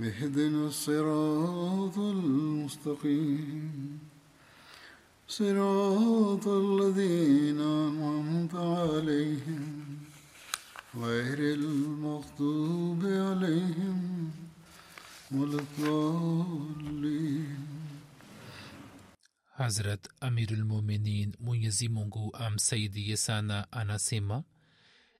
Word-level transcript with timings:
اهدنا 0.00 0.66
الصراط 0.66 1.98
المستقيم. 1.98 3.98
صراط 5.28 6.48
الذين 6.48 7.60
أنعمت 7.60 8.54
عليهم 8.54 9.98
غير 10.96 11.38
المغضوب 11.54 13.00
عليهم 13.04 14.30
ولا 15.32 15.58
الضالين. 15.62 17.58
hazrat 19.58 20.08
amirulmuminin 20.20 21.32
mwenyezi 21.40 21.88
mungu 21.88 22.36
amsaidie 22.36 23.16
sana 23.16 23.72
anasema 23.72 24.44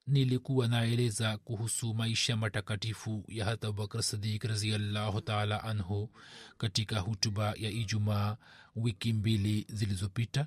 nilikuwa 0.06 0.69
naeleza 0.69 1.39
kuhusu 1.39 1.95
maisha 1.95 2.36
matakatifu 2.36 3.25
ya 3.28 3.45
hat 3.45 3.64
abubakar 3.64 4.03
sadiq 4.03 4.44
raziallahu 4.44 5.20
taala 5.20 5.64
anhu 5.64 6.11
katika 6.59 7.00
hutuba 7.00 7.55
ya 7.56 7.70
ijumaa 7.70 8.36
wiki 8.77 9.12
mbili 9.12 9.67
zilizopita. 9.69 10.47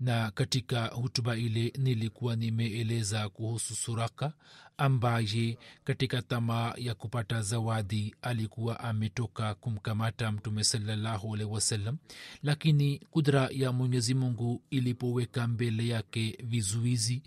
Na 0.00 0.30
katika 0.30 0.86
hutuba 0.86 1.36
ile 1.36 1.72
nilikuwa 1.78 2.36
nimeeleza 2.36 3.28
kuhusu 3.28 3.74
suraka 3.76 4.32
ambaye 4.76 5.58
katika 5.84 6.22
tamaa 6.22 6.74
ya 6.76 6.94
kupata 6.94 7.42
zawadi 7.42 8.14
alikuwa 8.22 8.80
ametoka 8.80 9.54
kumkamata 9.54 10.32
mtume 10.32 10.64
salallahu 10.64 11.34
alaihi 11.34 11.52
wasallam 11.52 11.98
lakini 12.42 12.98
kudra 13.10 13.48
ya 13.52 13.72
mwenyezi 13.72 14.14
mungu 14.14 14.62
ilipoweka 14.70 15.46
mbele 15.46 15.88
yake 15.88 16.38
vizuizi 16.44 17.22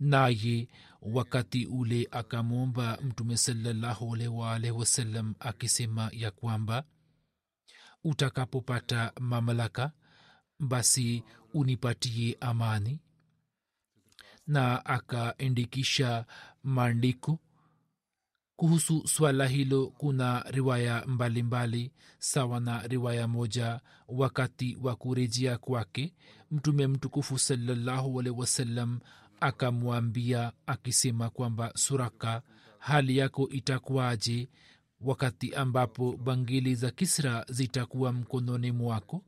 naye 0.00 0.68
wakati 1.02 1.66
ule 1.66 2.08
akamwomba 2.10 2.98
mtume 3.02 3.36
salallahu 3.36 4.14
alaihi 4.14 4.70
wasallam 4.70 5.34
akisema 5.40 6.10
ya 6.12 6.30
kwamba 6.30 6.84
utakapopata 8.04 9.12
mamlaka 9.20 9.92
basi 10.60 11.24
unipatie 11.54 12.36
amani. 12.40 13.00
Na 14.46 14.84
akaandikisha 14.86 16.26
maandiko. 16.62 17.38
Kuhusu 18.56 19.08
swala 19.08 19.46
hilo 19.46 19.86
kuna 19.86 20.40
riwaya 20.42 21.06
mbalimbali 21.06 21.42
mbali, 21.82 21.92
sawa 22.18 22.60
na 22.60 22.86
riwaya 22.86 23.28
moja. 23.28 23.80
Wakati 24.08 24.76
wa 24.82 24.96
kurejea 24.96 25.58
kwake 25.58 26.14
mtume 26.50 26.86
mtukufu 26.86 27.38
salallahu 27.38 28.20
alehi 28.20 28.36
wasallam 28.38 29.00
akamwambia 29.40 30.52
akisema 30.66 31.30
kwamba 31.30 31.72
suraka 31.76 32.42
hali 32.78 33.16
yako 33.16 33.48
itakuwaje 33.48 34.48
wakati 35.00 35.54
ambapo 35.54 36.16
bangili 36.16 36.74
za 36.74 36.90
kisra 36.90 37.44
zitakuwa 37.48 38.12
mkononi 38.12 38.72
mwako? 38.72 39.22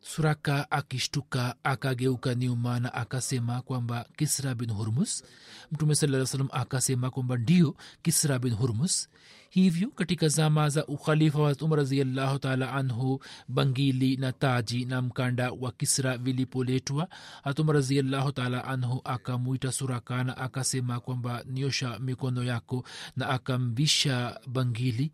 Suraka 0.00 0.70
akishtuka 0.70 1.54
akageuka 1.64 2.34
nyuma 2.34 2.80
na 2.80 2.94
akasema 2.94 3.62
kwamba 3.62 4.06
kisra 4.16 4.54
bin 4.54 4.70
hurmus? 4.72 5.24
Mtume 5.72 5.94
saa 5.94 6.26
salam 6.26 6.48
akasema 6.52 7.10
kwamba 7.10 7.36
ndio 7.36 7.76
kisra 8.02 8.38
bin 8.38 8.54
hurmus 8.54 9.08
hivyo 9.50 9.88
katika 9.90 10.28
zama 10.28 10.68
za 10.68 10.86
ukhalifa 10.86 11.38
wa 11.42 11.56
umar 11.60 11.78
raziallahu 11.78 12.38
taala 12.38 12.72
anhu 12.72 13.22
bangili 13.48 14.16
na 14.16 14.32
taji 14.32 14.84
na 14.84 15.02
mkanda 15.02 15.50
wa 15.52 15.72
kisra 15.72 16.18
vilipoletwa 16.18 17.08
hatumar 17.42 17.74
raziallahu 17.76 18.32
taala 18.32 18.64
anhu 18.64 19.00
akamwita 19.04 19.72
surakana 19.72 20.36
akasema 20.36 21.00
kwamba 21.00 21.44
niosha 21.46 21.98
mikono 21.98 22.44
yako 22.44 22.84
na 23.16 23.28
akamvisha 23.28 24.40
bangili 24.46 25.12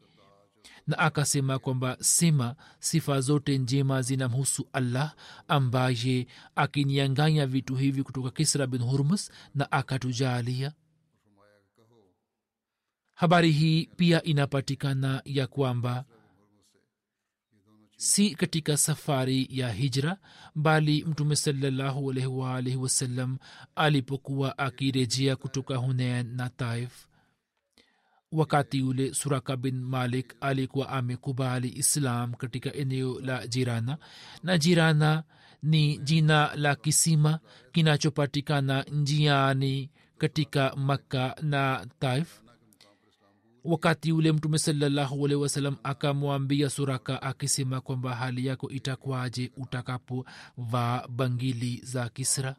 na 0.87 0.99
akasema 0.99 1.59
kwamba 1.59 1.97
sema 2.01 2.55
sifa 2.79 3.21
zote 3.21 3.59
njema 3.59 4.03
zinamhusu 4.03 4.69
allah 4.73 5.15
ambaye 5.49 6.27
akinianganya 6.57 7.47
vitu 7.47 7.75
hivi 7.77 8.03
kutoka 8.03 8.31
kisra 8.31 8.67
bin 8.67 8.83
hurmus 8.83 9.31
na 9.55 9.73
akatujalia 9.73 10.73
habari 13.17 13.51
hii 13.53 13.87
pia 13.97 14.23
inapatikana 14.23 15.23
ya 15.25 15.47
kwamba 15.47 16.05
si 17.97 18.35
katika 18.35 18.77
safari 18.77 19.49
ya 19.51 19.73
hijra 19.73 20.17
bali 20.55 21.05
mtume 21.05 21.37
salallahu 21.37 22.11
alaihi 22.11 22.27
waalihi 22.29 22.77
wasallam 22.77 23.39
alipokuwa 23.75 24.59
akirejea 24.59 25.37
kutoka 25.37 25.77
hunen 25.77 26.35
na 26.37 26.49
taif. 26.51 27.07
Wakati 28.33 28.83
ule 28.83 29.15
suraka 29.15 29.57
bin 29.57 29.81
malik 29.81 30.37
alikuwa 30.41 30.89
amekubali 30.89 31.69
islam 31.69 32.35
katika 32.35 32.73
eneo 32.75 33.21
la 33.21 33.47
jirana 33.47 33.99
na 34.43 34.59
jirana 34.59 35.25
ni 35.63 35.99
jina 35.99 36.57
la 36.57 36.75
kisima 36.75 37.41
kinachopatikana 37.73 38.83
njiani 38.83 39.91
katika 40.19 40.77
makka 40.77 41.37
na 41.43 41.87
taif 41.99 42.46
wakati 43.67 44.13
ule 44.13 44.33
mtume 44.33 44.59
salallahu 44.59 45.25
alehi 45.27 45.41
wasalam 45.43 45.77
akamwambia 45.83 46.71
suraka 46.71 47.23
akisema 47.23 47.81
kwamba 47.81 48.15
hali 48.15 48.47
yako 48.47 48.71
itakwaje 48.71 49.53
utakapovaa 49.57 51.09
bangili 51.09 51.81
za 51.85 52.09
kisra? 52.09 52.57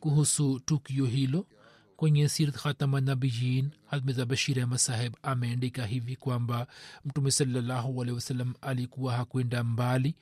Kuhusu 0.00 0.60
tukio 0.60 1.06
hilo 1.06 1.46
kwenye 1.96 2.28
sirat 2.28 2.54
khatamanabiyin 2.56 3.70
hadmiza 3.86 4.26
bashir 4.26 4.60
ahmad 4.60 4.78
saheb 4.78 5.14
ameandika 5.22 5.86
hivi 5.86 6.16
kwamba 6.16 6.66
mtume 7.04 7.30
salallahu 7.30 8.02
alehi 8.02 8.14
wasalam 8.14 8.54
alikuwa 8.60 9.12
hakwenda 9.12 9.64
mbali. 9.64 10.14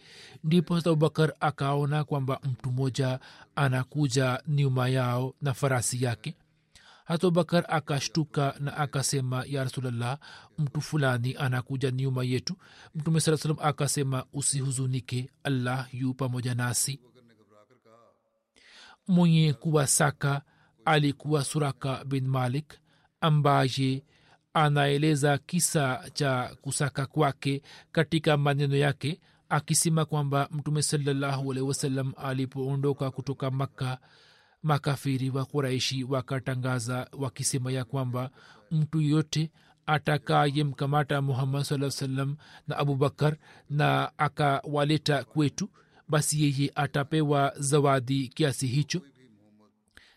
Ndipo 0.44 0.76
abubakar 0.76 1.32
akaona 1.40 2.04
kwamba 2.04 2.40
mtu 2.44 2.72
mmoja 2.72 3.20
anakuja 3.56 4.42
nyuma 4.48 4.88
yao 4.88 5.34
na 5.42 5.54
farasi 5.54 6.04
yake 6.04 6.34
hata 7.04 7.26
abubakar 7.26 7.64
akashtuka 7.68 8.54
na 8.60 8.76
akasema 8.76 9.44
ya 9.46 9.64
rasulllah 9.64 10.18
mtu 10.58 10.80
fulani 10.80 11.36
anakuja 11.36 11.90
nyuma 11.90 12.24
yetu. 12.24 12.56
Mtume 12.94 13.20
saa 13.20 13.36
salam 13.36 13.56
akasema 13.60 14.24
usihuzunike 14.32 15.30
allah 15.44 15.88
yu 15.94 16.14
pamoja 16.14 16.54
nasi. 16.54 17.00
Mwenye 19.08 19.52
kuwasaka 19.52 20.42
alikuwa 20.84 21.44
suraka 21.44 22.04
bin 22.04 22.26
malik 22.28 22.74
ambaye 23.20 24.02
anaeleza 24.54 25.38
kisa 25.38 26.10
cha 26.12 26.56
kusaka 26.60 27.06
kwake 27.06 27.62
katika 27.92 28.36
maneno 28.36 28.76
yake 28.76 29.20
akisema 29.48 30.04
kwamba 30.04 30.48
mtume 30.50 30.82
salallahu 30.82 31.50
alehi 31.52 31.66
wasallam 31.66 32.12
alipoondoka 32.16 33.10
kutoka 33.10 33.50
makka 33.50 33.98
makafiri 34.64 35.30
wa 35.30 35.44
kuraishi 35.44 36.04
wakatangaza 36.04 37.08
wakisema 37.18 37.72
ya 37.72 37.84
kwamba 37.84 38.30
mtu 38.70 39.00
yote 39.00 39.50
atakayemkamata 39.86 41.22
muhammad 41.22 41.62
saa 41.62 41.90
salam 41.90 42.36
na 42.68 42.76
abubakar 42.78 43.36
na 43.70 44.12
akawaleta 44.18 45.24
kwetu 45.24 45.70
basi 46.08 46.42
yeye 46.42 46.72
atapewa 46.74 47.52
zawadi 47.58 48.28
kiasi 48.28 48.66
hicho. 48.66 49.00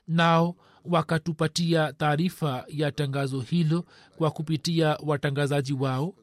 Nao 0.07 0.55
wakatupatia 0.85 1.93
taarifa 1.93 2.65
ya 2.67 2.91
tangazo 2.91 3.39
hilo 3.39 3.85
kwa 4.17 4.31
kupitia 4.31 4.97
watangazaji 5.05 5.73
wao 5.73 6.15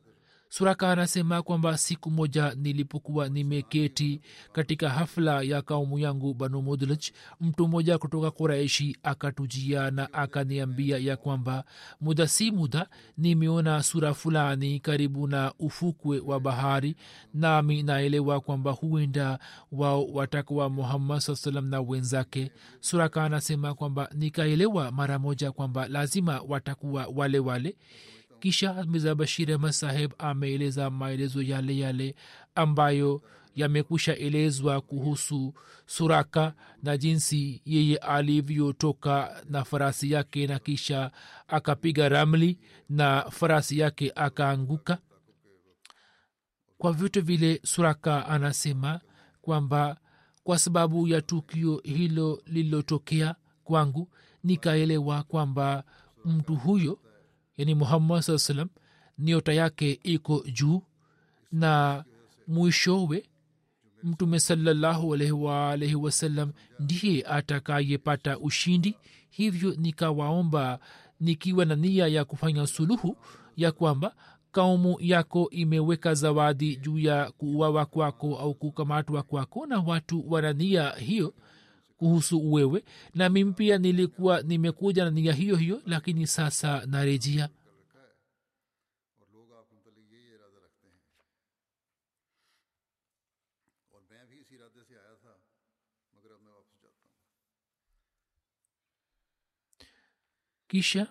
suraka 0.57 0.91
anasema 0.93 1.43
kwamba 1.43 1.79
siku 1.79 2.11
moja 2.11 2.55
nilipokuwa 2.55 3.29
nimeketi 3.29 4.21
katika 4.53 4.91
hafla 4.91 5.43
ya 5.43 5.63
kaumu 5.63 5.99
yangu 5.99 6.35
banu 6.35 6.63
mudlj 6.63 7.05
mtu 7.41 7.69
mmoja 7.69 7.99
kutoka 7.99 8.31
kuraishi 8.31 8.97
akatujia 9.03 9.91
na 9.91 10.13
akaniambia 10.13 10.99
ya 10.99 11.17
kwamba 11.17 11.65
muda 12.01 12.29
si 12.29 12.51
muda 12.51 12.87
nimeona 13.19 13.83
sura 13.83 14.15
fulani 14.15 14.81
karibu 14.81 15.27
na 15.27 15.53
ufukwe 15.59 16.21
wa 16.21 16.41
bahari 16.41 16.97
nami 17.35 17.83
naelewa 17.83 18.41
kwamba 18.41 18.71
huenda 18.71 19.39
wao 19.73 20.07
watakuwa 20.07 20.71
muhammad 20.71 21.19
saa 21.21 21.37
salam 21.37 21.69
na 21.69 21.81
wenzake. 21.81 22.51
Suraka 22.81 23.25
anasema 23.25 23.75
kwamba 23.75 24.09
nikaelewa 24.15 24.93
mara 24.93 25.19
moja 25.19 25.53
kwamba 25.53 25.89
lazima 25.89 26.41
watakuwa 26.49 27.07
wale 27.15 27.39
wale 27.39 27.77
kisha 28.45 28.85
miza 28.85 29.15
bashir 29.15 29.53
ahmad 29.53 29.73
saheb 29.73 30.13
ameeleza 30.19 30.91
maelezo 30.91 31.43
yale 31.43 31.79
yale 31.79 32.15
ambayo 32.55 33.23
yamekwisha 33.55 34.17
elezwa 34.17 34.81
kuhusu 34.81 35.55
suraka 35.87 36.55
na 36.83 36.97
jinsi 36.97 37.63
yeye 37.65 37.97
alivyotoka 37.97 39.43
na 39.49 39.65
farasi 39.65 40.11
yake 40.13 40.47
na 40.47 40.59
kisha 40.59 41.11
akapiga 41.49 42.09
ramli 42.09 42.59
na 42.89 43.31
farasi 43.31 43.79
yake 43.79 44.13
akaanguka. 44.15 44.99
Kwa 46.79 46.93
vyote 46.93 47.21
vile 47.21 47.61
suraka 47.65 48.27
anasema 48.29 49.01
kwamba 49.43 49.97
kwa 50.43 50.59
sababu 50.59 51.09
ya 51.09 51.23
tukio 51.23 51.81
hilo 51.85 52.43
lililotokea 52.47 53.35
kwangu 53.65 54.11
nikaelewa 54.43 55.23
kwamba 55.23 55.85
mtu 56.25 56.55
huyo 56.57 56.99
yani 57.57 57.75
muhammad 57.75 58.23
saa 58.23 58.39
salam 58.39 58.69
niota 59.19 59.53
yake 59.53 60.01
iko 60.03 60.45
juu 60.53 60.83
na 61.53 62.05
mwishowe 62.49 63.25
mtume 64.03 64.41
salallahu 64.41 65.15
alaihi 65.15 65.33
waalaihi 65.33 65.95
wasallam 65.95 66.53
ndiye 66.81 67.23
atakayepata 67.27 68.39
ushindi. 68.39 68.95
Hivyo 69.31 69.75
nikawaomba 69.79 70.79
nikiwa 71.21 71.65
na 71.65 71.77
nia 71.77 72.07
ya 72.07 72.25
kufanya 72.25 72.67
suluhu 72.67 73.17
ya 73.57 73.73
kwamba 73.73 74.15
kaumu 74.53 74.97
yako 75.01 75.51
imeweka 75.51 76.15
zawadi 76.15 76.77
juu 76.77 76.99
ya 76.99 77.31
kuuawa 77.31 77.87
kwako 77.87 78.37
au 78.39 78.55
kukamatwa 78.55 79.23
kwako 79.23 79.67
na 79.67 79.81
watu 79.81 80.33
wana 80.33 80.53
nia 80.53 80.91
hiyo 80.91 81.35
kuhusu 81.97 82.53
wewe 82.53 82.85
na 83.15 83.29
mimi 83.29 83.53
pia 83.53 83.79
nilikuwa 83.79 84.43
nimekuja 84.43 85.05
na 85.05 85.11
nia 85.11 85.33
hiyo 85.33 85.57
hiyo 85.57 85.83
lakini 85.87 86.27
sasa 86.27 86.87
narejia 86.87 87.49
kisha 100.69 101.07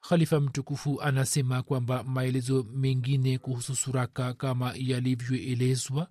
khalifa 0.00 0.40
mtukufu 0.40 1.02
anasema 1.02 1.62
kwamba 1.62 2.02
maelezo 2.04 2.62
mengine 2.62 3.38
kuhusu 3.38 3.76
suraka 3.76 4.34
kama 4.34 4.72
yalivyoelezwa 4.76 6.08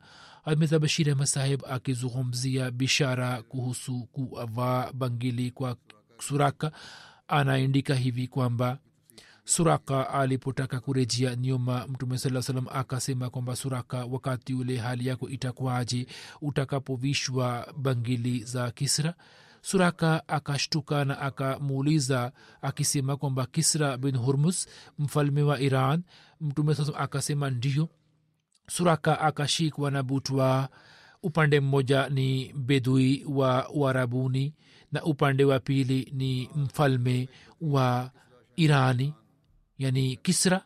ameza 0.50 0.80
bashir 0.80 1.26
saheb 1.28 1.62
akizungumzia 1.70 2.72
bishara 2.72 3.42
kuhusu 3.42 4.08
kuvaa 4.12 4.92
bangili 4.94 5.52
kwa 5.52 5.76
suraka. 6.20 6.72
Anaandika 7.28 7.96
hivi 7.96 8.28
kwamba 8.28 8.78
suraka 9.46 10.10
alipotaka 10.10 10.80
kurejea 10.80 11.36
nyuma 11.36 11.88
mtume 11.88 12.18
saa 12.18 12.42
salam 12.42 12.66
akasema 12.72 13.30
kwamba 13.30 13.56
suraka 13.56 14.06
wakati 14.06 14.54
ule 14.54 14.78
hali 14.78 15.08
yako 15.08 15.30
itakuwaje 15.30 16.08
utakapovishwa 16.42 17.74
bangili 17.78 18.44
za 18.44 18.72
kisra? 18.72 19.14
Suraka 19.62 20.28
akashtuka 20.28 21.06
na 21.06 21.20
akamuuliza 21.20 22.32
akisema 22.62 23.18
kwamba 23.18 23.46
kisra 23.46 23.98
bin 23.98 24.18
hurmus 24.18 24.68
mfalme 25.00 25.42
wa 25.44 25.60
iran. 25.60 26.04
Mtume 26.42 26.76
saa 26.76 26.94
akasema 26.98 27.50
ndio 27.50 27.90
suraka 28.70 29.20
akashikwa 29.22 29.92
na 29.92 30.04
butwa 30.04 30.70
upande 31.24 31.60
mmoja 31.60 32.10
ni 32.10 32.54
bedui 32.54 33.26
wa 33.28 33.70
uarabuni 33.70 34.54
na 34.92 35.04
upande 35.04 35.44
wa 35.46 35.60
pili 35.60 36.12
ni 36.16 36.50
mfalme 36.56 37.30
wa 37.62 38.12
irani 38.56 39.14
yani 39.78 40.16
kisra 40.16 40.62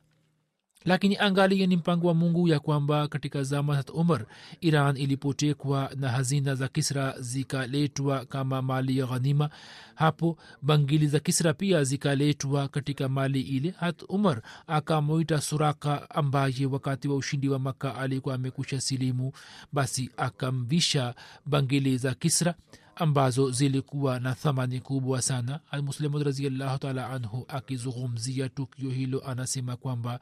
lakini 0.85 1.17
angalia 1.17 1.67
ni 1.67 1.75
mpango 1.75 2.07
wa 2.07 2.13
mungu 2.13 2.47
ya 2.47 2.59
kwamba 2.59 3.07
katika 3.07 3.43
zama 3.43 3.75
za 3.81 3.93
umar 3.93 4.25
iran 4.61 4.97
ilipotekwa 4.97 5.91
na 5.95 6.09
hazina 6.09 6.55
za 6.55 6.67
kisra 6.67 7.15
zikaletwa 7.19 8.25
kama 8.25 8.61
mali 8.61 8.97
ya 8.97 9.05
ghanima 9.05 9.49
hapo 9.95 10.37
bangili 10.61 11.07
za 11.07 11.19
kisra 11.19 11.53
pia 11.53 11.83
zikaletwa 11.83 12.67
katika 12.67 13.09
mali 13.09 13.41
ile. 13.41 13.69
Hat 13.79 14.03
umar 14.09 14.41
akamwita 14.67 15.41
suraka 15.41 16.09
ambaye 16.09 16.65
wakati 16.65 17.07
wa 17.07 17.15
ushindi 17.15 17.49
wa 17.49 17.59
maka 17.59 17.95
alikuwa 17.95 18.35
amekusha 18.35 18.81
silimu 18.81 19.31
basi 19.73 20.09
akamvisha 20.17 21.15
bangili 21.45 21.97
za 21.97 22.13
kisra 22.13 22.55
ambazo 22.95 23.51
zilikuwa 23.51 24.19
na 24.19 24.35
thamani 24.35 24.79
kubwa 24.79 25.21
sana. 25.21 25.59
Almuslimud 25.71 26.21
raziallahu 26.23 26.77
taala 26.77 27.09
anhu 27.09 27.45
akizungumzia 27.47 28.49
tukio 28.49 28.89
hilo 28.89 29.23
anasema 29.27 29.75
kwamba 29.75 30.19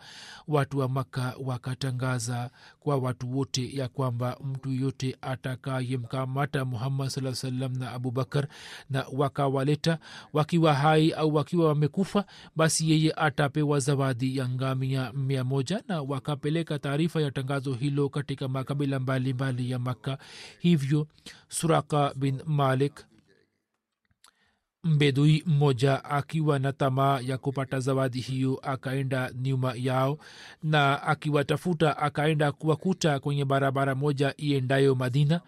watu 0.48 0.80
wa 0.80 0.90
makka 0.90 1.36
wakatangaza 1.46 2.50
kwa 2.80 2.98
watu 2.98 3.38
wote 3.38 3.76
ya 3.78 3.88
kwamba 3.88 4.38
mtu 4.44 4.72
yote 4.72 5.18
atakayemkamata 5.22 6.66
muhammad 6.66 7.10
saa 7.10 7.36
salam 7.36 7.78
na 7.78 7.92
abubakar 7.92 8.48
na 8.90 9.06
wakawaleta 9.14 10.00
wakiwa 10.34 10.74
hai 10.74 11.12
au 11.12 11.36
wakiwa 11.36 11.68
wamekufa 11.68 12.26
basi 12.56 12.92
yeye 12.92 13.14
atapewa 13.16 13.80
zawadi 13.80 14.38
ya 14.38 14.50
ngamia 14.50 15.14
mia 15.14 15.44
moja 15.44 15.84
na 15.88 16.02
wakapeleka 16.02 16.80
taarifa 16.80 17.22
ya 17.22 17.32
tangazo 17.32 17.74
hilo 17.74 18.10
katika 18.10 18.48
makabila 18.48 19.00
mbalimbali 19.00 19.34
mbali 19.54 19.72
ya 19.72 19.80
makka. 19.80 20.18
Hivyo 20.60 21.08
suraka 21.50 22.14
bin 22.16 22.42
malik 22.62 23.06
mbedui 24.84 25.44
mmoja 25.46 26.04
akiwa 26.06 26.60
na 26.60 26.74
tamaa 26.74 27.20
ya 27.20 27.38
kupata 27.38 27.80
zawadi 27.80 28.20
hiyo 28.20 28.60
akaenda 28.64 29.32
nyuma 29.42 29.74
yao 29.78 30.18
na 30.64 31.04
akiwatafuta 31.04 31.98
akaenda 31.98 32.52
kuwakuta 32.52 33.20
kwenye 33.20 33.46
barabara 33.46 33.96
moja 33.96 34.34
iendayo 34.38 34.96
madina. 34.96 35.42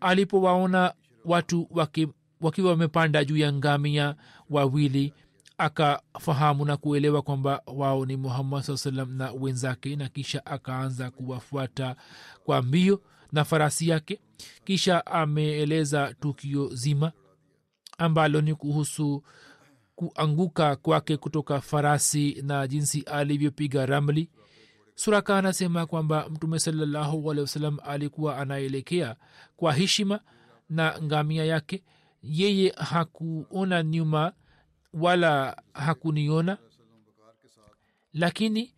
Alipowaona 0.00 0.94
watu 1.24 1.68
waki, 1.70 2.08
wakiwa 2.40 2.70
wamepanda 2.70 3.24
juu 3.24 3.36
ya 3.36 3.52
ngamia 3.52 4.14
wawili 4.50 5.12
akafahamu 5.58 6.64
na 6.64 6.76
kuelewa 6.76 7.22
kwamba 7.22 7.62
wao 7.66 8.06
ni 8.06 8.16
muhammad 8.16 8.62
saa 8.62 8.76
salam 8.76 9.12
na 9.16 9.32
wenzake 9.32 9.96
na 9.96 10.08
kisha 10.08 10.46
akaanza 10.46 11.10
kuwafuata 11.10 11.96
kwa 12.44 12.62
mbio 12.62 13.00
na 13.34 13.44
farasi 13.44 13.88
yake. 13.88 14.20
Kisha 14.64 15.06
ameeleza 15.06 16.14
tukio 16.20 16.74
zima 16.74 17.12
ambalo 17.98 18.40
ni 18.40 18.54
kuhusu 18.54 19.22
kuanguka 19.96 20.76
kwake 20.76 21.16
kutoka 21.16 21.60
farasi 21.60 22.42
na 22.42 22.66
jinsi 22.68 23.00
alivyopiga 23.00 23.86
ramli. 23.86 24.30
Suraka 24.94 25.38
anasema 25.38 25.86
kwamba 25.86 26.28
mtume 26.30 26.58
salallahu 26.58 27.30
alehi 27.30 27.40
wasalam 27.42 27.78
alikuwa 27.84 28.38
anaelekea 28.38 29.16
kwa 29.56 29.72
heshima 29.72 30.20
na 30.68 30.98
ngamia 31.02 31.44
yake. 31.44 31.82
Yeye 32.22 32.74
hakuona 32.76 33.82
nyuma 33.82 34.32
wala 34.92 35.62
hakuniona 35.72 36.58
lakini 38.12 38.73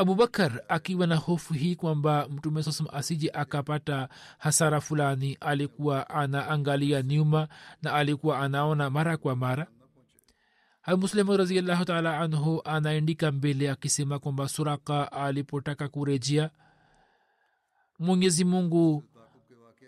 abubakar 0.00 0.62
akiwa 0.68 1.06
na 1.06 1.16
hofu 1.16 1.54
hii 1.54 1.76
kwamba 1.76 2.28
mtume 2.28 2.62
sasam 2.62 2.86
asije 2.92 3.30
akapata 3.34 4.08
hasara 4.38 4.80
fulani 4.80 5.36
alikuwa 5.40 6.10
anaangalia 6.10 7.02
nyuma 7.02 7.48
na 7.82 7.92
alikuwa 7.92 8.38
anaona 8.38 8.90
mara 8.90 9.16
kwa 9.16 9.36
mara. 9.36 9.66
Muslimu 10.96 11.36
raziallahu 11.36 11.84
taala 11.84 12.18
anhu 12.20 12.62
anaendika 12.64 13.32
mbele 13.32 13.70
akisema 13.70 14.18
kwamba 14.18 14.48
suraka 14.48 15.12
alipotaka 15.12 15.88
kurejea 15.88 16.50
mwenyezi 17.98 18.44
mungu 18.44 19.04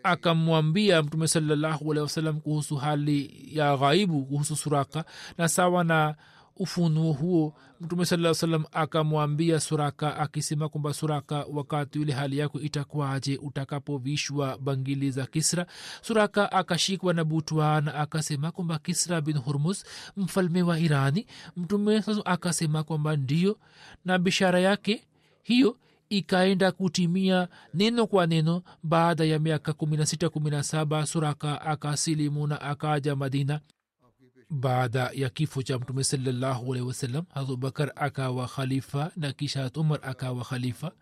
akamwambia 0.03 1.03
mtume 1.03 1.29
salallahu 1.29 1.91
alehi 1.93 2.03
wasalam 2.03 2.41
kuhusu 2.41 2.77
hali 2.77 3.49
ya 3.59 3.77
ghaibu 3.77 4.25
kuhusu 4.27 4.57
suraka 4.57 5.05
na 5.39 5.49
sawa 5.49 5.85
na 5.85 6.15
ufunuo 6.57 7.13
huo. 7.13 7.55
Mtume 7.81 8.05
saa 8.05 8.35
salam 8.35 8.65
akamwambia 8.73 9.61
suraka 9.61 10.17
akisema 10.17 10.69
kwamba 10.69 10.95
suraka 10.95 11.47
wakati 11.53 11.99
ule 11.99 12.13
hali 12.13 12.39
yako 12.39 12.61
itakuwaje 12.61 13.37
utakapovishwa 13.37 14.59
bangili 14.59 15.11
za 15.11 15.27
kisra? 15.27 15.67
Suraka 16.03 16.53
akashikwa 16.53 17.15
na 17.15 17.25
butwana 17.25 17.95
akasema 17.95 18.51
kwamba 18.53 18.79
kisra 18.79 19.21
bin 19.21 19.39
hurmus 19.39 19.85
mfalme 20.17 20.63
wa 20.63 20.79
irani. 20.81 21.27
Mtume 21.57 22.03
akasema 22.25 22.83
kwamba 22.83 23.17
ndio 23.17 23.59
na 24.05 24.19
bishara 24.19 24.61
yake 24.61 25.05
hiyo 25.43 25.77
ikaenda 26.09 26.73
kutimia 26.73 27.49
neno 27.75 28.07
kwa 28.07 28.27
neno. 28.27 28.63
Baada 28.83 29.25
ya 29.25 29.39
miaka 29.39 29.73
16 29.73 30.27
17 30.27 31.05
suraka 31.07 31.61
akasilimu 31.63 32.47
na 32.47 32.61
akaja 32.61 33.17
madina 33.17 33.61
baada 34.53 35.11
ya 35.15 35.31
kifo 35.31 35.63
cha 35.63 35.79
mtume 35.79 36.05
salallahu 36.05 36.73
alehi 36.75 36.87
wasallam 36.89 37.25
abubakar 37.35 37.93
akawa 37.97 38.49
khalifa 38.49 39.11
na 39.17 39.33
kisha 39.33 39.71
umar 39.77 39.99
akawa 40.03 40.45
khalifa. 40.45 40.93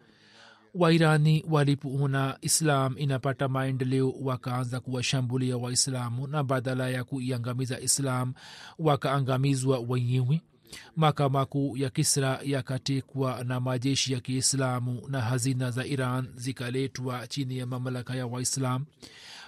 Wairani 0.75 1.45
walipoona 1.49 2.39
islam 2.41 2.95
inapata 2.99 3.49
maendeleo 3.49 4.11
wakaanza 4.23 4.81
kuwashambulia 4.81 5.57
waislamu 5.57 6.27
na 6.27 6.43
badala 6.45 6.89
ya 6.91 7.05
kuiangamiza 7.05 7.81
islam 7.81 8.33
wakaangamizwa 8.79 9.79
wenyewe. 9.89 10.41
Makamaku 10.97 11.77
ya 11.77 11.91
kisra 11.91 12.41
yakatekwa 12.45 13.45
na 13.45 13.61
majeshi 13.61 14.13
ya 14.13 14.21
kiislamu 14.21 15.03
na 15.09 15.21
hazina 15.21 15.71
za 15.71 15.87
iran 15.87 16.29
zikaletwa 16.35 17.27
chini 17.27 17.59
ya 17.59 17.67
mamlaka 17.67 18.15
ya 18.15 18.27
waislam 18.27 18.85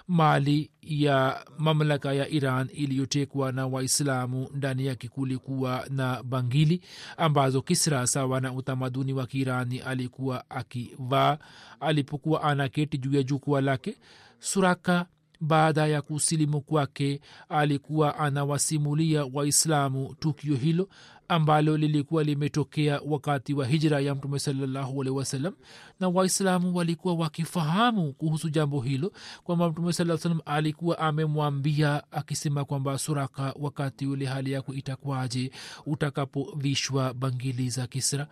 mali 0.07 0.71
ya 0.81 1.45
mamlaka 1.57 2.13
ya 2.13 2.27
iran 2.29 2.69
iliyotekwa 2.73 3.51
na 3.51 3.67
waislamu 3.67 4.49
ndani 4.53 4.85
yake 4.85 5.07
kulikuwa 5.07 5.85
na 5.89 6.23
bangili 6.23 6.81
ambazo 7.17 7.61
kisra 7.61 8.07
sawa 8.07 8.41
na 8.41 8.53
utamaduni 8.53 9.13
wa 9.13 9.27
kiirani 9.27 9.79
alikuwa 9.79 10.49
akivaa. 10.49 11.37
Alipokuwa 11.79 12.43
anaketi 12.43 12.97
juu 12.97 13.13
ya 13.13 13.23
jukwaa 13.23 13.61
lake 13.61 13.97
suraka 14.39 15.05
baada 15.41 15.87
ya 15.87 16.01
kusilimu 16.01 16.61
kwake 16.61 17.21
alikuwa 17.49 18.19
anawasimulia 18.19 19.25
waislamu 19.33 20.15
tukio 20.19 20.55
hilo 20.55 20.89
ambalo 21.27 21.77
lilikuwa 21.77 22.23
limetokea 22.23 23.01
wakati 23.05 23.53
wa 23.53 23.65
hijra 23.67 23.99
ya 23.99 24.15
mtume 24.15 24.39
salallahu 24.39 25.01
alehi 25.01 25.15
wasallam 25.17 25.53
na 25.99 26.09
waislamu 26.09 26.75
walikuwa 26.75 27.13
wakifahamu 27.13 28.13
kuhusu 28.13 28.49
jambo 28.49 28.81
hilo 28.81 29.11
kwamba 29.43 29.69
mtume 29.69 29.93
saa 29.93 30.17
salam 30.17 30.39
alikuwa 30.45 30.99
amemwambia 30.99 32.11
akisema 32.11 32.65
kwamba 32.65 32.97
suraka 32.97 33.53
wakati 33.59 34.05
ule 34.07 34.25
hali 34.25 34.51
yako 34.51 34.73
itakwaje 34.73 35.51
utakapovishwa 35.85 37.13
bangili 37.13 37.69
za 37.69 37.87
kisra. 37.87 38.27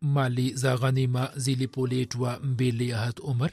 Mali 0.00 0.54
za 0.54 0.76
ghanima 0.76 1.30
zilipoletwa 1.36 2.40
mbele 2.42 2.86
ya 2.88 2.98
hat 2.98 3.20
umar 3.20 3.50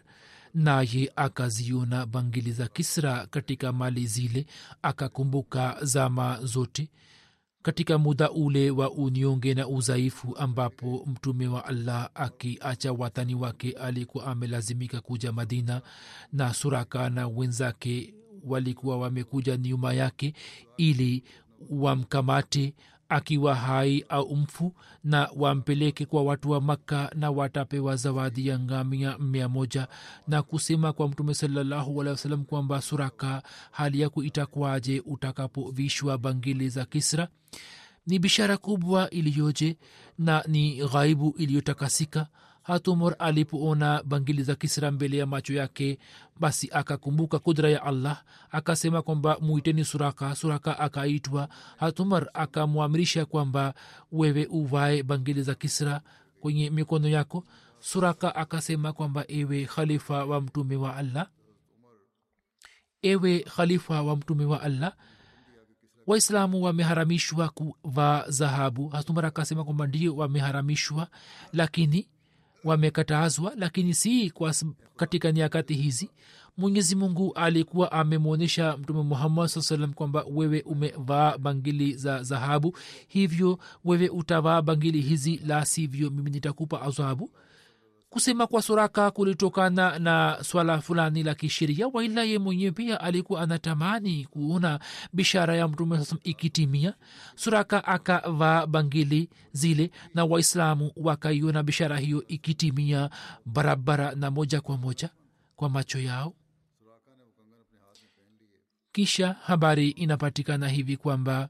naye 0.53 1.11
akaziona 1.15 2.05
bangili 2.05 2.51
za 2.51 2.67
kisra 2.67 3.27
katika 3.27 3.73
mali 3.73 4.07
zile 4.07 4.45
akakumbuka 4.81 5.77
zama 5.81 6.39
zote 6.43 6.89
katika 7.61 7.97
muda 7.97 8.31
ule 8.31 8.71
wa 8.71 8.91
unyonge 8.91 9.53
na 9.53 9.67
udhaifu 9.67 10.37
ambapo 10.37 11.03
mtume 11.07 11.47
wa 11.47 11.65
allah 11.65 12.09
akiacha 12.15 12.91
watani 12.93 13.35
wake 13.35 13.71
alikuwa 13.71 14.25
amelazimika 14.25 15.01
kuja 15.01 15.31
madina 15.31 15.81
na 16.33 16.53
suraka 16.53 17.09
na 17.09 17.27
wenzake 17.27 18.13
walikuwa 18.43 18.97
wamekuja 18.97 19.57
nyuma 19.57 19.93
yake 19.93 20.33
ili 20.77 21.23
wamkamate 21.69 22.73
akiwa 23.09 23.55
hai 23.55 24.05
au 24.09 24.35
mfu 24.35 24.73
na 25.03 25.29
wampeleke 25.35 26.05
kwa 26.05 26.23
watu 26.23 26.49
wa 26.51 26.61
makka 26.61 27.11
na 27.15 27.31
watapewa 27.31 27.95
zawadi 27.95 28.47
ya 28.47 28.59
ngamia 28.59 29.17
mia 29.17 29.49
moja. 29.49 29.87
Na 30.27 30.41
kusema 30.43 30.93
kwa 30.93 31.07
mtume 31.07 31.33
salallahu 31.33 32.01
alehi 32.01 32.11
wasalam 32.13 32.43
kwamba 32.45 32.81
suraka 32.81 33.43
hali 33.71 34.01
yako 34.01 34.23
itakwaje 34.23 35.03
utakapovishwa 35.05 36.17
bangili 36.17 36.69
za 36.69 36.85
kisra 36.85 37.27
ni 38.07 38.19
bishara 38.19 38.57
kubwa 38.57 39.09
iliyoje 39.09 39.77
na 40.17 40.43
ni 40.47 40.75
ghaibu 40.87 41.35
iliyotakasika 41.37 42.27
hatumor 42.69 43.15
alipoona 43.19 44.03
bangili 44.03 44.43
za 44.43 44.55
kisra 44.55 44.91
mbele 44.91 45.17
ya 45.17 45.25
macho 45.25 45.53
yake 45.53 45.99
basi 46.39 46.69
akakumbuka 46.71 47.39
kudra 47.39 47.69
ya 47.69 47.83
allah 47.83 48.23
akasema 48.51 49.01
kwamba 49.01 49.37
muiteni 49.41 49.85
suraka. 49.85 50.35
Suraka 50.35 50.79
akaitwa. 50.79 51.49
Hatumar 51.77 52.29
akamwamrisha 52.33 53.25
kwamba 53.25 53.73
wewe 54.11 54.45
uvae 54.45 55.03
bangili 55.03 55.41
za 55.43 55.55
kisra 55.55 56.01
kwenye 56.39 56.69
mikono 56.69 57.07
yako. 57.07 57.43
Suraka 57.79 58.35
akasema 58.35 58.93
kwamba 58.93 59.25
ewe 59.27 59.65
khalifa 59.65 60.25
wa 60.25 60.41
mtume 60.41 60.75
wa 60.75 60.95
allah 60.95 61.27
ewe 63.01 63.39
khalifa 63.39 64.01
wa 64.01 64.15
mtume 64.15 64.45
wa 64.45 64.61
allah 64.61 64.93
waislamu 66.07 66.63
wameharamishwa 66.63 67.49
kuvaa 67.49 68.23
dhahabu. 68.27 68.87
Hatumar 68.89 69.25
akasema 69.25 69.63
kwamba 69.63 69.87
ndio 69.87 70.15
wameharamishwa 70.15 71.07
lakini 71.53 72.09
wamekatazwa 72.63 73.53
lakini 73.57 73.93
si 73.93 74.29
kwa 74.29 74.53
katika 74.97 75.31
nyakati 75.31 75.73
hizi. 75.73 76.09
Mwenyezi 76.57 76.95
mungu 76.95 77.33
alikuwa 77.33 77.91
amemwonyesha 77.91 78.77
mtume 78.77 79.03
muhammad 79.03 79.47
saa 79.47 79.61
salam 79.61 79.93
kwamba 79.93 80.25
wewe 80.31 80.61
umevaa 80.61 81.37
bangili 81.37 81.93
za 81.93 82.19
dhahabu 82.23 82.77
hivyo 83.07 83.59
wewe 83.85 84.09
utavaa 84.09 84.61
bangili 84.61 85.01
hizi 85.01 85.37
la 85.45 85.65
sivyo 85.65 86.09
mimi 86.09 86.29
nitakupa 86.31 86.81
adhabu 86.81 87.31
kusema 88.09 88.47
kwa 88.47 88.61
suraka 88.61 89.11
kulitokana 89.11 89.99
na 89.99 90.37
swala 90.43 90.81
fulani 90.81 91.23
la 91.23 91.35
kisheria. 91.35 91.87
Waila 91.93 92.23
ye 92.23 92.39
mwenyewe 92.39 92.71
pia 92.71 93.01
alikuwa 93.01 93.41
anatamani 93.41 94.25
kuona 94.25 94.79
bishara 95.13 95.55
ya 95.55 95.67
mtume 95.67 95.97
sasam 95.97 96.19
ikitimia. 96.23 96.93
Suraka 97.35 97.85
akavaa 97.85 98.65
bangili 98.67 99.29
zile 99.51 99.91
na 100.13 100.25
waislamu 100.25 100.91
wakaiona 100.95 101.63
bishara 101.63 101.97
hiyo 101.97 102.27
ikitimia 102.27 103.09
barabara 103.45 104.15
na 104.15 104.31
moja 104.31 104.61
kwa 104.61 104.77
moja 104.77 105.09
kwa 105.55 105.69
macho 105.69 105.99
yao. 105.99 106.33
Kisha 108.91 109.33
habari 109.43 109.89
inapatikana 109.89 110.67
hivi 110.69 110.97
kwamba 110.97 111.49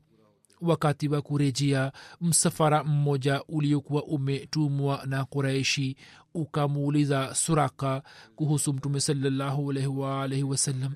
wakati 0.61 1.07
wa 1.07 1.21
kurejea 1.21 1.91
msafara 2.21 2.83
mmoja 2.83 3.43
uliokuwa 3.43 4.03
umetumwa 4.03 5.01
na 5.05 5.25
quraishi 5.25 5.95
ukamuuliza 6.33 7.35
suraka 7.35 8.03
kuhusu 8.35 8.73
mtume 8.73 8.99
salallahu 8.99 9.71
alaihi 9.71 10.43
wasallam 10.43 10.93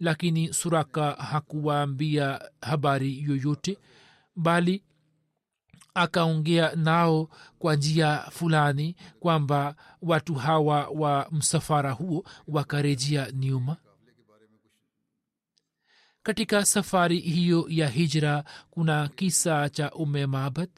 lakini 0.00 0.52
suraka 0.52 1.10
hakuwaambia 1.10 2.40
habari 2.60 3.22
yoyote 3.22 3.78
bali 4.36 4.82
akaongea 5.94 6.76
nao 6.76 7.28
kwa 7.58 7.76
njia 7.76 8.18
fulani 8.30 8.96
kwamba 9.20 9.76
watu 10.02 10.34
hawa 10.34 10.88
wa 10.88 11.28
msafara 11.30 11.90
huo 11.90 12.24
wakarejea 12.48 13.30
nyuma. 13.32 13.76
Katika 16.22 16.64
safari 16.64 17.18
hiyo 17.20 17.66
ya 17.68 17.88
hijra 17.88 18.44
kuna 18.70 19.08
kisa 19.08 19.68
cha 19.70 19.90
ume 19.90 20.26
mabad 20.26 20.70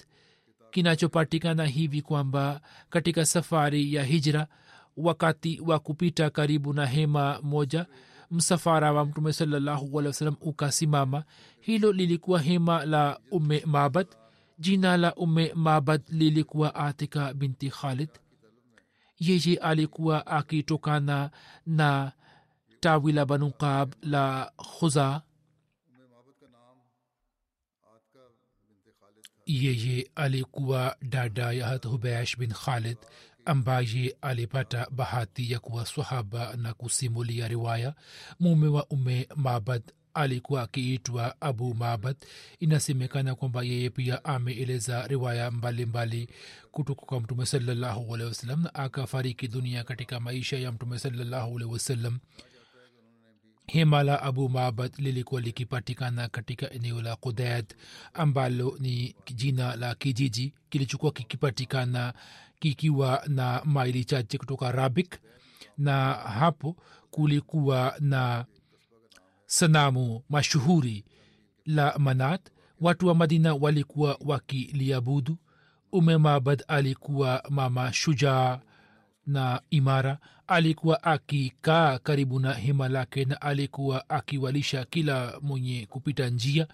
kinachopatikana 0.71 1.65
hivi 1.67 2.03
kwamba 2.03 2.61
katika 2.91 3.27
safari 3.27 3.95
ya 3.95 4.05
hijra 4.05 4.47
wakati 4.97 5.61
wa 5.67 5.79
kupita 5.79 6.31
karibu 6.31 6.73
na 6.73 6.87
hema 6.87 7.39
moja 7.43 7.87
msafara 8.31 8.93
wa 8.93 9.05
mtume 9.05 9.33
salallahu 9.33 10.03
ukasimama. 10.41 11.25
Hilo 11.61 11.93
lilikuwa 11.93 12.41
hema 12.41 12.85
la 12.85 13.21
ume 13.31 13.63
mabad. 13.67 14.07
Jina 14.59 14.97
la 14.97 15.15
ume 15.15 15.53
mabad 15.55 16.03
lilikuwa 16.09 16.75
atika 16.75 17.35
binti 17.35 17.71
khalid. 17.71 18.11
Yeye 19.19 19.57
alikuwa 19.57 20.27
akitokana 20.27 21.31
na 21.67 22.13
tawi 22.81 23.13
la 23.13 23.27
banukab 23.27 23.93
la 24.03 24.53
khuzaa 24.79 25.21
yeye 29.49 30.11
alikuwa 30.15 30.97
dada 31.03 31.53
ya 31.53 31.67
hat 31.67 31.87
hubash 31.87 32.37
bin 32.39 32.53
khalid 32.53 32.99
ambaye 33.45 34.17
alipata 34.21 34.87
bahati 34.91 35.53
ya 35.53 35.59
kuwa 35.59 35.87
swahaba 35.87 36.57
na 36.57 36.75
kusimulia 36.75 37.49
riwaya. 37.49 37.95
Mume 38.41 38.69
wa 38.69 38.87
ume 38.87 39.29
mabad 39.37 39.83
alikuwa 40.15 40.63
akiitwa 40.63 41.41
abu 41.41 41.75
mabad. 41.75 42.17
Inasemekana 42.61 43.35
kwamba 43.35 43.63
yeye 43.63 43.91
pia 43.91 44.25
ameeleza 44.25 45.07
riwaya 45.07 45.51
mbalimbali 45.51 46.29
kutoka 46.71 47.07
kwa 47.07 47.21
mtume 47.21 47.47
salallahu 47.47 48.15
alehi 48.15 48.29
wasallam 48.29 48.63
na 48.63 48.75
akafariki 48.75 49.49
dunia 49.49 49.85
katika 49.85 50.21
maisha 50.21 50.59
ya 50.59 50.73
mtume 50.73 50.99
salallahu 50.99 51.57
alehi 51.57 51.73
wasallam 51.73 52.19
hema 53.69 54.03
la 54.03 54.23
abu 54.23 54.49
mabad 54.49 54.93
lilikuwa 54.99 55.41
likipatikana 55.41 56.29
katika 56.29 56.71
eneo 56.71 57.03
la 57.03 57.17
kudad 57.17 57.65
ambalo 58.15 58.77
ni 58.81 59.17
jina 59.35 59.77
la 59.77 59.95
kijiji 59.95 60.55
kilichokuwa 60.71 61.13
kikipatikana 61.13 62.15
kikiwa 62.59 63.23
na 63.27 63.63
maili 63.65 64.05
chache 64.05 64.39
kutoka 64.39 64.73
rabik 64.73 65.19
na 65.79 66.13
hapo 66.15 66.77
kulikuwa 67.11 67.95
na 68.01 68.45
sanamu 69.47 70.23
mashuhuri 70.29 71.05
la 71.67 71.99
manat. 71.99 72.41
Watu 72.81 73.07
wa 73.07 73.15
madina 73.15 73.55
walikuwa 73.55 74.19
wakiliabudu. 74.25 75.37
Ume 75.93 76.17
mabad 76.17 76.65
alikuwa 76.69 77.43
mama 77.51 77.93
shujaa 77.93 78.61
na 79.29 79.61
imara 79.71 80.19
alikuwa 80.47 81.03
akikaa 81.03 81.99
karibu 81.99 82.41
na 82.41 82.53
hema 82.53 82.89
lake 82.89 83.25
na 83.25 83.41
alikuwa 83.41 84.09
akiwalisha 84.11 84.85
kila 84.85 85.39
mwenye 85.43 85.87
kupita 85.87 86.29
njia. 86.29 86.67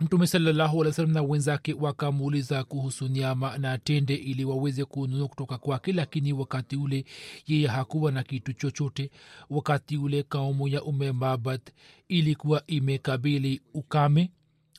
Mtume 0.00 0.26
salallahu 0.26 0.82
alih 0.82 0.94
salam 0.94 1.12
na 1.12 1.22
wenzake 1.22 1.72
wakamuuliza 1.72 2.64
kuhusu 2.64 3.06
nyama 3.08 3.58
na 3.58 3.78
tende 3.78 4.14
ili 4.14 4.44
waweze 4.44 4.84
kununua 4.84 5.28
kutoka 5.28 5.58
kwake 5.58 5.92
lakini 5.92 6.32
wakati 6.32 6.76
ule 6.76 7.04
yeye 7.46 7.66
hakuwa 7.66 8.12
na 8.12 8.22
kitu 8.22 8.52
chochote. 8.52 9.10
Wakati 9.50 9.96
ule 9.96 10.22
kaumu 10.22 10.68
ya 10.68 10.82
umemabad 10.82 11.60
ilikuwa 12.08 12.62
imekabili 12.66 13.60
ukame. 13.74 14.30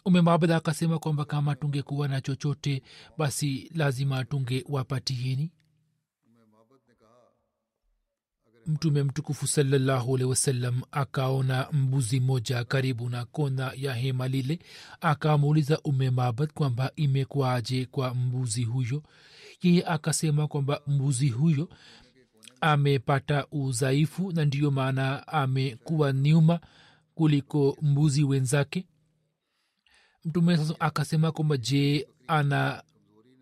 Umemabad 0.06 0.52
akasema 0.52 1.00
kwamba 1.00 1.26
kama 1.26 1.56
tungekuwa 1.56 2.08
na 2.08 2.22
chochote 2.22 2.82
basi 3.18 3.72
lazima 3.76 4.26
tungewapatieni 4.26 5.52
mtume 8.66 9.04
mtukufu 9.04 9.48
salllahualhi 9.48 10.26
wasallam 10.26 10.82
akaona 10.92 11.68
mbuzi 11.72 12.20
moja 12.20 12.64
karibu 12.64 13.10
na 13.10 13.26
kona 13.26 13.72
ya 13.76 13.94
hema 13.94 14.28
lile 14.28 14.60
akamuuliza 15.02 15.80
ume 15.84 16.10
mabad 16.10 16.54
kwamba 16.54 16.92
imekwaje 16.96 17.86
kwa 17.86 18.14
mbuzi 18.16 18.64
huyo? 18.64 19.04
Yeye 19.62 19.86
akasema 19.86 20.48
kwamba 20.48 20.82
mbuzi 20.88 21.30
huyo 21.30 21.70
amepata 22.62 23.48
udhaifu 23.52 24.32
na 24.32 24.46
ndiyo 24.46 24.72
maana 24.72 25.28
amekuwa 25.28 26.14
nyuma 26.14 26.60
kuliko 27.16 27.78
mbuzi 27.82 28.24
wenzake. 28.24 28.86
Mtume 30.26 30.58
sasa 30.58 30.76
akasema 30.80 31.32
kwamba 31.32 31.58
je 31.58 32.08
ana 32.28 32.84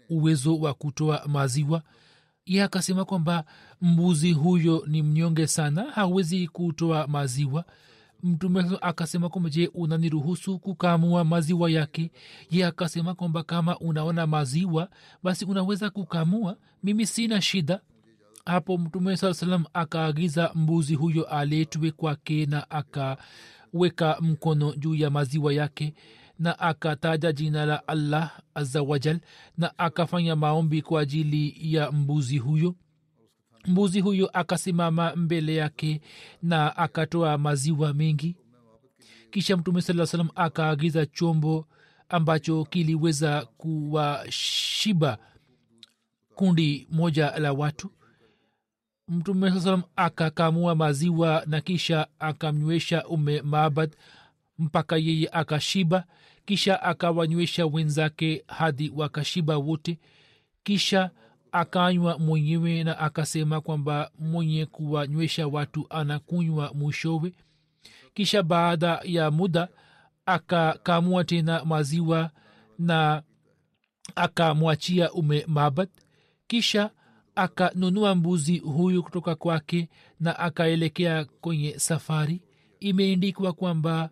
uwezo 0.10 0.58
wa 0.60 0.74
kutoa 0.74 1.28
maziwa? 1.28 1.84
Ye 2.46 2.64
akasema 2.64 3.06
kwamba 3.06 3.46
mbuzi 3.82 4.32
huyo 4.32 4.84
ni 4.88 5.04
mnyonge 5.04 5.48
sana 5.48 5.84
hawezi 5.92 6.48
kutoa 6.48 7.08
maziwa. 7.08 7.66
Mtume 8.24 8.66
akasema 8.82 9.30
kwamba 9.30 9.50
je 9.50 9.68
unaniruhusu 9.74 10.60
kukamua 10.60 11.24
maziwa 11.24 11.72
yake? 11.72 12.12
Ye 12.52 12.66
akasema 12.66 13.16
kwamba 13.16 13.44
kama 13.44 13.80
unaona 13.80 14.28
maziwa 14.28 14.90
basi 15.24 15.46
unaweza 15.46 15.90
kukamua. 15.90 16.58
Mimi 16.84 17.06
sina 17.06 17.42
shida. 17.42 17.82
Hapo 18.46 18.78
mtume 18.78 19.18
saa 19.18 19.34
salam 19.34 19.66
akaagiza 19.74 20.52
mbuzi 20.56 20.96
huyo 20.96 21.24
aletwe 21.24 21.92
kwake 21.92 22.46
na 22.46 22.70
akaweka 22.72 24.18
mkono 24.22 24.76
juu 24.76 24.96
ya 24.96 25.10
maziwa 25.10 25.54
yake 25.54 25.94
na 26.40 26.60
akataja 26.60 27.32
jina 27.32 27.66
la 27.66 27.88
allah 27.88 28.32
aza 28.56 28.82
wajal 28.82 29.20
na 29.58 29.78
akafanya 29.80 30.36
maombi 30.36 30.82
kwa 30.82 31.02
ajili 31.02 31.56
ya 31.74 31.92
mbuzi 31.92 32.38
huyo 32.38 32.76
mbuzi 33.68 34.00
huyo 34.02 34.30
akasimama 34.34 35.16
mbele 35.16 35.56
yake 35.56 36.02
na 36.44 36.78
akatoa 36.78 37.38
maziwa 37.38 37.94
mengi. 37.94 38.36
Kisha 39.32 39.58
mtume 39.58 39.82
saa 39.82 40.06
salam 40.06 40.30
akaagiza 40.36 41.06
chombo 41.06 41.68
ambacho 42.10 42.66
kiliweza 42.66 43.46
kuwashiba 43.58 45.18
kundi 46.36 46.88
moja 46.92 47.40
la 47.40 47.54
watu. 47.54 47.92
Mtume 49.08 49.52
saa 49.52 49.60
salam 49.60 49.84
akakamua 49.96 50.76
maziwa 50.76 51.44
na 51.48 51.62
kisha 51.62 52.08
akamnywesha 52.20 53.08
ume 53.08 53.42
maabad 53.42 53.96
mpaka 54.60 54.98
yeye 54.98 55.30
akashiba 55.32 56.04
kisha 56.46 56.84
akawanywesha 56.84 57.66
wenzake 57.66 58.44
hadi 58.48 58.92
wakashiba 58.96 59.58
wote. 59.58 60.00
Kisha 60.64 61.12
akanywa 61.52 62.20
mwenyewe 62.20 62.84
na 62.84 62.98
akasema 63.00 63.62
kwamba 63.62 64.12
mwenye 64.20 64.66
kuwanywesha 64.66 65.48
watu 65.48 65.86
anakunywa 65.90 66.74
mwishowe. 66.74 67.34
Kisha 68.14 68.44
baada 68.44 69.00
ya 69.04 69.32
muda 69.32 69.68
akakamua 70.26 71.24
tena 71.24 71.66
maziwa 71.66 72.32
na 72.80 73.24
akamwachia 74.16 75.12
ume 75.12 75.46
mabad 75.48 75.90
kisha 76.48 76.90
akanunua 77.36 78.16
mbuzi 78.16 78.58
huyu 78.58 79.04
kutoka 79.04 79.36
kwake 79.36 79.90
na 80.20 80.40
akaelekea 80.40 81.26
kwenye 81.26 81.80
safari. 81.80 82.42
Imeendikwa 82.80 83.54
kwamba 83.54 84.10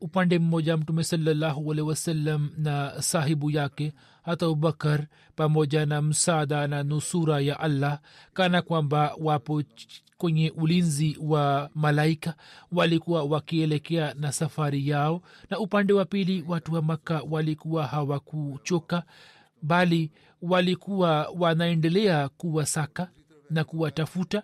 upande 0.00 0.38
mmoja 0.38 0.76
mtume 0.76 1.04
salallahu 1.04 1.72
alehi 1.72 1.88
wasallam 1.88 2.50
na 2.56 3.02
sahibu 3.02 3.50
yake 3.50 3.92
abubakar 4.28 5.06
pamoja 5.36 5.86
na 5.86 6.02
msaada 6.02 6.66
na 6.66 6.82
nusura 6.82 7.40
ya 7.40 7.60
allah 7.60 8.00
kana 8.34 8.62
kwamba 8.62 9.14
wapo 9.20 9.62
kwenye 10.18 10.50
ulinzi 10.56 11.18
wa 11.22 11.70
malaika 11.74 12.34
walikuwa 12.72 13.22
wakielekea 13.24 14.14
na 14.14 14.32
safari 14.32 14.88
yao. 14.88 15.22
Na 15.50 15.58
upande 15.58 15.92
wa 15.92 16.04
pili 16.04 16.44
watu 16.48 16.74
wa 16.74 16.82
makka 16.82 17.22
walikuwa 17.30 17.86
hawakuchoka 17.86 19.02
bali 19.62 20.10
walikuwa 20.42 21.28
wanaendelea 21.38 22.28
kuwasaka 22.28 23.10
na 23.50 23.64
kuwatafuta 23.64 24.42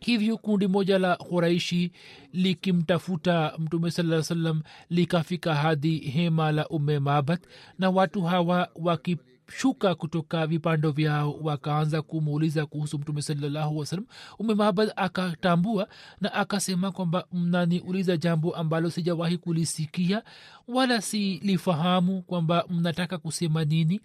hivyo 0.00 0.38
kundi 0.38 0.66
moja 0.68 0.98
la 0.98 1.16
khuraishi 1.16 1.92
likimtafuta 2.32 3.52
mtume 3.58 3.90
saa 3.90 4.22
salam 4.22 4.62
likafika 4.90 5.54
hadi 5.54 5.98
hema 5.98 6.52
la 6.52 6.68
ume 6.68 6.98
mabat 6.98 7.42
na 7.78 7.90
watu 7.90 8.22
hawa 8.22 8.68
wakishuka 8.74 9.94
kutoka 9.94 10.46
vipando 10.46 10.90
vyao 10.90 11.32
wakaanza 11.42 12.02
kumuuliza 12.02 12.66
kuhusu 12.66 12.98
mtume 12.98 13.22
salallahu 13.22 13.78
wasalam 13.78 14.06
ume 14.38 14.54
mabat 14.54 14.92
akatambua 14.96 15.88
na 16.20 16.32
akasema 16.34 16.92
kwamba 16.92 17.26
mnaniuliza 17.32 18.16
jambo 18.16 18.56
ambalo 18.56 18.90
sijawahi 18.90 19.38
kulisikia 19.38 20.22
wala 20.68 21.00
silifahamu 21.00 22.22
kwamba 22.22 22.64
mnataka 22.70 23.18
kusema 23.18 23.64
nini 23.64 24.00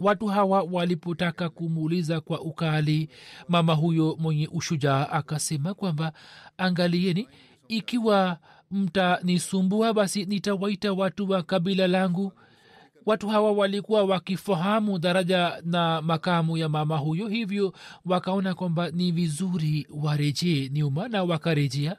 watu 0.00 0.26
hawa 0.26 0.62
walipotaka 0.62 1.48
kumuuliza 1.48 2.20
kwa 2.20 2.40
ukali 2.40 3.08
mama 3.48 3.74
huyo 3.74 4.16
mwenye 4.20 4.48
ushujaa 4.52 5.08
akasema 5.08 5.74
kwamba 5.74 6.12
angalieni 6.58 7.28
ikiwa 7.68 8.38
mtanisumbua 8.70 9.94
basi 9.94 10.24
nitawaita 10.24 10.92
watu 10.92 11.30
wa 11.30 11.42
kabila 11.42 11.86
langu. 11.86 12.32
Watu 13.06 13.28
hawa 13.28 13.52
walikuwa 13.52 14.04
wakifahamu 14.04 14.98
daraja 14.98 15.62
na 15.64 16.02
makamu 16.02 16.56
ya 16.56 16.68
mama 16.68 16.96
huyo 16.96 17.28
hivyo 17.28 17.72
wakaona 18.04 18.54
kwamba 18.54 18.90
ni 18.90 19.12
vizuri 19.12 19.86
warejee. 19.90 20.68
Nyuma 20.72 21.08
na 21.08 21.24
wakarejea. 21.24 21.96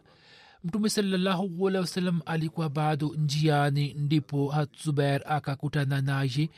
Mtume 0.63 0.89
salllahualhi 0.89 1.77
wasalam 1.77 2.21
alikuwa 2.25 2.69
bado 2.69 3.15
njiani 3.17 3.93
ndipo 3.93 4.55
zubair 4.83 5.21
akakutana 5.25 6.01
naye 6.01 6.49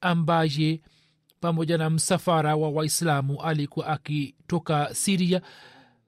ambaye 0.00 0.80
pamoja 1.40 1.78
na 1.78 1.90
msafara 1.90 2.56
wa 2.56 2.70
waislamu 2.70 3.42
alikuwa 3.42 3.86
akitoka 3.86 4.94
siria 4.94 5.42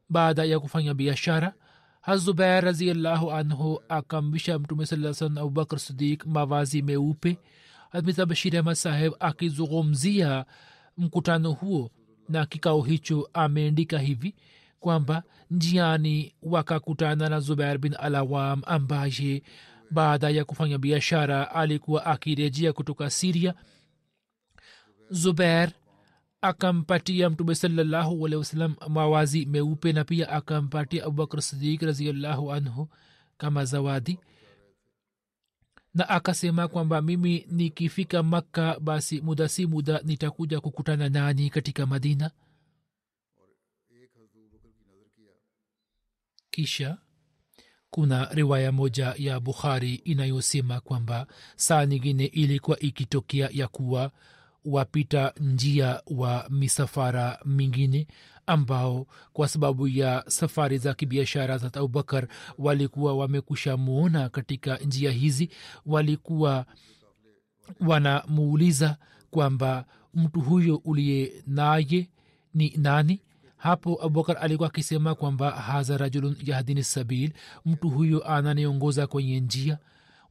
baada 0.09 0.45
ya 0.45 0.61
kufanya 0.61 0.95
biashara. 0.95 1.55
Hazubair 2.01 2.65
raziallahu 2.65 3.33
anhu 3.33 3.83
akamvisha 3.89 4.59
mtume 4.59 4.87
saa 4.87 5.15
salam 5.15 5.39
abubakar 5.39 5.79
sidik 5.79 6.27
mavazi 6.27 6.83
meupe. 6.83 7.39
Admita 7.93 8.27
bashir 8.27 8.57
ahmad 8.57 8.75
saheb 8.75 9.13
akizungumzia 9.21 10.45
mkutano 10.99 11.53
huo 11.53 11.91
na 12.29 12.47
kikao 12.47 12.83
hicho 12.83 13.31
ameandika 13.33 13.99
hivi 13.99 14.35
kwamba 14.81 15.23
njiani 15.51 16.35
wakakutana 16.43 17.29
na 17.29 17.41
zubair 17.41 17.79
bin 17.79 17.95
alawam 17.99 18.63
ambaye 18.67 19.43
baada 19.91 20.31
ya 20.31 20.45
kufanya 20.45 20.79
biashara 20.79 21.55
alikuwa 21.55 22.07
akirejea 22.07 22.73
kutoka 22.73 23.11
siria 23.11 23.55
zubair 25.11 25.73
akampatia 26.43 27.31
mtume 27.31 27.55
salallahu 27.55 28.27
alehi 28.27 28.39
wasalam 28.39 28.75
mawazi 28.89 29.47
meupe 29.47 29.93
na 29.93 30.05
pia 30.05 30.29
akampatia 30.29 31.05
abubakr 31.05 31.43
sidik 31.43 31.83
raziallahu 31.83 32.53
anhu 32.53 32.89
kama 33.39 33.65
zawadi. 33.65 34.19
Na 35.95 36.09
akasema 36.09 36.69
kwamba 36.69 37.03
mimi 37.03 37.47
nikifika 37.51 38.23
makka 38.23 38.81
basi 38.81 39.21
muda 39.21 39.49
si 39.49 39.67
muda 39.67 40.01
nitakuja 40.05 40.61
kukutana 40.61 41.09
nani 41.09 41.51
katika 41.51 41.87
madina. 41.87 42.31
Kisha 46.51 46.99
kuna 47.91 48.25
riwaya 48.35 48.73
moja 48.73 49.15
ya 49.19 49.41
bukhari 49.41 49.95
inayosema 49.95 50.81
kwamba 50.81 51.27
saa 51.57 51.87
nyingine 51.87 52.25
ilikuwa 52.25 52.79
ikitokea 52.79 53.49
ya 53.53 53.69
kuwa 53.69 54.13
wapita 54.65 55.33
njia 55.41 56.03
wa 56.07 56.47
misafara 56.51 57.39
mingine 57.45 58.07
ambao 58.47 59.07
kwa 59.33 59.49
sababu 59.49 59.89
ya 59.89 60.25
safari 60.29 60.79
za 60.79 60.95
kibiashara 60.95 61.59
za 61.59 61.75
abubakar 61.75 62.27
walikuwa 62.59 63.15
wamekusha 63.17 63.77
muona 63.77 64.29
katika 64.29 64.77
njia 64.77 65.11
hizi 65.11 65.51
walikuwa 65.87 66.67
wanamuuliza 67.81 68.97
kwamba 69.31 69.85
mtu 70.15 70.41
huyo 70.41 70.77
uliye 70.77 71.33
naye 71.47 72.11
ni 72.55 72.75
nani? 72.77 73.21
Hapo 73.57 73.99
abubakar 74.05 74.39
alikuwa 74.41 74.69
akisema 74.69 75.15
kwamba 75.15 75.51
hadha 75.51 75.97
rajulun 75.97 76.37
yahdini 76.45 76.85
sabil 76.85 77.33
mtu 77.67 77.91
huyo 77.91 78.29
ananiongoza 78.29 79.07
kwenye 79.07 79.41
njia 79.41 79.79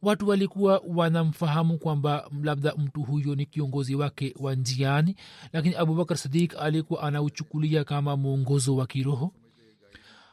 watu 0.01 0.27
walikuwa 0.27 0.81
wanamfahamu 0.87 1.77
kwamba 1.77 2.29
labda 2.43 2.73
mtu 2.75 3.01
huyo 3.03 3.35
ni 3.35 3.45
kiongozi 3.45 3.95
wake 3.95 4.33
wa 4.39 4.55
njiani 4.55 5.15
lakini 5.53 5.75
abubakar 5.75 6.17
sadik 6.17 6.55
alikuwa 6.59 7.03
anauchukulia 7.03 7.83
kama 7.83 8.17
mwongozo 8.17 8.75
wa 8.75 8.87
kiroho 8.87 9.33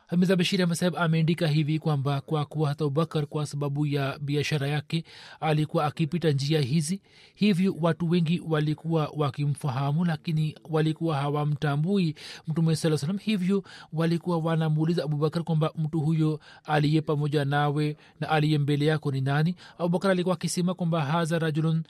hamiza 0.07 0.37
bashiri 0.37 0.63
ahmad 0.63 0.95
ameandika 0.97 1.47
hivi 1.47 1.79
kwamba 1.79 2.21
kwa 2.21 2.45
kuwa 2.45 2.69
hata 2.69 2.85
abubakar 2.85 3.27
kwa 3.27 3.47
sababu 3.47 3.87
ya 3.87 4.19
biashara 4.19 4.69
yake 4.69 5.05
alikuwa 5.41 5.85
akipita 5.85 6.31
njia 6.31 6.61
hizi 6.61 7.01
hivyo 7.35 7.75
watu 7.81 8.11
wengi 8.11 8.43
walikuwa 8.49 9.13
wakimfahamu 9.17 10.05
lakini 10.05 10.55
walikuwa 10.71 11.17
hawamtambui 11.17 12.15
mtume 12.49 12.77
saa 12.77 12.97
salam 12.99 13.19
hivyo 13.19 13.65
walikuwa 13.93 14.39
wanamuuliza 14.39 15.05
abubakar 15.05 15.43
kwamba 15.45 15.73
mtu 15.79 16.01
huyo 16.01 16.41
aliye 16.65 17.01
pamoja 17.01 17.45
nawe 17.45 17.97
na 18.21 18.29
aliye 18.29 18.59
mbele 18.59 18.87
yako 18.87 19.13
ni 19.13 19.21
nani? 19.21 19.55
Abubakar 19.79 20.11
alikuwa 20.11 20.35
akisema 20.35 20.75
kwamba 20.75 21.05
haza 21.05 21.39
rajulun 21.39 21.83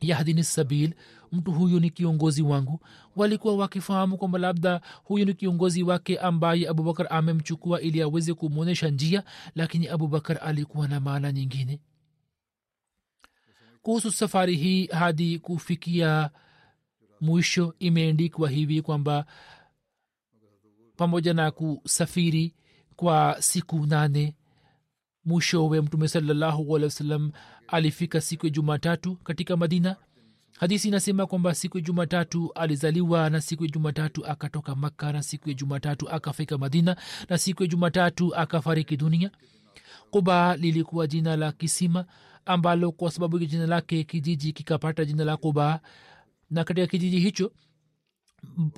yahdini 0.00 0.44
sabil 0.44 0.94
mtu 1.32 1.52
huyu 1.52 1.80
ni 1.80 1.90
kiongozi 1.90 2.42
wangu. 2.42 2.80
Walikuwa 3.16 3.56
wakifahamu 3.56 4.18
kwamba 4.18 4.38
labda 4.38 4.80
huyu 5.04 5.24
ni 5.24 5.34
kiongozi 5.34 5.82
wake 5.82 6.18
ambaye 6.18 6.68
abubakar 6.68 7.06
amemchukua 7.10 7.80
ili 7.80 8.02
aweze 8.02 8.34
kumwonyesha 8.34 8.88
njia 8.88 9.24
lakini 9.54 9.88
abubakar 9.88 10.38
alikuwa 10.42 10.88
na 10.88 11.00
maana 11.00 11.32
nyingine. 11.32 11.80
Kuhusu 13.82 14.10
safari 14.12 14.56
hii 14.56 14.86
hadi 14.86 15.38
kufikia 15.38 16.30
mwisho 17.20 17.74
imeendikwa 17.78 18.50
hivi 18.50 18.82
kwamba 18.82 19.26
pamoja 20.96 21.34
na 21.34 21.50
kusafiri 21.50 22.54
kwa 22.96 23.36
siku 23.40 23.86
nane 23.86 24.34
mwishowe 25.24 25.80
mtume 25.80 26.08
salallahu 26.08 26.76
alehi 26.76 26.84
wasallam 26.84 27.32
alifika 27.68 28.20
siku 28.20 28.46
ya 28.46 28.50
jumatatu 28.50 29.16
katika 29.16 29.56
madina. 29.56 29.96
Hadisi 30.58 30.88
inasema 30.88 31.26
kwamba 31.26 31.54
siku 31.54 31.78
ya 31.78 31.84
jumatatu 31.84 32.52
alizaliwa 32.54 33.30
na 33.30 33.40
siku 33.40 33.64
ya 33.64 33.70
jumatatu 33.70 34.26
akatoka 34.26 34.74
makka 34.74 35.12
na 35.12 35.22
siku 35.22 35.48
ya 35.48 35.54
jumatatu 35.54 36.08
akafika 36.10 36.58
madina 36.58 36.96
na 37.28 37.38
siku 37.38 37.62
ya 37.62 37.68
jumatatu 37.68 38.34
akafariki 38.36 38.96
dunia. 38.96 39.30
Kuba 40.10 40.56
lilikuwa 40.56 41.06
jina 41.06 41.36
la 41.36 41.52
kisima 41.52 42.04
ambalo 42.46 42.92
kwa 42.92 43.10
sababu 43.10 43.38
ya 43.38 43.44
jina 43.46 43.66
lake 43.66 44.04
kijiji 44.04 44.52
kikapata 44.52 45.04
jina 45.04 45.24
la 45.24 45.36
kuba 45.36 45.80
na 46.50 46.64
katika 46.64 46.86
kijiji 46.86 47.18
hicho 47.20 47.52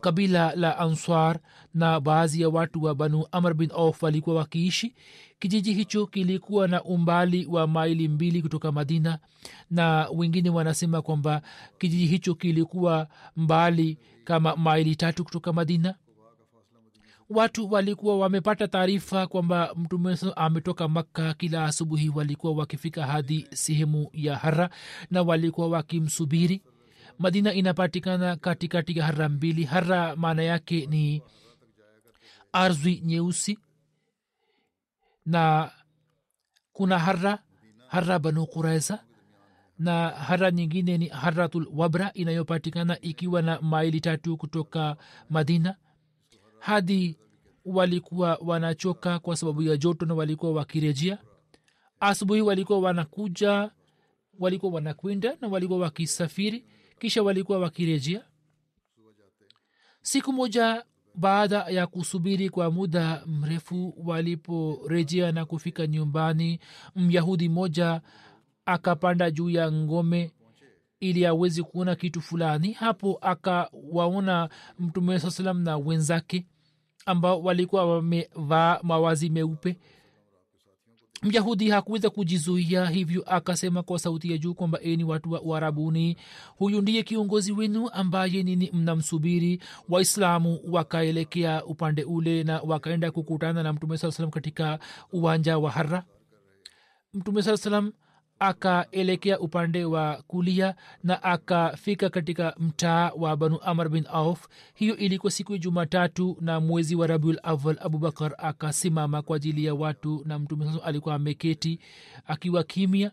kabila 0.01 0.55
la 0.57 0.79
answar 0.79 1.39
na 1.75 2.01
baadhi 2.01 2.41
ya 2.41 2.49
watu 2.49 2.83
wa 2.83 2.95
banu 2.95 3.27
amr 3.33 3.55
bin 3.55 3.71
auf 3.75 4.03
walikuwa 4.03 4.37
wakiishi. 4.37 4.95
Kijiji 5.39 5.73
hicho 5.75 6.07
kilikuwa 6.07 6.69
na 6.69 6.83
umbali 6.85 7.47
wa 7.47 7.67
maili 7.67 8.09
mbili 8.09 8.43
kutoka 8.43 8.73
madina 8.73 9.19
na 9.71 10.09
wengine 10.15 10.51
wanasema 10.51 11.03
kwamba 11.03 11.43
kijiji 11.79 12.07
hicho 12.07 12.35
kilikuwa 12.35 13.09
mbali 13.37 13.99
kama 14.25 14.57
maili 14.57 14.97
tatu 14.97 15.25
kutoka 15.25 15.53
madina. 15.53 15.95
Watu 17.31 17.73
walikuwa 17.73 18.19
wamepata 18.19 18.69
taarifa 18.69 19.27
kwamba 19.27 19.75
mtume 19.77 20.17
ametoka 20.37 20.89
makka 20.89 21.35
kila 21.35 21.65
asubuhi. 21.65 22.09
Walikuwa 22.09 22.53
wakifika 22.53 23.07
hadi 23.07 23.47
sehemu 23.55 24.11
ya 24.13 24.37
hara 24.37 24.71
na 25.11 25.23
walikuwa 25.23 25.69
wakimsubiri 25.69 26.63
madina 27.19 27.53
inapatikana 27.55 28.37
katikati 28.37 28.99
ya 28.99 29.05
hara 29.07 29.29
mbili. 29.29 29.65
Hara 29.65 30.17
maana 30.17 30.43
yake 30.43 30.87
ni 30.87 31.23
ardhi 32.53 33.01
nyeusi 33.05 33.59
na 35.27 35.71
kuna 36.73 36.99
hara 36.99 37.39
hara 37.89 38.19
banu 38.19 38.47
kuraiza 38.47 39.05
na 39.79 40.09
hara 40.09 40.51
nyingine 40.51 40.99
ni 40.99 41.07
haratul 41.09 41.69
wabra 41.75 42.13
inayopatikana 42.13 43.01
ikiwa 43.01 43.43
na 43.43 43.61
maili 43.61 44.01
tatu 44.01 44.37
kutoka 44.37 44.97
madina. 45.31 45.77
Hadi 46.59 47.19
walikuwa 47.65 48.39
wanachoka 48.45 49.19
kwa 49.19 49.37
sababu 49.37 49.63
ya 49.63 49.77
joto 49.77 50.07
na 50.07 50.15
walikuwa 50.15 50.53
wakirejea. 50.53 51.19
Asubuhi 52.01 52.41
walikuwa 52.41 52.79
wanakuja 52.79 53.71
walikuwa 54.39 54.73
wanakwenda 54.73 55.37
na 55.41 55.49
walikuwa 55.49 55.79
wakisafiri 55.79 56.65
kisha 56.99 57.23
walikuwa 57.23 57.59
wakirejea. 57.59 58.25
Siku 60.03 60.33
moja 60.33 60.85
baada 61.15 61.57
ya 61.59 61.87
kusubiri 61.87 62.49
kwa 62.51 62.71
muda 62.71 63.23
mrefu 63.27 63.95
waliporejea 64.05 65.33
na 65.33 65.45
kufika 65.45 65.87
nyumbani 65.87 66.61
myahudi 66.97 67.49
moja 67.49 68.01
akapanda 68.67 69.31
juu 69.31 69.51
ya 69.51 69.73
ngome 69.73 70.33
ili 71.01 71.27
awezi 71.27 71.63
kuona 71.63 71.95
kitu 71.97 72.21
fulani. 72.21 72.73
Hapo 72.73 73.19
akawaona 73.21 74.49
mtume 74.79 75.19
saa 75.19 75.31
salam 75.31 75.61
na 75.63 75.77
wenzake 75.77 76.47
ambao 77.07 77.43
walikuwa 77.43 77.95
wamevaa 77.97 78.79
mawazi 78.83 79.31
meupe 79.31 79.79
myahudi 81.23 81.71
hakuweza 81.71 82.11
kujizuia 82.11 82.87
hivyo 82.87 83.23
akasema 83.27 83.83
kwa 83.83 83.99
sauti 83.99 84.33
ya 84.33 84.39
juu 84.39 84.55
kwamba 84.55 84.81
eni 84.81 85.05
watu 85.05 85.33
wa 85.33 85.43
uarabuni 85.43 86.17
huyu 86.57 86.81
ndiye 86.83 87.03
kiongozi 87.03 87.53
wenu 87.53 87.89
ambaye 87.93 88.43
nini 88.43 88.71
mnamsubiri. 88.73 89.61
Waislamu 89.89 90.61
wakaelekea 90.71 91.65
upande 91.65 92.05
ule 92.05 92.45
na 92.45 92.61
wakaenda 92.61 93.11
kukutana 93.11 93.63
na 93.63 93.73
mtume 93.73 93.99
saa 93.99 94.11
salam 94.11 94.31
katika 94.31 94.79
uwanja 95.13 95.59
wa 95.59 95.71
hara 95.71 96.05
mtume 97.15 97.43
saa 97.43 97.57
salam 97.57 97.93
akaelekea 98.40 99.40
upande 99.40 99.85
wa 99.85 100.22
kulia 100.27 100.74
na 101.05 101.22
akafika 101.22 102.11
katika 102.11 102.55
mtaa 102.59 103.11
wa 103.16 103.37
banu 103.37 103.59
amr 103.62 103.88
bin 103.88 104.07
auf. 104.12 104.48
Hiyo 104.74 104.96
ilikuwa 104.96 105.33
siku 105.33 105.53
ya 105.53 105.59
jumatatu 105.59 106.37
na 106.40 106.61
mwezi 106.61 106.94
wa 106.96 107.07
rabiul 107.07 107.40
awal 107.42 107.79
abubakar 107.81 108.35
akasimama 108.38 109.22
kwa 109.22 109.37
ajili 109.37 109.64
ya 109.64 109.74
watu 109.74 110.22
na 110.27 110.38
mtume 110.38 110.66
sasa 110.66 110.85
alikuwa 110.85 111.14
ameketi 111.14 111.81
akiwa 112.27 112.62
kimya 112.64 113.11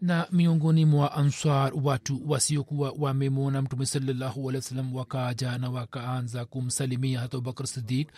na 0.00 0.26
miongoni 0.32 0.84
mwa 0.84 1.12
answar 1.12 1.72
watu 1.82 2.30
wasiokuwa 2.30 2.94
wamemwona 2.98 3.62
mtume 3.62 3.86
salallahu 3.86 4.40
alehi 4.48 4.56
wasallam 4.64 4.94
wakaja 4.96 5.58
na 5.58 5.70
wakaanza 5.70 6.44
kumsalimia 6.44 7.20
hata 7.20 7.36
abubakar 7.36 7.66
sidik 7.66 8.08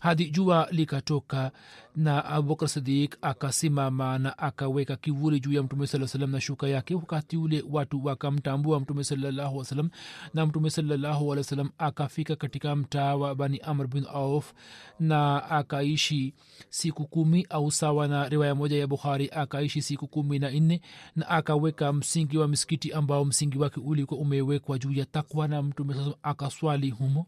hadi 0.00 0.30
jua 0.30 0.68
likatoka 0.70 1.50
na 1.96 2.24
abubakar 2.24 2.68
sidik 2.68 3.18
akasimama 3.22 4.18
na 4.18 4.38
akaweka 4.38 4.96
kivuli 4.96 5.40
juu 5.40 5.52
ya 5.52 5.62
mtume 5.62 5.86
saa 5.86 6.06
salam 6.06 6.30
na 6.30 6.40
shuka 6.40 6.68
yake. 6.68 6.94
Wakati 6.94 7.36
ule 7.36 7.64
watu 7.70 8.04
wakamtambua 8.04 8.80
mtume 8.80 9.04
salallahu 9.04 9.64
salam 9.64 9.90
na 10.34 10.46
mtume 10.46 10.70
salallahu 10.70 11.24
alehi 11.32 11.38
wasalam 11.38 11.70
akafika 11.78 12.36
katika 12.36 12.76
mtaa 12.76 13.14
wa 13.16 13.34
bani 13.34 13.58
amr 13.58 13.86
bin 13.86 14.04
auf 14.12 14.52
na 15.00 15.50
akaishi 15.50 16.34
siku 16.68 17.06
kumi 17.06 17.46
au 17.50 17.70
sawa 17.70 18.08
na 18.08 18.28
riwaya 18.28 18.54
moja 18.54 18.76
ya 18.78 18.86
bukhari 18.86 19.28
akaishi 19.32 19.82
siku 19.82 20.08
kumi 20.08 20.38
na 20.38 20.50
nne 20.50 20.80
na 21.16 21.28
akaweka 21.28 21.92
msingi 21.92 22.38
wa 22.38 22.48
misikiti 22.48 22.92
ambao 22.92 23.24
msingi 23.24 23.58
wake 23.58 23.80
ulikuwa 23.80 24.20
umewekwa 24.20 24.78
juu 24.78 24.92
ya 24.92 25.06
takwa 25.06 25.48
na 25.48 25.62
mtume 25.62 25.94
saa 25.94 26.12
akaswali 26.22 26.90
humo 26.90 27.26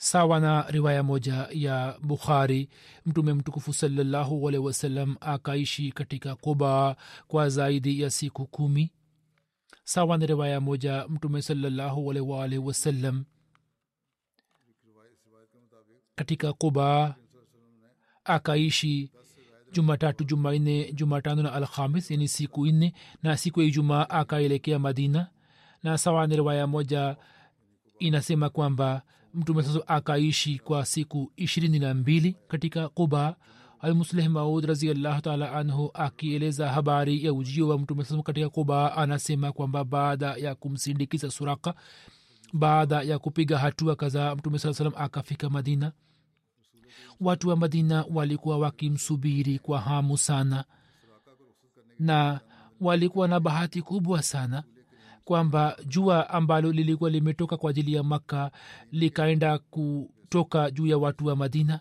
sawa 0.00 0.40
na 0.40 0.62
riwaya 0.70 1.02
moja 1.02 1.48
ya 1.52 1.98
bukhari. 2.02 2.68
Mtume 3.06 3.32
mtukufu 3.34 3.72
salallahu 3.72 4.48
alehi 4.48 4.64
wasallam 4.64 5.16
akaishi 5.20 5.92
katika 5.92 6.34
kuba 6.36 6.96
kwa 7.26 7.48
zaidi 7.48 8.00
ya 8.00 8.10
siku 8.10 8.46
kumi. 8.46 8.92
Sawa 9.84 10.18
na 10.18 10.26
riwaya 10.26 10.60
moja 10.60 11.06
mtume 11.08 11.42
salallahu 11.42 12.10
alehi 12.10 12.26
waalihi 12.26 12.58
wasallam 12.62 13.24
katika 16.14 16.52
kuba 16.52 17.16
akaishi 18.24 19.12
jumatatu 19.72 20.24
jumanne 20.24 20.92
jumatano 20.92 21.42
na 21.42 21.52
alhamis 21.52 22.10
yani 22.10 22.28
siku 22.28 22.66
nne 22.66 22.94
na 23.22 23.36
siku 23.36 23.60
ya 23.60 23.66
ijumaa 23.66 24.08
akaelekea 24.08 24.78
madina. 24.78 25.30
Na 25.82 25.98
sawa 25.98 26.26
na 26.26 26.34
riwaya 26.36 26.66
moja 26.66 27.16
inasema 27.98 28.50
kwamba 28.50 29.02
mtume 29.34 29.62
sasa 29.62 29.88
akaishi 29.88 30.58
kwa 30.58 30.86
siku 30.86 31.32
ishirini 31.36 31.78
na 31.78 31.94
mbili 31.94 32.36
katika 32.48 32.88
quba. 32.88 33.36
Almusleh 33.80 34.28
maud 34.28 34.64
raziallahu 34.64 35.20
taala 35.20 35.52
anhu 35.52 35.90
akieleza 35.94 36.68
habari 36.72 37.24
ya 37.24 37.32
ujio 37.32 37.68
wa 37.68 37.78
mtume 37.78 38.04
sasa 38.04 38.22
katika 38.22 38.48
quba 38.48 38.96
anasema 38.96 39.52
kwamba 39.52 39.84
baada 39.84 40.26
ya 40.36 40.54
kumsindikiza 40.54 41.30
suraka 41.30 41.74
baada 42.52 43.02
ya 43.02 43.18
kupiga 43.18 43.58
hatua 43.58 43.96
kadhaa 43.96 44.34
mtume 44.36 44.58
saa 44.58 44.72
salam 44.74 44.92
akafika 44.96 45.50
madina. 45.50 45.92
Watu 47.20 47.48
wa 47.48 47.56
madina 47.56 48.04
walikuwa 48.14 48.58
wakimsubiri 48.58 49.58
kwa 49.58 49.80
hamu 49.80 50.18
sana 50.18 50.64
na 51.98 52.40
walikuwa 52.80 53.28
na 53.28 53.40
bahati 53.40 53.82
kubwa 53.82 54.22
sana 54.22 54.62
kwamba 55.32 55.76
jua 55.86 56.30
ambalo 56.30 56.72
lilikuwa 56.72 57.10
limetoka 57.10 57.56
kwa 57.56 57.70
ajili 57.70 57.92
ya 57.94 58.02
makka 58.02 58.50
likaenda 58.92 59.58
kutoka 59.58 60.70
juu 60.70 60.86
ya 60.86 60.98
watu 60.98 61.26
wa 61.26 61.36
madina. 61.36 61.80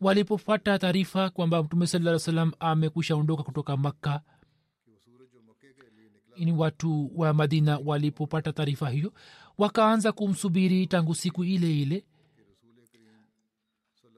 Walipopata 0.00 0.78
taarifa 0.78 1.30
kwamba 1.30 1.62
mtume 1.62 1.86
saa 1.86 2.18
salam 2.18 2.52
amekusha 2.60 3.16
ondoka 3.16 3.42
kutoka 3.42 3.76
makka 3.76 4.20
ni 6.36 6.52
watu 6.52 7.10
wa 7.16 7.32
madina 7.34 7.78
walipopata 7.84 8.52
taarifa 8.52 8.90
hiyo 8.90 9.12
wakaanza 9.58 10.12
kumsubiri 10.12 10.86
tangu 10.86 11.14
siku 11.14 11.44
ile 11.44 11.80
ile. 11.80 12.04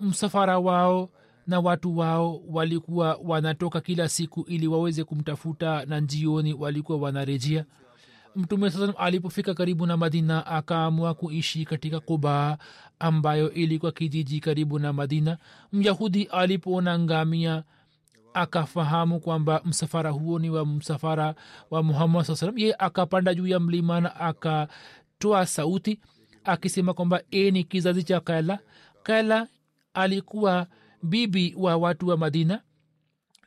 Msafara 0.01 0.59
wao 0.59 1.11
na 1.47 1.61
watu 1.61 1.99
wao 1.99 2.43
walikuwa 2.49 3.19
wanatoka 3.25 3.81
kila 3.81 4.09
siku 4.09 4.41
ili 4.49 4.67
waweze 4.67 5.05
kumtafuta 5.05 5.85
na 5.85 6.01
njioni 6.01 6.55
walikuwa 6.55 6.99
wanarejea 6.99 7.65
mtume 8.37 8.71
saa 8.71 8.93
alipofika 8.99 9.55
karibu 9.55 9.87
na 9.87 9.97
madina 9.97 10.47
akaamua 10.47 11.15
kuishi 11.15 11.65
katika 11.65 12.01
kubaa 12.01 12.57
ambayo 12.99 13.53
ilikuwa 13.53 13.93
kijiji 13.93 14.41
karibu 14.41 14.79
na 14.79 14.93
madina. 14.93 15.39
Myahudi 15.73 16.25
alipoona 16.25 16.99
ngamia 16.99 17.63
akafahamu 18.35 19.21
kwamba 19.21 19.61
msafara 19.65 20.11
huo 20.11 20.39
ni 20.39 20.51
wa 20.51 20.67
msafara 20.67 21.35
wa 21.71 21.83
muhammad 21.83 22.25
saa 22.25 22.37
salam 22.37 22.59
ye 22.59 22.75
akapanda 22.79 23.35
juu 23.35 23.47
ya 23.47 23.61
mlima 23.61 24.01
na 24.01 24.17
akatoa 24.17 25.47
sauti 25.47 25.99
akisema 26.45 26.95
kwamba 26.95 27.23
e 27.31 27.51
ni 27.51 27.65
kizazi 27.65 28.03
cha 28.05 28.21
kaila. 28.21 28.59
Kaila 29.03 29.47
alikuwa 29.95 30.67
bibi 31.03 31.55
wa 31.59 31.77
watu 31.77 32.09
wa 32.09 32.17
madina 32.17 32.61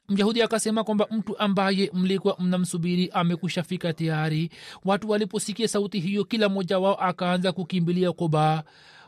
myahudi 0.10 0.42
akasema 0.42 0.84
kwamba 0.84 1.08
mtu 1.12 1.40
ambaye 1.40 1.92
mlikuwa 1.94 2.36
mnamsubiri 2.40 3.10
amekusha 3.14 3.64
fika 3.64 3.94
tayari. 3.94 4.50
Watu 4.86 5.10
waliposikia 5.10 5.68
sauti 5.68 6.00
hiyo 6.00 6.24
kila 6.26 6.50
mmoja 6.50 6.80
wao 6.80 6.96
akaanza 6.96 7.52
kukimbilia 7.52 8.12
kuba 8.12 8.64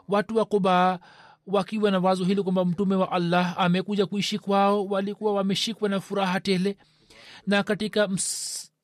watu 0.07 0.38
wa 0.38 0.45
kuba 0.45 0.99
wakiwa 1.47 1.91
na 1.91 1.99
wazo 1.99 2.25
hili 2.25 2.43
kwamba 2.43 2.65
mtume 2.65 2.95
wa 2.95 3.12
allah 3.12 3.55
amekuja 3.57 4.05
kuishi 4.05 4.39
kwao 4.39 4.86
walikuwa 4.86 5.33
wameshikwa 5.33 5.89
na 5.89 5.99
furaha 5.99 6.39
tele. 6.39 6.77
Na 7.47 7.63
katika 7.63 8.10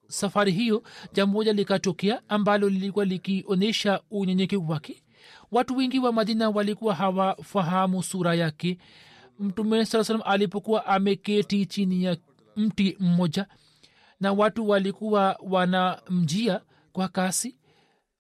safari 0.08 0.52
hiyo 0.52 0.84
jambo 1.14 1.34
moja 1.38 1.54
likatokea 1.54 2.22
ambalo 2.30 2.70
lilikuwa 2.70 3.06
likionyesha 3.06 4.02
unyenyekevu 4.12 4.72
wake. 4.72 5.04
Watu 5.52 5.78
wengi 5.78 6.00
wa 6.00 6.12
madina 6.14 6.50
walikuwa 6.50 6.96
hawafahamu 6.96 8.04
sura 8.04 8.36
yake 8.36 8.78
mtume 9.40 9.86
saa 9.86 10.04
salam 10.04 10.22
alipokuwa 10.26 10.86
ameketi 10.86 11.66
chini 11.66 12.04
ya 12.04 12.18
mti 12.56 12.98
mmoja 13.00 13.48
na 14.20 14.34
watu 14.34 14.70
walikuwa 14.70 15.40
wanamjia 15.50 16.62
kwa 16.92 17.08
kasi 17.08 17.58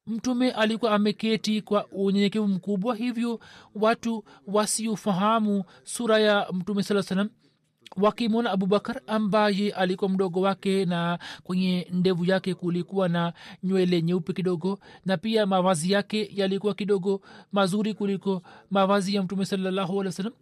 mtume 0.08 0.52
alikuwa 0.52 0.92
ameketi 0.92 1.62
kwa 1.62 1.88
unyenyekevu 1.88 2.48
mkubwa. 2.48 2.96
Hivyo 2.96 3.40
watu 3.76 4.24
wasiofahamu 4.48 5.64
sura 5.84 6.20
ya 6.20 6.48
mtume 6.54 6.84
saa 6.84 7.02
salam 7.04 7.30
wakimwona 7.98 8.52
abubakar 8.52 9.02
ambaye 9.08 9.72
alikuwa 9.72 10.10
mdogo 10.10 10.42
wake 10.42 10.86
na 10.86 11.20
kwenye 11.44 11.88
ndevu 11.92 12.26
yake 12.26 12.54
kulikuwa 12.54 13.10
na 13.10 13.34
nywele 13.64 14.02
nyeupe 14.02 14.34
kidogo 14.34 14.80
na 15.06 15.18
pia 15.18 15.46
mavazi 15.46 15.92
yake 15.92 16.30
yalikuwa 16.34 16.74
kidogo 16.74 17.22
mazuri 17.52 17.94
kuliko 17.94 18.42
mavazi 18.72 19.16
ya 19.16 19.24
mtume 19.24 19.46
salallahu 19.46 19.94
alih 20.02 20.06
wa 20.06 20.12
sallam 20.12 20.34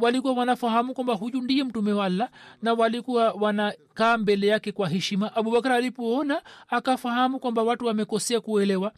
walikuwa 0.00 0.32
wanafahamu 0.34 0.94
kwamba 0.94 1.14
huyu 1.14 1.40
ndiye 1.40 1.64
mtume 1.64 1.92
wa 1.92 2.04
allah 2.04 2.28
na 2.62 2.72
walikuwa 2.74 3.32
wanakaa 3.32 4.18
mbele 4.18 4.46
yake 4.46 4.72
kwa 4.72 4.88
heshima. 4.88 5.36
Abubakar 5.36 5.72
alipoona 5.72 6.42
akafahamu 6.68 7.38
kwamba 7.40 7.62
watu 7.62 7.86
wamekosea 7.86 8.40
kuelewa. 8.40 8.92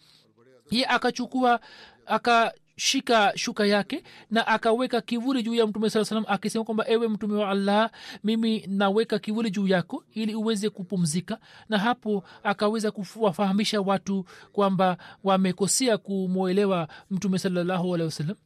Ye 0.70 0.86
akachukua 0.86 1.60
akashika 2.06 3.32
shuka 3.36 3.66
yake 3.66 4.02
na 4.30 4.46
akaweka 4.46 5.00
kivuli 5.00 5.42
juu 5.42 5.54
ya 5.54 5.66
mtume 5.66 5.90
saa 5.90 6.04
salam 6.04 6.24
akisema 6.28 6.64
kwamba 6.64 6.84
ewe 6.88 7.08
mtume 7.08 7.34
wa 7.38 7.48
allah 7.50 7.90
mimi 8.24 8.64
naweka 8.66 9.18
kivuli 9.18 9.50
juu 9.50 9.66
yako 9.66 10.04
ili 10.12 10.34
uweze 10.34 10.70
kupumzika. 10.70 11.38
Na 11.68 11.78
hapo 11.78 12.24
akaweza 12.42 12.90
kuwafahamisha 12.90 13.80
watu 13.80 14.24
kwamba 14.52 14.96
wamekosea 15.24 15.98
kumwelewa 15.98 16.88
mtume 17.10 17.38
salallahu 17.38 17.94
alehi 17.94 18.06
wasallam 18.06 18.36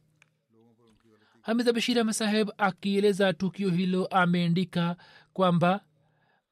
hamida 1.41 1.73
bashir 1.73 1.99
ahmed 1.99 2.51
akieleza 2.57 3.33
tukio 3.33 3.69
hilo 3.69 4.05
ameandika 4.05 4.95
kwamba 5.33 5.81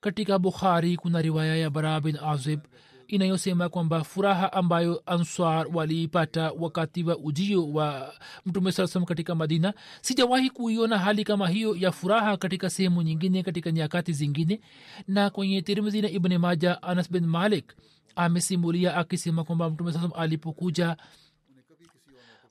katika 0.01 0.39
bukhari 0.39 0.97
kuna 0.97 1.21
riwaya 1.21 1.55
ya 1.55 1.69
bara 1.69 2.01
bin 2.01 2.17
azib 2.25 2.59
inayosema 3.07 3.69
kwamba 3.69 4.03
furaha 4.03 4.53
ambayo 4.53 5.03
answar 5.05 5.67
waliipata 5.73 6.51
wakati 6.51 7.03
wa 7.03 7.17
ujio 7.17 7.69
wa 7.71 8.13
mtume 8.45 8.71
saa 8.71 8.87
salam 8.87 9.05
katika 9.05 9.35
madina 9.35 9.73
sijawahi 10.01 10.49
kuiona 10.49 10.97
hali 10.99 11.23
kama 11.23 11.47
hiyo 11.49 11.75
ya 11.75 11.91
furaha 11.91 12.37
katika 12.37 12.69
sehemu 12.69 13.01
nyingine 13.01 13.43
katika 13.43 13.71
nyakati 13.71 14.13
zingine. 14.13 14.61
Na 15.07 15.29
kwenye 15.29 15.61
tirmizi 15.61 16.01
na 16.01 16.09
ibne 16.09 16.37
maja 16.37 16.83
anas 16.83 17.11
bin 17.11 17.25
malik 17.27 17.73
amesimulia 18.15 18.95
akisema 18.95 19.43
kwamba 19.43 19.69
mtume 19.69 19.91
saa 19.91 19.99
salam 19.99 20.13
alipokuja 20.15 20.97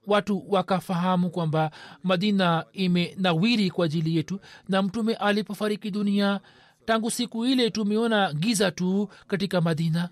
watu 0.09 0.45
wakafahamu 0.49 1.31
kwamba 1.31 1.71
madina 2.03 2.65
imenawiri 2.73 3.71
kwa 3.71 3.85
ajili 3.85 4.17
yetu 4.17 4.41
na 4.69 4.83
mtume 4.83 5.15
alipofariki 5.15 5.91
dunia 5.91 6.41
tangu 6.85 7.11
siku 7.11 7.47
ile 7.47 7.71
tumeona 7.71 8.33
giza 8.33 8.71
tu 8.71 9.09
katika 9.27 9.61
madina. 9.61 10.09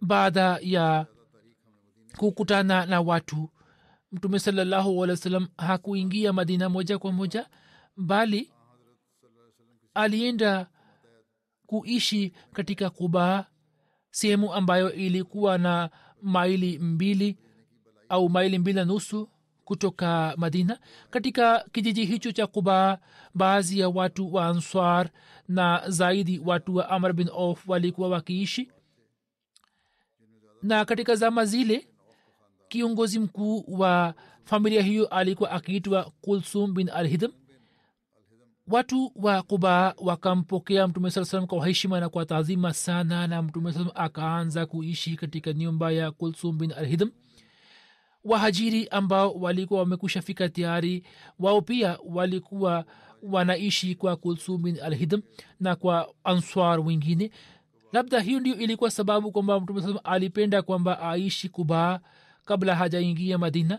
Baada 0.00 0.58
ya 0.62 1.06
kukutana 2.16 2.86
na 2.86 3.00
watu 3.00 3.50
mtume 4.12 4.38
salallahu 4.38 5.04
alih 5.04 5.12
wa 5.12 5.16
sallam 5.16 5.48
hakuingia 5.58 6.32
madina 6.32 6.68
moja 6.68 6.98
kwa 6.98 7.12
moja 7.12 7.48
bali 7.96 8.52
alienda 9.94 10.66
kuishi 11.66 12.32
katika 12.52 12.90
kubaa 12.90 13.44
sehemu 14.10 14.54
ambayo 14.54 14.92
ilikuwa 14.92 15.58
na 15.58 15.90
maili 16.26 16.78
mbili 16.78 17.36
au 18.08 18.28
maili 18.28 18.58
mbili 18.58 18.76
na 18.76 18.84
nusu 18.84 19.28
kutoka 19.64 20.34
madina 20.36 20.78
katika 21.10 21.64
kijiji 21.72 22.04
hicho 22.04 22.32
cha 22.32 22.46
kuba 22.46 22.98
baadhi 23.34 23.78
ya 23.78 23.88
watu 23.88 24.34
wa 24.34 24.46
answar 24.46 25.08
na 25.48 25.82
zaidi 25.90 26.38
watu 26.44 26.76
wa 26.76 26.88
amr 26.90 27.12
bin 27.12 27.28
of 27.32 27.68
walikuwa 27.68 28.08
wakiishi. 28.08 28.70
Na 30.62 30.84
katika 30.84 31.14
zama 31.14 31.44
zile 31.44 31.88
kiongozi 32.68 33.18
mkuu 33.18 33.64
wa 33.68 34.14
familia 34.44 34.82
hiyo 34.82 35.06
alikuwa 35.06 35.50
akiitwa 35.50 36.12
kulsum 36.20 36.74
bin 36.74 36.88
alhidm 36.90 37.30
watu 38.68 39.12
wa 39.16 39.42
kuba 39.42 39.94
wakampokea 39.98 40.88
mtume 40.88 41.10
saa 41.10 41.24
salam 41.24 41.46
kwa 41.46 41.66
heshima 41.66 42.00
na 42.00 42.08
kwa 42.08 42.26
taazima 42.26 42.72
sana 42.74 43.26
na 43.26 43.42
mtume 43.42 43.72
saa 43.72 43.86
akaanza 43.94 44.66
kuishi 44.66 45.16
katika 45.16 45.52
nyumba 45.52 45.90
ya 45.90 46.10
kulsum 46.10 46.58
bin 46.58 46.72
alhidm 46.72 47.10
wahajiri 48.24 48.88
ambao 48.88 49.32
walikuwa 49.32 49.80
wamekusha 49.80 50.22
fika 50.22 50.48
tayari 50.48 51.02
wao 51.38 51.60
pia 51.62 51.98
walikuwa 52.08 52.84
wanaishi 53.22 53.94
kwa 53.94 54.16
kulsum 54.16 54.62
bin 54.62 54.80
alhidm 54.80 55.20
na 55.60 55.76
kwa 55.76 56.08
answar 56.24 56.80
wengine. 56.80 57.30
Labda 57.92 58.20
hiyo 58.20 58.40
ndio 58.40 58.54
ilikuwa 58.58 58.90
sababu 58.90 59.32
kwamba 59.32 59.60
mtume 59.60 59.82
saa 59.82 60.04
alipenda 60.04 60.62
kwamba 60.62 61.00
aishi 61.00 61.48
kubaa 61.48 62.00
kabla 62.44 62.74
hajaingia 62.74 63.38
madina 63.38 63.78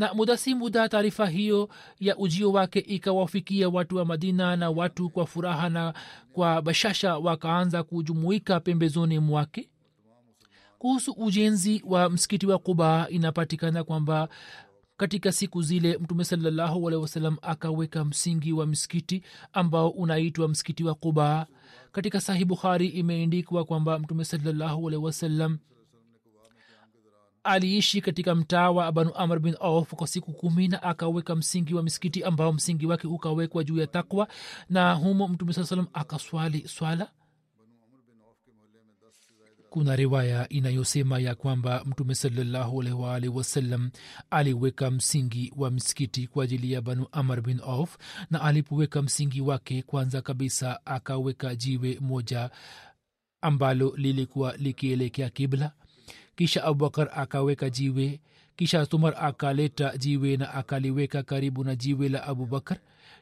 na 0.00 0.14
muda 0.14 0.36
si 0.36 0.54
muda 0.54 0.88
taarifa 0.88 1.26
hiyo 1.26 1.68
ya 1.98 2.16
ujio 2.16 2.52
wake 2.52 2.78
ikawafikia 2.78 3.68
watu 3.68 3.96
wa 3.96 4.04
madina 4.04 4.56
na 4.56 4.70
watu 4.70 5.10
kwa 5.10 5.26
furaha 5.26 5.68
na 5.68 5.94
kwa 6.32 6.62
bashasha 6.62 7.18
wakaanza 7.18 7.82
kujumuika 7.82 8.60
pembezoni 8.60 9.18
mwake. 9.18 9.70
Kuhusu 10.78 11.12
ujenzi 11.12 11.82
wa 11.86 12.10
msikiti 12.10 12.46
wa 12.46 12.58
kuba 12.58 13.06
inapatikana 13.10 13.84
kwamba 13.84 14.28
katika 14.96 15.32
siku 15.32 15.62
zile 15.62 15.98
mtume 15.98 16.24
salallahu 16.24 16.88
alehi 16.88 17.02
wasalam 17.02 17.36
akaweka 17.42 18.04
msingi 18.04 18.52
wa 18.52 18.66
msikiti 18.66 19.22
ambao 19.52 19.88
unaitwa 19.90 20.48
msikiti 20.48 20.84
wa 20.84 20.94
kuba 20.94 21.46
katika 21.92 22.20
sahih 22.20 22.44
bukhari 22.46 22.86
imeendikwa 22.88 23.64
kwamba 23.64 23.98
mtume 23.98 24.24
salallahu 24.24 24.88
alehi 24.88 25.04
wasallam 25.04 25.58
aliishi 27.44 28.00
katika 28.00 28.34
mtaa 28.34 28.70
wa 28.70 28.92
banu 28.92 29.14
amr 29.14 29.38
bin 29.38 29.56
auf 29.60 29.94
kwa 29.94 30.06
siku 30.06 30.32
kumi 30.32 30.68
na 30.68 30.82
akaweka 30.82 31.36
msingi 31.36 31.74
wa 31.74 31.82
misikiti 31.82 32.24
ambao 32.24 32.52
msingi 32.52 32.86
wake 32.86 33.06
ukawekwa 33.06 33.64
juu 33.64 33.78
ya 33.78 33.86
takwa 33.86 34.28
na 34.68 34.92
humo 34.94 35.28
mtume 35.28 35.52
saa 35.52 35.64
salam 35.64 35.86
akaswali 35.92 36.68
swala. 36.68 37.10
Kuna 39.70 39.96
riwaya 39.96 40.48
inayosema 40.48 41.18
ya 41.18 41.34
kwamba 41.34 41.84
mtume 41.84 42.14
salallahu 42.14 42.82
alaihi 42.82 43.28
wasallam 43.28 43.90
aliweka 44.30 44.90
msingi 44.90 45.52
wa 45.56 45.70
msikiti 45.70 46.26
kwa 46.26 46.44
ajili 46.44 46.72
ya 46.72 46.80
banu 46.80 47.06
amr 47.12 47.40
bin 47.40 47.60
auf 47.66 47.96
na 48.30 48.40
alipoweka 48.42 49.02
msingi 49.02 49.40
wake 49.40 49.82
kwanza 49.82 50.22
kabisa 50.22 50.86
akaweka 50.86 51.54
jiwe 51.54 51.98
moja 52.00 52.50
ambalo 53.42 53.92
lilikuwa 53.96 54.56
likielekea 54.56 55.30
kibla 55.30 55.72
kisha 56.40 56.64
abubakar 56.64 57.08
akaweka 57.14 57.70
jiwe 57.70 58.20
kisha 58.56 58.86
tumar 58.86 59.14
akaleta 59.20 59.96
jiwe 59.98 60.36
na 60.36 60.54
akaliweka 60.54 61.22
karibu 61.22 61.64
na 61.64 61.76
jiwe 61.76 62.08
la 62.08 62.22
abubakar. 62.24 62.78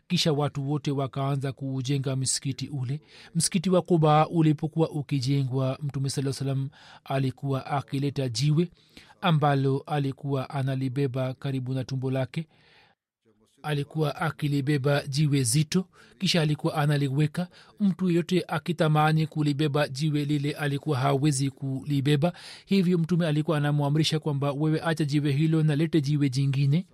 Kisha 0.09 0.33
watu 0.33 0.71
wote 0.71 0.91
wakaanza 0.91 1.53
kuujenga 1.53 2.17
msikiti 2.17 2.69
ule. 2.69 3.01
Msikiti 3.35 3.71
wa 3.71 3.83
kuba 3.83 4.29
ulipokuwa 4.29 4.91
ukijengwa 4.91 5.79
mtume 5.83 6.11
saa 6.11 6.33
salam 6.33 6.69
alikuwa 7.05 7.67
akileta 7.67 8.29
jiwe 8.29 8.69
ambalo 9.21 9.79
alikuwa 9.87 10.51
analibeba 10.51 11.35
karibu 11.35 11.75
na 11.75 11.85
tumbo 11.85 12.11
lake 12.11 12.47
alikuwa 13.63 14.17
akilibeba 14.17 15.03
jiwe 15.07 15.43
zito 15.43 15.85
kisha 16.19 16.43
alikuwa 16.43 16.75
analiweka. 16.75 17.49
Mtu 17.81 18.09
yeyote 18.09 18.45
akitamani 18.49 19.27
kulibeba 19.27 19.89
jiwe 19.89 20.25
lile 20.25 20.53
alikuwa 20.53 20.99
hawezi 20.99 21.51
kulibeba. 21.51 22.33
Hivyo 22.67 22.99
mtume 22.99 23.27
alikuwa 23.27 23.57
anamwamrisha 23.57 24.19
kwamba 24.19 24.53
wewe 24.53 24.81
acha 24.85 25.05
jiwe 25.05 25.33
hilo 25.33 25.63
nalete 25.63 26.01
jiwe 26.01 26.31
jingine 26.31 26.87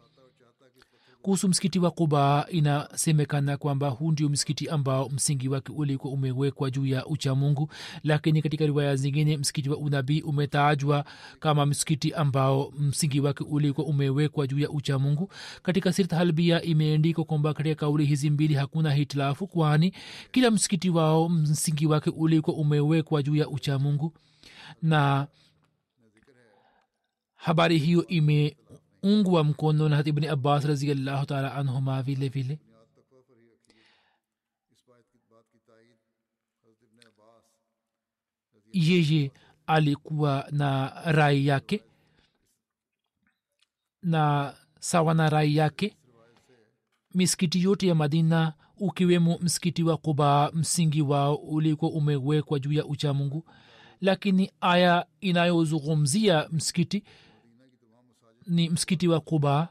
kuhusu 1.25 1.49
msikiti 1.49 1.79
wa 1.79 1.91
kuba 1.91 2.47
inasemekana 2.51 3.57
kwamba 3.57 3.89
huu 3.89 4.13
ndio 4.13 4.29
msikiti 4.29 4.69
ambao 4.69 5.09
msingi 5.09 5.49
wake 5.49 5.73
ulikuwa 5.73 6.13
umewekwa 6.13 6.71
juu 6.71 6.87
ya 6.87 7.07
uchamungu 7.07 7.71
lakini 8.03 8.43
katika 8.43 8.67
riwaya 8.67 8.97
zingine 8.97 9.37
msikiti 9.37 9.71
wa 9.71 9.77
unabii 9.77 10.21
umetajwa 10.21 11.05
kama 11.41 11.67
msikiti 11.67 12.13
ambao 12.13 12.73
msingi 12.79 13.21
wake 13.21 13.45
ulikuwa 13.45 13.87
umewekwa 13.87 14.47
juu 14.47 14.59
ya 14.59 14.71
uchamungu 14.71 15.31
katika 15.63 15.93
sirthalbia 15.93 16.63
imeendikwa 16.63 17.25
kwamba 17.25 17.55
katika 17.55 17.75
kauli 17.75 18.05
hizi 18.05 18.31
mbili 18.31 18.55
hakuna 18.55 18.93
hitilafu 18.93 19.47
kwani 19.47 19.93
kila 20.33 20.51
msikiti 20.51 20.91
wao 20.91 21.29
msingi 21.29 21.87
wake 21.87 22.11
ulikuwa 22.11 22.57
umewekwa 22.57 23.23
juu 23.23 23.37
ya 23.37 23.49
uchamungu 23.49 24.13
na 24.83 25.27
habari 27.35 27.79
hiyo 27.79 28.07
ime 28.07 28.57
ungwa 29.05 29.45
mkono 29.45 29.89
na 29.89 29.99
ibni 30.05 30.27
abbas 30.29 30.65
raziallahu 30.65 31.27
taala 31.27 31.55
anhuma 31.55 32.03
vile 32.03 32.29
vile. 32.29 32.59
Yeye 38.73 39.33
alikuwa 39.67 40.47
na 40.51 40.93
rai 41.13 41.47
yake 41.47 41.83
na 44.03 44.55
sawa 44.81 45.15
na 45.15 45.31
rai 45.31 45.57
yake. 45.57 45.97
Misikiti 47.15 47.63
yote 47.63 47.87
ya 47.87 47.95
madina 47.95 48.53
ukiwemo 48.77 49.39
msikiti 49.43 49.83
wa 49.83 49.97
kuba 49.97 50.51
msingi 50.55 51.03
wao 51.03 51.35
ulikuwa 51.35 51.91
umewekwa 51.91 52.59
juu 52.59 52.73
ya 52.73 52.85
uchamungu 52.87 53.45
lakini 54.01 54.51
aya 54.61 55.07
inayozungumzia 55.21 56.49
msikiti 56.53 57.05
ni 58.47 58.71
msikiti 58.71 59.09
wa 59.09 59.21
kuba 59.21 59.69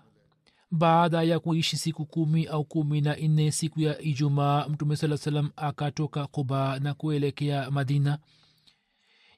baada 0.72 1.24
ya 1.24 1.40
kuishi 1.40 1.78
siku 1.78 2.06
kumi 2.06 2.46
au 2.46 2.64
kumi 2.66 3.02
na 3.02 3.16
nne 3.16 3.52
siku 3.52 3.82
ya 3.82 4.02
ijumaa 4.02 4.68
mtume 4.70 4.96
saa 4.96 5.18
salam 5.18 5.50
akatoka 5.56 6.28
kuba 6.28 6.80
na 6.80 6.94
kuelekea 6.94 7.72
madina. 7.72 8.20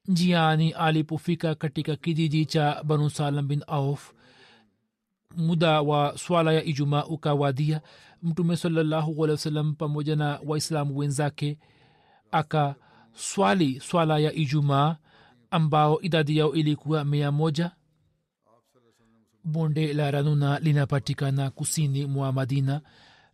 Njiani 0.07 0.71
alipofika 0.71 1.55
katika 1.55 1.95
kijiji 1.95 2.45
cha 2.45 2.83
banu 2.83 3.09
salam 3.09 3.47
bin 3.47 3.63
auf 3.67 4.13
muda 5.37 5.81
wa 5.81 6.17
swala 6.17 6.53
ya 6.53 6.63
ijumaa 6.63 7.03
ukawadia. 7.03 7.81
Mtume 8.23 8.57
wasallam 9.17 9.75
pamoja 9.75 10.15
na 10.15 10.39
waislamu 10.45 10.97
wenzake 10.97 11.57
akaswali 12.31 13.79
swala 13.79 14.19
ya 14.19 14.33
ijumaa 14.33 14.95
ambao 15.51 16.01
idadi 16.01 16.37
yao 16.37 16.53
ilikuwa 16.53 17.05
mia 17.05 17.31
moja 17.31 17.71
bonde 19.45 19.93
la 19.93 20.11
ranuna 20.11 20.59
linapatikana 20.59 21.49
kusini 21.49 22.05
mwa 22.05 22.31
madina. 22.31 22.81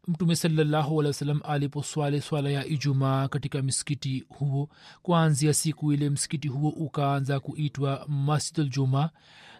Mtume 0.07 0.35
salallahu 0.35 0.99
alih 0.99 1.09
wa 1.09 1.13
sallam 1.13 1.41
aliposwali 1.43 2.21
swala 2.21 2.49
ya 2.49 2.65
ijumaa 2.65 3.27
katika 3.27 3.61
msikiti 3.61 4.25
huo 4.29 4.69
kuanzia 5.01 5.53
siku 5.53 5.93
ile 5.93 6.09
msikiti 6.09 6.47
huo 6.47 6.69
ukaanza 6.69 7.39
kuitwa 7.39 8.05
masjiduljumaa 8.07 9.09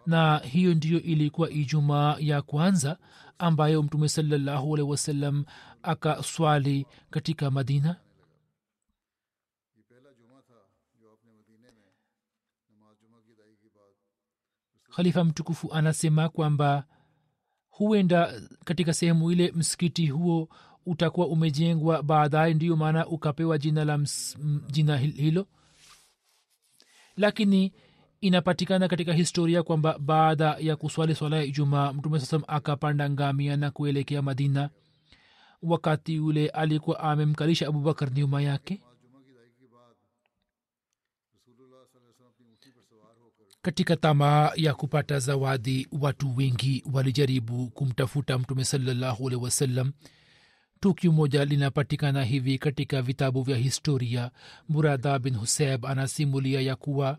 na 0.06 0.38
hiyo 0.38 0.74
ndiyo 0.74 1.02
ilikuwa 1.02 1.50
ijumaa 1.50 2.16
ya 2.20 2.42
kwanza 2.42 2.98
ambayo 3.40 3.84
mtume 3.84 4.10
salallahu 4.10 4.78
akaswali 5.84 6.86
katika 7.10 7.52
madina 7.52 7.96
khalifa 14.95 15.23
mtukufu 15.23 15.73
anasema 15.73 16.30
kwamba 16.30 16.86
huenda 17.69 18.41
katika 18.65 18.93
sehemu 18.93 19.32
ile 19.32 19.51
msikiti 19.56 20.08
huo 20.08 20.49
utakuwa 20.86 21.27
umejengwa 21.27 22.04
baadaye 22.04 22.54
ndiyo 22.54 22.75
maana 22.75 23.08
ukapewa 23.08 23.58
jina 23.58 23.86
la 23.86 23.97
ms, 23.97 24.38
m, 24.41 24.62
jina 24.71 24.97
hilo. 24.97 25.47
Lakini 27.17 27.73
inapatikana 28.21 28.88
katika 28.88 29.13
historia 29.13 29.63
kwamba 29.63 29.99
baada 29.99 30.56
ya 30.60 30.75
kuswali 30.75 31.15
swala 31.15 31.38
ya 31.38 31.43
ijumaa 31.43 31.93
mtume 31.93 32.19
sasam 32.19 32.43
akapanda 32.47 33.10
ngamia 33.10 33.58
na 33.58 33.71
kuelekea 33.71 34.21
madina. 34.21 34.69
Wakati 35.62 36.19
ule 36.19 36.49
alikuwa 36.49 36.99
amemkalisha 36.99 37.67
abubakar 37.67 38.12
nyuma 38.13 38.41
yake 38.41 38.82
katika 43.62 43.95
tamaa 43.95 44.52
ya 44.56 44.74
kupata 44.74 45.19
zawadi 45.19 45.88
watu 46.02 46.36
wengi 46.38 46.84
walijaribu 46.93 47.67
kumtafuta 47.69 48.38
mtume 48.39 48.65
salallahu 48.65 49.28
alehi 49.28 49.43
wasallam. 49.43 49.91
Tukio 50.80 51.12
moja 51.12 51.45
linapatikana 51.45 52.24
hivi 52.24 52.58
katika 52.58 53.02
vitabu 53.02 53.41
vya 53.43 53.58
historia. 53.58 54.32
Murada 54.69 55.19
bin 55.19 55.36
huseb 55.36 55.86
anasimulia 55.86 56.62
ya 56.62 56.76
kuwa 56.76 57.17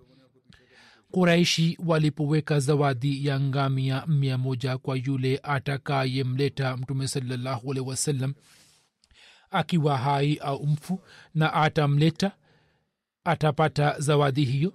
kuraishi 1.11 1.79
walipoweka 1.87 2.61
zawadi 2.61 3.27
ya 3.27 3.41
ngamia 3.41 4.07
mia 4.07 4.39
moja 4.39 4.79
kwa 4.79 4.97
yule 4.97 5.41
atakayemleta 5.43 6.77
mtume 6.77 7.09
salallahu 7.09 7.71
alehi 7.73 7.87
wasallam 7.89 8.35
akiwa 9.51 9.99
hai 9.99 10.37
au 10.37 10.67
mfu 10.67 11.01
na 11.35 11.53
atamleta 11.53 12.33
atapata 13.25 14.01
zawadi 14.01 14.45
hiyo 14.45 14.75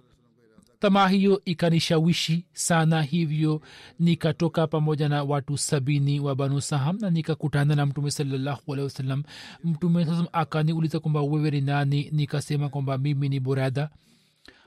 tamaa 0.80 1.08
hiyo 1.08 1.42
ikanishawishi 1.46 2.46
sana 2.54 3.02
hivyo 3.02 3.62
nikatoka 4.00 4.68
pamoja 4.68 5.10
na 5.10 5.24
watu 5.24 5.58
sabini 5.58 6.20
wa 6.20 6.36
banu 6.36 6.62
saham 6.62 6.98
na 7.02 7.10
nikakutana 7.10 7.76
na 7.76 7.86
mtume 7.86 8.12
salallahu 8.12 8.62
wasalam 8.72 9.24
mtume 9.64 10.06
sasa 10.06 10.34
akaniuliza 10.34 11.00
kwamba 11.00 11.22
wewe 11.22 11.52
ni 11.52 11.62
nani? 11.62 12.10
Nikasema 12.12 12.70
kwamba 12.70 12.98
mimi 12.98 13.30
ni 13.30 13.40
burada 13.40 13.90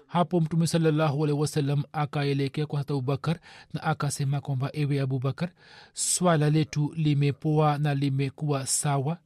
hapo 0.06 0.40
mtume 0.40 0.66
salallahu 0.66 1.20
wasalam 1.40 1.82
akaelekea 1.92 2.66
kwa 2.66 2.78
hata 2.78 2.94
abubakar 2.94 3.38
na 3.74 3.82
akasema 3.82 4.40
kwamba 4.40 4.70
ewe 4.72 5.00
abubakar 5.00 5.50
swala 5.92 6.50
letu 6.50 6.92
limepoa 6.96 7.78
na 7.78 7.94
limekuwa 7.94 8.66
sawa 8.66 9.18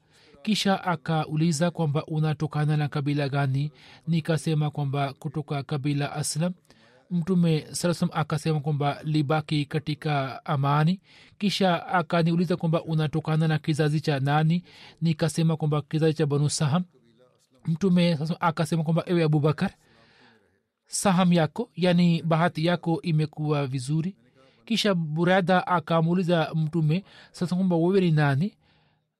kisha 0.44 0.84
akauliza 0.84 1.70
kwamba 1.70 2.06
unatokana 2.06 2.76
na 2.76 2.88
kabila 2.88 3.28
gani? 3.28 3.72
Nikasema 4.08 4.70
kwamba 4.70 5.12
kutoka 5.12 5.62
kabila 5.62 6.12
aslam. 6.12 6.52
Mtume 7.10 7.66
salam 7.72 8.10
akasema 8.12 8.60
kwamba 8.60 8.98
libaki 9.04 9.64
katika 9.64 10.44
amani. 10.44 11.00
Kisha 11.38 11.86
akaniuliza 11.86 12.56
kwamba 12.56 12.82
unatokana 12.84 13.48
na 13.48 13.58
kizazi 13.58 14.00
cha 14.00 14.20
nani? 14.20 14.62
Nikasema 15.02 15.56
kwamba 15.56 15.82
kizazi 15.82 16.14
cha 16.14 16.26
banu 16.26 16.50
saham. 16.50 16.84
Mtume 17.66 18.18
akasema 18.40 18.82
kwamba 18.82 19.02
ewe 19.06 19.22
abubakar 19.24 19.70
saham 20.86 21.32
yako 21.32 21.70
yani 21.76 22.22
bahati 22.22 22.66
yako 22.66 23.02
imekuwa 23.02 23.66
vizuri. 23.66 24.16
Kisha 24.64 24.94
burada 24.94 25.66
akamuuliza 25.66 26.50
mtume 26.54 27.04
sasa 27.32 27.56
kwamba 27.56 27.76
wewe 27.76 28.00
ni 28.00 28.10
nani 28.10 28.54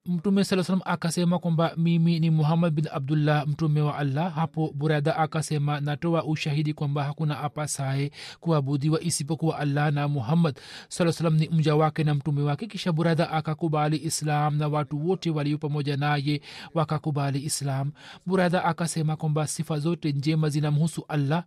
mtume 0.07 0.45
saa 0.45 0.63
salam 0.65 0.81
akasema 0.85 1.39
kwamba 1.39 1.73
mimi 1.77 2.21
ni 2.21 2.31
muhammad 2.31 2.75
bin 2.75 2.89
abdullah 2.93 3.47
mtume 3.47 3.81
wa 3.81 3.97
allah. 3.99 4.35
Hapo 4.35 4.73
burada 4.75 5.17
akasema 5.17 5.81
natoa 5.81 6.25
ushahidi 6.25 6.75
kwamba 6.75 7.05
hakuna 7.05 7.39
apasaye 7.41 8.11
kuabudiwa 8.41 9.01
isipokuwa 9.01 9.59
allah 9.59 9.93
na 9.93 10.09
muhammad 10.09 10.59
saa 10.89 11.13
salam 11.13 11.35
ni 11.37 11.49
mja 11.49 11.75
wake 11.77 12.05
na 12.05 12.15
mtume 12.15 12.43
wake. 12.43 12.67
Kisha 12.67 12.93
burada 12.93 13.31
akakubali 13.31 13.97
islam 14.05 14.57
na 14.57 14.69
watu 14.69 15.09
wote 15.09 15.31
walio 15.31 15.59
pamoja 15.59 15.97
naye 15.97 16.41
wakakubali 16.75 17.45
islam. 17.45 17.93
Burada 18.27 18.65
akasema 18.65 19.17
kwamba 19.17 19.47
sifa 19.47 19.79
zote 19.79 20.13
njema 20.13 20.49
zinamhusu 20.49 21.05
allah 21.09 21.45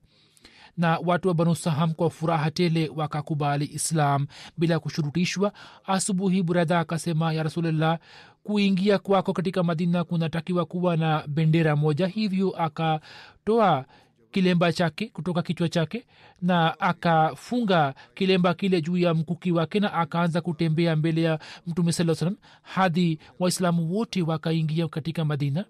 na 0.77 0.99
watu 1.05 1.27
wa 1.27 1.33
banu 1.33 1.55
saham 1.55 1.93
kwa 1.93 2.09
furaha 2.09 2.51
tele 2.51 2.91
wakakubali 2.95 3.65
islam 3.65 4.27
bila 4.57 4.79
kushurutishwa. 4.79 5.51
Asubuhi 5.85 6.43
bradha 6.43 6.79
akasema 6.79 7.33
ya 7.33 7.43
rasulllah 7.43 7.99
kuingia 8.43 8.97
kwako 8.97 9.33
katika 9.33 9.63
madina 9.63 10.03
kunatakiwa 10.03 10.65
kuwa 10.65 10.97
na 10.97 11.23
bendera 11.27 11.75
moja. 11.75 12.07
Hivyo 12.07 12.49
akatoa 12.63 13.85
kilemba 14.31 14.73
chake 14.73 15.05
kutoka 15.07 15.41
kichwa 15.41 15.69
chake 15.69 16.05
na 16.41 16.79
akafunga 16.79 17.93
kilemba 18.13 18.53
kile 18.53 18.81
juu 18.81 18.97
ya 18.97 19.13
mkuki 19.13 19.51
wake 19.51 19.79
na 19.79 19.93
akaanza 19.93 20.41
kutembea 20.41 20.95
mbele 20.95 21.21
ya 21.21 21.39
mtume 21.67 21.91
saa 21.91 22.15
salam 22.15 22.35
hadi 22.61 23.19
waislamu 23.39 23.93
wote 23.95 24.21
wakaingia 24.21 24.87
katika 24.87 25.25
madina 25.25 25.65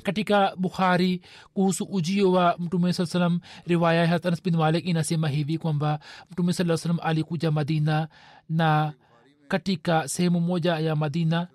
katika 0.00 0.56
bukhari 0.56 1.20
kuhusu 1.54 1.84
ujio 1.84 2.32
wa 2.32 2.56
mtume 2.58 2.92
saa 2.92 3.06
salam 3.06 3.40
riwaya 3.66 4.04
ya 4.04 4.22
anas 4.24 4.42
bin 4.42 4.56
malik 4.56 4.86
inasema 4.86 5.28
hivi 5.28 5.58
kwamba 5.58 5.98
mtume 6.30 6.52
saa 6.52 6.76
salam 6.76 6.98
alikuja 7.02 7.50
madina 7.50 8.08
na 8.48 8.92
katika 9.48 10.08
sehemu 10.08 10.40
moja 10.40 10.78
ya 10.78 10.96
madina 10.96 11.48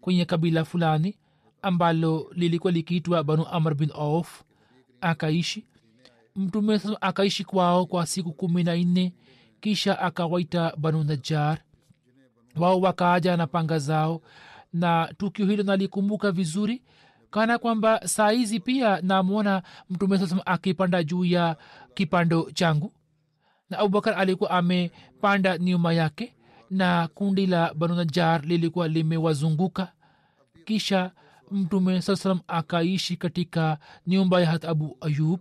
kwenye 0.00 0.24
kabila 0.24 0.64
fulani 0.64 1.16
ambalo 1.62 2.30
lilikuwa 2.34 2.72
likiitwa 2.72 3.24
banu 3.24 3.46
amr 3.46 3.74
bin 3.74 3.90
auf 3.94 4.42
akaishi. 5.00 5.66
Mtume 6.36 6.80
akaishi 7.00 7.44
kwao 7.44 7.86
kwa 7.86 8.06
siku 8.06 8.32
kumi 8.32 8.64
na 8.64 8.76
nne 8.76 9.14
kisha 9.60 9.98
akawaita 9.98 10.72
banu 10.76 11.04
najar 11.04 11.58
wao 12.56 12.80
wakaaja 12.80 13.36
na 13.36 13.46
panga 13.46 13.78
zao 13.78 14.22
na 14.72 15.14
tukio 15.18 15.46
hilo 15.46 15.62
nalikumbuka 15.62 16.32
vizuri 16.32 16.82
kana 17.30 17.58
kwamba 17.58 18.08
saa 18.08 18.30
hizi 18.30 18.60
pia 18.60 19.00
namwona 19.02 19.62
mtume 19.90 20.18
saa 20.18 20.36
akipanda 20.46 21.04
juu 21.04 21.24
ya 21.24 21.56
kipando 21.94 22.50
changu. 22.54 22.92
Na 23.70 23.78
abubakar 23.78 24.14
alikuwa 24.18 24.50
amepanda 24.50 25.58
nyuma 25.58 25.92
yake 25.92 26.34
na 26.70 27.08
kundi 27.14 27.46
la 27.46 27.74
banunajar 27.74 28.42
lilikuwa 28.44 28.88
limewazunguka. 28.88 29.92
Kisha 30.64 31.10
mtume 31.50 32.02
saa 32.02 32.16
salam 32.16 32.40
akaishi 32.48 33.16
katika 33.16 33.78
nyumba 34.06 34.40
ya 34.40 34.46
hat 34.50 34.64
abu 34.64 34.96
ayub. 35.00 35.40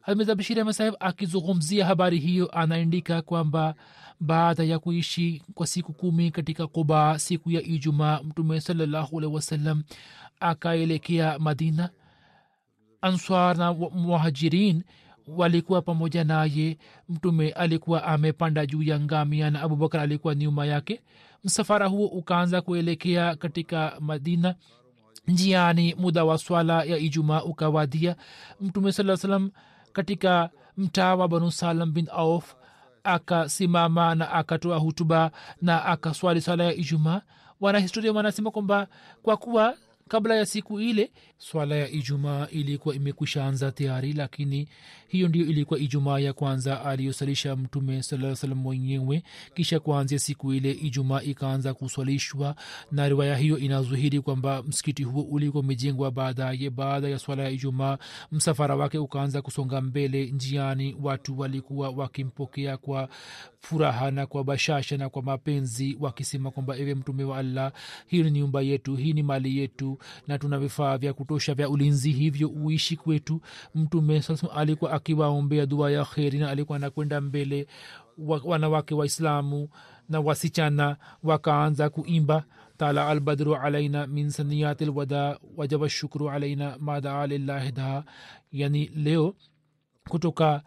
Hamizabshiri 0.00 0.64
masahib 0.64 0.94
akizungumzia 1.00 1.86
habari 1.86 2.18
hiyo 2.18 2.48
anaandika 2.58 3.22
kwamba 3.22 3.74
baada 4.20 4.64
ya 4.64 4.78
kuishi 4.78 5.42
kwa 5.54 5.66
siku 5.66 5.92
kumi 5.92 6.30
katika 6.30 6.66
kuba 6.66 7.18
siku 7.18 7.50
ya 7.50 7.62
ijumaa 7.62 8.20
mtume 8.22 8.60
salallahu 8.60 9.18
alehi 9.18 9.34
wasallam 9.34 9.82
akaelekea 10.40 11.38
madina. 11.38 11.90
Answar 13.02 13.56
na 13.56 13.72
muhajirin 13.72 14.82
walikuwa 15.28 15.82
pamoja 15.82 16.24
naye. 16.24 16.78
Mtume 17.08 17.50
alikuwa 17.50 18.04
amepanda 18.04 18.66
juu 18.66 18.82
ya 18.82 19.00
ngamia 19.00 19.50
na 19.50 19.62
abubakar 19.62 20.00
alikuwa 20.00 20.34
nyuma 20.34 20.66
yake. 20.66 21.02
Msafara 21.44 21.86
huo 21.86 22.06
ukaanza 22.06 22.60
kuelekea 22.60 23.36
katika 23.36 23.96
madina. 24.00 24.54
Njiani 25.28 25.94
muda 25.94 26.24
wa 26.24 26.38
swala 26.38 26.84
ya 26.84 26.98
ijumaa 26.98 27.42
ukawadia. 27.42 28.16
Mtume 28.60 28.92
saa 28.92 29.16
salam 29.16 29.50
katika 29.92 30.50
mtaa 30.76 31.14
wa 31.14 31.28
banu 31.28 31.50
salam 31.50 31.92
bin 31.92 32.08
auf 32.12 32.54
akasimama 33.04 34.14
na 34.14 34.30
akatoa 34.32 34.78
hutuba 34.78 35.30
na 35.62 35.84
akaswali 35.84 36.40
swala 36.40 36.64
ya 36.64 36.74
ijumaa. 36.74 37.20
Wanahistoria 37.60 38.12
wanasema 38.12 38.50
kwamba 38.50 38.86
kwa 39.22 39.36
kuwa 39.36 39.74
kabla 40.08 40.34
ya 40.36 40.46
siku 40.46 40.80
ile 40.80 41.10
swala 41.38 41.74
ya 41.76 41.88
ijumaa 41.90 42.46
ilikuwa 42.46 42.94
imekwisha 42.94 43.46
anza 43.46 43.72
tayari 43.72 44.12
lakini 44.12 44.68
hiyo 45.08 45.28
ndio 45.28 45.46
ilikuwa 45.46 45.80
ijumaa 45.80 46.18
ya 46.18 46.32
kwanza 46.32 46.84
aliyosalisha 46.84 47.56
mtume 47.56 48.02
saa 48.02 48.34
salam 48.36 48.58
mwenyewe. 48.58 49.22
Kisha 49.54 49.80
kuanzia 49.80 50.18
siku 50.18 50.52
ile 50.54 50.70
ijumaa 50.72 51.20
ikaanza 51.22 51.74
kuswalishwa 51.74 52.56
na 52.92 53.08
riwaya 53.08 53.36
hiyo 53.36 53.58
inazuhiri 53.58 54.20
kwamba 54.20 54.62
msikiti 54.62 55.02
huo 55.04 55.22
ulikuwa 55.22 55.60
umejengwa 55.62 56.10
baadaye. 56.10 56.70
Baada 56.70 57.08
ya 57.08 57.18
swala 57.18 57.42
ya 57.42 57.50
ijumaa 57.50 57.98
msafara 58.32 58.76
wake 58.76 58.98
ukaanza 58.98 59.42
kusonga 59.42 59.80
mbele 59.80 60.26
njiani. 60.26 60.96
Watu 61.02 61.38
walikuwa 61.38 61.88
wakimpokea 61.90 62.76
kwa 62.76 63.08
furaha 63.60 64.10
na 64.10 64.26
kwa 64.26 64.44
bashasha 64.44 64.96
na 64.96 65.08
kwa 65.08 65.22
mapenzi 65.22 65.96
wakisema 66.00 66.50
kwamba 66.50 66.76
ewe 66.76 66.94
mtume 66.94 67.24
wa 67.24 67.38
allah 67.38 67.72
hii 68.06 68.22
ni 68.22 68.30
nyumba 68.30 68.60
yetu 68.62 68.96
hii 68.96 69.12
ni 69.12 69.22
mali 69.22 69.58
yetu 69.58 69.98
na 70.26 70.38
tuna 70.38 70.58
vifaa 70.58 70.98
vya 70.98 71.12
kutosha 71.12 71.54
vya 71.54 71.68
ulinzi 71.68 72.12
hivyo 72.12 72.48
uishi 72.48 72.96
kwetu. 72.96 73.40
Mtume 73.74 74.22
alikuwa 74.54 74.92
akiwaombea 74.92 75.66
dua 75.66 75.90
ya 75.90 76.04
kheri 76.04 76.38
na 76.38 76.50
alikuwa 76.50 76.76
anakwenda 76.76 77.20
mbele 77.20 77.66
wanawake 78.44 78.94
waislamu 78.94 79.68
na 80.08 80.20
wasichana 80.20 80.96
wakaanza 81.22 81.90
kuimba 81.90 82.44
tala 82.76 83.08
albadru 83.08 83.56
alaina 83.56 84.06
min 84.06 84.30
saniyati 84.30 84.84
lwada 84.84 85.38
wajaba 85.56 85.88
shukru 85.88 86.30
alaina 86.30 86.76
madaa 86.78 87.26
lillahi 87.26 87.72
daha. 87.72 88.04
Yani 88.52 88.86
leo 88.96 89.34
kutoka 90.08 90.62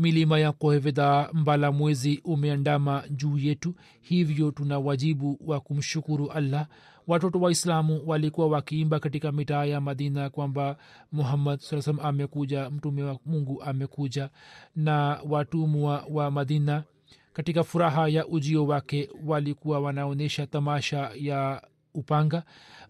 milima 0.00 0.38
ya 0.38 0.52
koheveda 0.52 1.28
mbala 1.32 1.72
mwezi 1.72 2.20
umeandama 2.24 3.04
juu 3.10 3.38
yetu. 3.38 3.74
Hivyo 4.00 4.50
tuna 4.50 4.78
wajibu 4.78 5.38
wa 5.46 5.60
kumshukuru 5.60 6.30
allah. 6.30 6.66
Watoto 7.06 7.40
waislamu 7.40 8.02
walikuwa 8.06 8.46
wakiimba 8.48 9.00
katika 9.00 9.32
mitaa 9.32 9.64
ya 9.64 9.80
madina 9.80 10.30
kwamba 10.30 10.76
muhammad 11.12 11.60
saa 11.60 11.94
amekuja 12.02 12.70
mtume 12.70 13.02
wa 13.02 13.18
mungu 13.26 13.62
amekuja. 13.62 14.30
Na 14.76 15.20
watumwa 15.28 16.04
wa 16.10 16.30
madina 16.30 16.84
katika 17.32 17.64
furaha 17.64 18.08
ya 18.08 18.26
ujio 18.26 18.66
wake 18.66 19.10
walikuwa 19.26 19.80
wanaonyesha 19.80 20.46
tamasha 20.46 21.10
ya 21.14 21.62
upanga. 21.94 22.42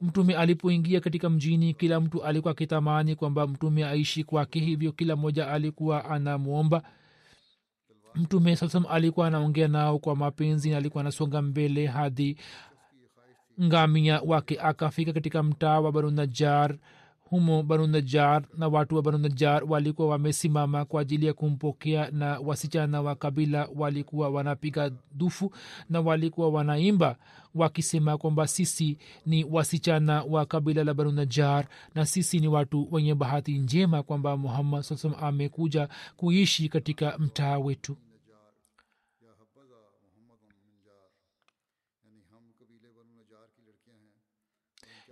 Mtume 0.02 0.34
alipoingia 0.36 1.00
katika 1.00 1.30
mjini 1.30 1.74
kila 1.74 2.00
mtu 2.00 2.24
alikuwa 2.24 2.52
akitamani 2.52 3.16
kwamba 3.16 3.46
mtume 3.46 3.84
aishi 3.84 4.24
kwake. 4.24 4.60
Hivyo 4.60 4.92
kila 4.92 5.16
mmoja 5.16 5.48
alikuwa 5.50 6.04
anamwomba 6.04 6.82
mtume 8.14 8.56
saa 8.56 8.68
salam 8.68 8.90
alikuwa 8.90 9.26
anaongea 9.26 9.68
nao 9.68 9.98
kwa 9.98 10.16
mapenzi 10.16 10.70
na 10.70 10.76
alikuwa 10.76 11.00
anasonga 11.00 11.42
mbele 11.42 11.86
hadi 11.86 12.36
ngamia 13.62 14.20
wake 14.20 14.60
akafika 14.60 15.12
katika 15.12 15.42
mtaa 15.42 15.80
wa 15.80 15.92
banu 15.92 16.10
najar 16.10 16.78
humo 17.30 17.62
banu 17.62 17.86
najar 17.86 18.42
na 18.58 18.68
watu 18.68 18.96
wa 18.96 19.02
banu 19.02 19.18
najar 19.18 19.64
walikuwa 19.68 20.08
wamesimama 20.08 20.84
kwa 20.84 21.00
ajili 21.02 21.26
ya 21.26 21.32
kumpokea 21.34 22.10
na 22.10 22.38
wasichana 22.40 23.02
wa 23.02 23.14
kabila 23.14 23.68
walikuwa 23.76 24.28
wanapiga 24.28 24.90
dufu 25.12 25.52
na 25.90 26.00
walikuwa 26.00 26.48
wanaimba 26.48 27.16
wakisema 27.54 28.18
kwamba 28.18 28.46
sisi 28.46 28.98
ni 29.26 29.44
wasichana 29.44 30.22
wa 30.22 30.46
kabila 30.46 30.84
la 30.84 30.94
banu 30.94 31.12
najar 31.12 31.66
na 31.94 32.06
sisi 32.06 32.38
ni 32.40 32.48
watu 32.48 32.88
wenye 32.90 33.14
bahati 33.14 33.58
njema 33.58 34.02
kwamba 34.02 34.36
muhammad 34.36 34.82
saa 34.82 35.18
amekuja 35.18 35.88
kuishi 36.16 36.68
katika 36.68 37.18
mtaa 37.18 37.58
wetu. 37.58 37.96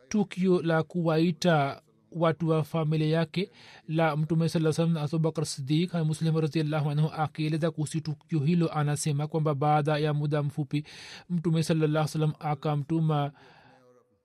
Tukio 0.09 0.63
la 0.63 0.83
kuwaita 0.83 1.83
watu 2.13 2.49
wa 2.49 2.65
familia 2.65 3.09
yake 3.19 3.51
la 3.89 4.17
mtume 4.17 4.49
saa 4.49 4.73
salam 4.73 4.97
abubakar 4.97 5.47
sidik 5.47 5.95
muslim 5.95 6.37
raziallahu 6.37 6.91
akieleza 7.17 7.71
kuhusu 7.71 8.01
tukio 8.01 8.39
hilo 8.39 8.73
anasema 8.73 9.27
kwamba 9.27 9.55
baada 9.55 9.99
ya 9.99 10.15
muda 10.15 10.43
mfupi 10.43 10.85
mtume 11.31 11.63
salallah 11.63 12.09
salam 12.09 12.33
akamtuma 12.39 13.33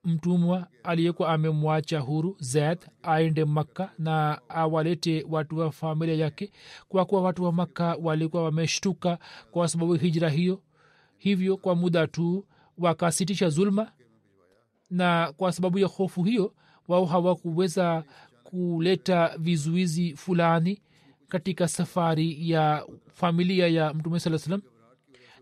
mtumwa 0.04 0.66
aliyekuwa 0.82 1.28
amemwacha 1.32 2.00
huru 2.00 2.36
zaid 2.40 2.78
aende 3.02 3.44
makka 3.44 3.92
na 3.98 4.40
awalete 4.48 5.26
watu 5.30 5.58
wa 5.58 5.72
familia 5.72 6.14
yake 6.14 6.52
kwa 6.88 7.04
kuwa 7.04 7.22
watu 7.22 7.44
wa 7.44 7.52
makka 7.52 7.96
walikuwa 8.02 8.44
wameshtuka 8.44 9.18
kwa 9.50 9.68
sababu 9.68 9.94
hijra 9.94 10.28
hiyo. 10.28 10.62
Hivyo 11.18 11.56
kwa 11.56 11.74
muda 11.74 12.06
tu 12.06 12.46
wakasitisha 12.78 13.48
zulma 13.48 13.92
na 14.90 15.32
kwa 15.36 15.52
sababu 15.52 15.78
ya 15.78 15.86
hofu 15.86 16.22
hiyo 16.22 16.54
wao 16.88 17.04
hawakuweza 17.04 18.04
kuleta 18.44 19.34
vizuizi 19.38 20.16
fulani 20.16 20.80
katika 21.28 21.68
safari 21.68 22.50
ya 22.50 22.86
familia 23.14 23.68
ya 23.68 23.94
mtume 23.94 24.20
saa 24.20 24.38
salam 24.38 24.62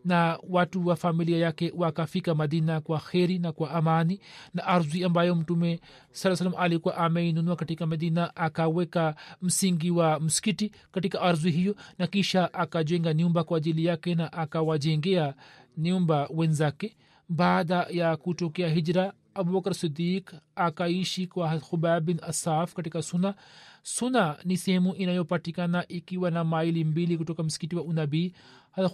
na 0.04 0.38
watu 0.48 0.86
wa 0.86 0.96
familia 0.96 1.38
yake 1.38 1.72
wakafika 1.76 2.34
madina 2.34 2.80
kwa 2.80 2.98
kheri 3.00 3.38
na 3.38 3.52
kwa 3.52 3.70
amani 3.70 4.20
na 4.54 4.64
ardhi 4.66 5.04
ambayo 5.04 5.34
mtume 5.34 5.80
saa 6.10 6.36
salam 6.36 6.54
alikuwa 6.58 6.96
ameinunua 6.96 7.56
katika 7.56 7.86
madina 7.86 8.36
akaweka 8.36 9.14
msingi 9.42 9.90
wa 9.90 10.20
msikiti 10.20 10.72
katika 10.92 11.20
ardhi 11.20 11.50
hiyo 11.50 11.74
na 11.98 12.06
kisha 12.06 12.54
akajenga 12.54 13.14
nyumba 13.14 13.44
kwa 13.44 13.56
ajili 13.56 13.84
yake 13.84 14.14
na 14.14 14.32
akawajengea 14.32 15.34
nyumba 15.78 16.28
wenzake. 16.34 16.96
Baada 17.28 17.86
ya 17.90 18.16
kutokea 18.16 18.68
hijra 18.68 19.12
abubakar 19.34 19.74
sidik 19.74 20.32
akaishi 20.54 21.26
kwa 21.26 21.58
khubab 21.58 22.04
bin 22.04 22.18
asaf 22.22 22.74
katika 22.74 23.02
suna 23.02 23.34
suna 23.82 24.36
ni 24.44 24.56
sehemu 24.56 24.94
inayopatikana 24.94 25.88
ikiwa 25.88 26.30
na 26.30 26.44
maili 26.44 26.84
mbili 26.84 27.18
kutoka 27.18 27.42
msikiti 27.42 27.76
wa 27.76 27.82
unabii. 27.82 28.32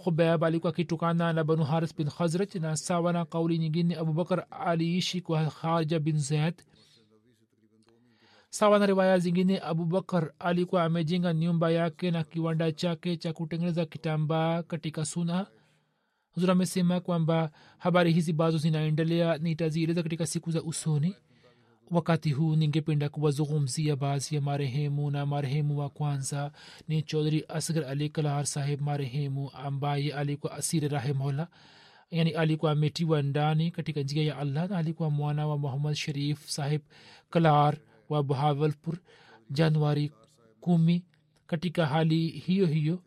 Khubab 0.03 0.43
alikuwa 0.43 0.69
akitokana 0.73 1.33
na 1.33 1.43
banu 1.43 1.63
haris 1.63 1.95
bin 1.97 2.07
khazraj 2.09 2.55
na 2.55 2.77
sawa 2.77 3.13
na 3.13 3.25
kauli 3.25 3.57
nyingine 3.57 3.95
abubakar 3.95 4.45
aliishi 4.51 5.21
kwa 5.21 5.45
kharja 5.45 5.99
bin 5.99 6.17
zaid 6.19 6.53
sawa 8.49 8.79
na 8.79 8.85
riwaya 8.85 9.19
zingine 9.19 9.59
abubakar 9.59 10.31
alikuwa 10.39 10.83
amejenga 10.83 11.33
nyumba 11.33 11.71
yake 11.71 12.11
na 12.11 12.23
kiwanda 12.23 12.71
chake 12.71 13.17
cha 13.17 13.33
kutengeneza 13.33 13.85
kitambaa 13.85 14.63
katika 14.63 15.05
suna 15.05 15.47
huzur 16.39 16.51
amesema 16.51 16.99
kwamba 16.99 17.51
habari 17.77 18.13
hizi 18.13 18.33
bazo 18.33 18.57
zinaendelea 18.57 19.37
nitazieleza 19.37 20.03
katika 20.03 20.25
siku 20.25 20.51
za 20.51 20.63
usoni. 20.63 21.15
Wakati 21.91 22.31
huu 22.31 22.55
ningependa 22.55 23.09
kuwazungumzia 23.09 23.95
baadhi 23.95 24.35
ya 24.35 24.41
marehemu 24.41 25.11
na 25.11 25.25
marehemu 25.25 25.79
wa 25.79 25.89
kwanza 25.89 26.51
ni 26.87 27.01
chaudhri 27.01 27.45
asgar 27.47 27.83
ali 27.85 28.09
kalahar 28.09 28.45
saheb 28.45 28.81
marehemu 28.81 29.51
ambaye 29.53 30.13
alikuwa 30.13 30.53
asiri 30.53 30.87
rahimola 30.87 31.47
yani 32.11 32.31
alikuwa 32.31 32.71
ametiwa 32.71 33.21
ndani 33.21 33.71
katika 33.71 34.01
njia 34.01 34.23
ya 34.23 34.37
allah 34.37 34.69
na 34.69 34.77
alikuwa 34.77 35.09
mwana 35.09 35.47
wa 35.47 35.57
muhammad 35.57 35.95
sharif 35.95 36.49
saheb 36.49 36.81
kalahar 37.29 37.77
wa 38.09 38.23
bahawalpur 38.23 38.97
januari 39.49 40.11
kumi. 40.61 41.03
Katika 41.47 41.85
hali 41.85 42.27
hiyo 42.27 42.65
hiyo 42.65 42.99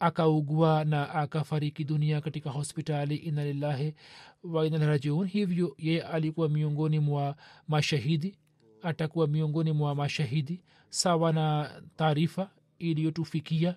akaugua 0.00 0.84
na 0.84 1.14
akafariki 1.14 1.84
dunia 1.84 2.20
katika 2.20 2.50
hospitali 2.50 3.16
inalillahi 3.16 3.94
wainalrajiun 4.42 4.54
wa 4.54 4.66
ina 4.66 4.86
rajiun. 4.86 5.26
Hivyo 5.28 5.74
ye 5.78 6.02
alikuwa 6.02 6.48
miongoni 6.48 6.98
mwa 6.98 7.36
mashahidi 7.68 8.38
atakuwa 8.82 9.26
miongoni 9.26 9.72
mwa 9.72 9.94
mashahidi 9.94 10.62
sawa 10.88 11.32
na 11.32 11.70
taarifa 11.96 12.50
iliyotufikia. 12.78 13.76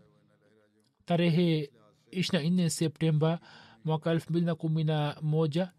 Tarehe 1.06 1.72
ishina 2.12 2.44
nne 2.44 2.70
septemba 2.70 3.40
mwaka 3.86 4.12
elfu 4.12 4.30
mbili 4.30 4.46
na 4.46 4.56
kumi 4.56 4.84
na 4.84 5.18
moja 5.22 5.72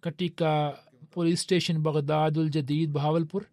katika 0.00 0.78
police 1.10 1.36
station 1.36 1.78
baghdadul 1.78 2.50
jadid 2.50 2.90
bahawalpur 2.90 3.44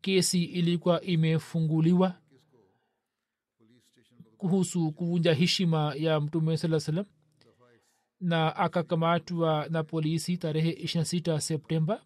kesi 0.00 0.44
ilikuwa 0.44 1.00
imefunguliwa 1.02 2.14
kuhusu 4.38 4.92
kuvunja 4.92 5.34
heshima 5.34 5.94
ya 5.96 6.20
mtume 6.20 6.56
saa 6.56 6.80
salam 6.80 7.04
na 8.20 8.56
akakamatwa 8.56 9.66
na 9.70 9.82
polisi 9.84 10.36
tarehe 10.36 10.70
ishina 10.70 11.04
sita 11.04 11.40
septemba. 11.40 12.02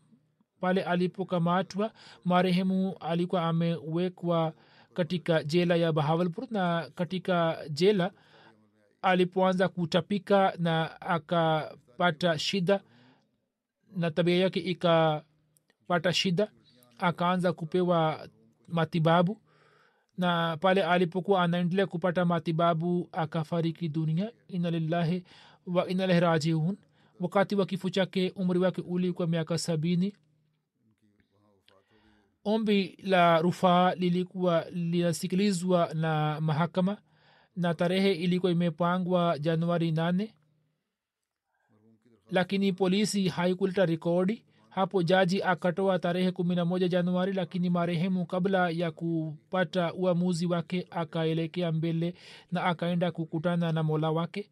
Pale 0.61 0.83
alipokamatwa 0.83 1.93
marehemu 2.25 2.97
alikuwa 3.01 3.49
amewekwa 3.49 4.53
katika 4.95 5.45
jela 5.45 5.77
ya 5.77 5.93
bahawalpur 5.93 6.47
na 6.51 6.91
katika 6.95 7.59
jela 7.71 8.13
alipoanza 9.03 9.69
kutapika 9.69 10.55
na 10.59 11.01
akapata 11.01 12.39
shida 12.39 12.81
na 13.97 14.11
tabia 14.11 14.37
yake 14.37 14.61
ikapata 14.61 16.13
shida 16.13 16.51
akaanza 16.99 17.53
kupewa 17.53 18.29
matibabu 18.69 19.41
na 20.19 20.57
pale 20.57 20.83
alipokuwa 20.85 21.43
anaendelea 21.43 21.87
kupata 21.87 22.25
matibabu 22.25 23.09
akafariki 23.13 23.89
dunia. 23.89 24.33
Ina 24.49 24.71
lillahi 24.71 25.25
wa 25.67 25.89
inalahi 25.89 26.21
rajiun. 26.21 26.77
Wakati 27.21 27.55
wa 27.57 27.67
kifo 27.67 27.91
chake 27.91 28.33
umri 28.37 28.59
wake 28.59 28.81
ulikuwa 28.81 29.29
miaka 29.29 29.59
sabini. 29.59 30.13
Ombi 32.45 32.99
la 33.03 33.41
rufaa 33.43 33.95
lilikuwa 33.95 34.67
linasikilizwa 34.71 35.95
na 35.95 36.41
mahakama 36.41 36.97
na 37.57 37.75
tarehe 37.75 38.13
ilikuwa 38.13 38.53
imepangwa 38.53 39.39
januari 39.39 39.93
nane. 39.93 40.35
Lakini 42.31 42.73
polisi 42.73 43.29
haikuleta 43.29 43.87
rekodi 43.87 44.45
hapo 44.75 45.03
jaji 45.03 45.43
akatoa 45.43 45.99
tarehe 45.99 46.31
kumi 46.33 46.55
na 46.55 46.65
moja 46.65 46.89
januari 46.89 47.33
lakini 47.33 47.71
marehemu 47.71 48.27
kabla 48.27 48.71
ya 48.71 48.91
kupata 48.91 49.95
uamuzi 49.95 50.47
wake 50.47 50.87
akaelekea 50.91 51.73
mbele 51.73 52.15
na 52.53 52.65
akaenda 52.65 53.11
kukutana 53.13 53.73
na 53.73 53.83
mola 53.83 54.11
wake. 54.11 54.51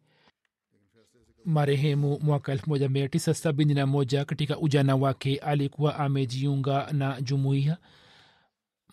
Marehemu 1.45 2.19
mwaka 2.21 2.55
1971 2.55 4.25
katika 4.25 4.57
ujana 4.59 4.95
wake 4.95 5.37
alikuwa 5.37 5.95
amejiunga 5.99 6.87
na 6.93 7.21
jumuiya 7.21 7.77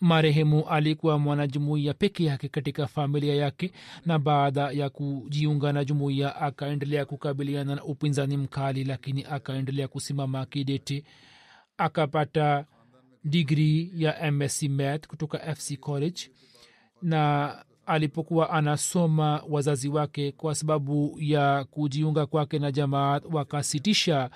marehemu 0.01 0.67
alikuwa 0.69 1.19
mwanajumuiya 1.19 1.93
peke 1.93 2.23
yake 2.23 2.47
katika 2.49 2.87
familia 2.87 3.35
yake 3.35 3.71
na 4.05 4.19
baada 4.19 4.71
ya 4.71 4.89
kujiunga 4.89 5.73
na 5.73 5.85
jumuiya 5.85 6.35
akaendelea 6.35 7.05
kukabiliana 7.05 7.75
na 7.75 7.83
upinzani 7.83 8.37
mkali 8.37 8.83
lakini 8.83 9.23
akaendelea 9.29 9.87
kusimama 9.87 10.45
kidete. 10.45 11.03
Akapata 11.77 12.65
digri 13.23 13.91
ya 13.95 14.31
msc 14.31 14.63
math 14.63 15.07
kutoka 15.07 15.55
fc 15.55 15.77
college 15.79 16.21
na 17.01 17.55
alipokuwa 17.85 18.49
anasoma 18.49 19.43
wazazi 19.49 19.89
wake 19.89 20.31
kwa 20.31 20.55
sababu 20.55 21.17
ya 21.19 21.63
kujiunga 21.63 22.25
kwake 22.25 22.59
na 22.59 22.71
jamaat 22.71 23.23
wakasitisha 23.31 24.29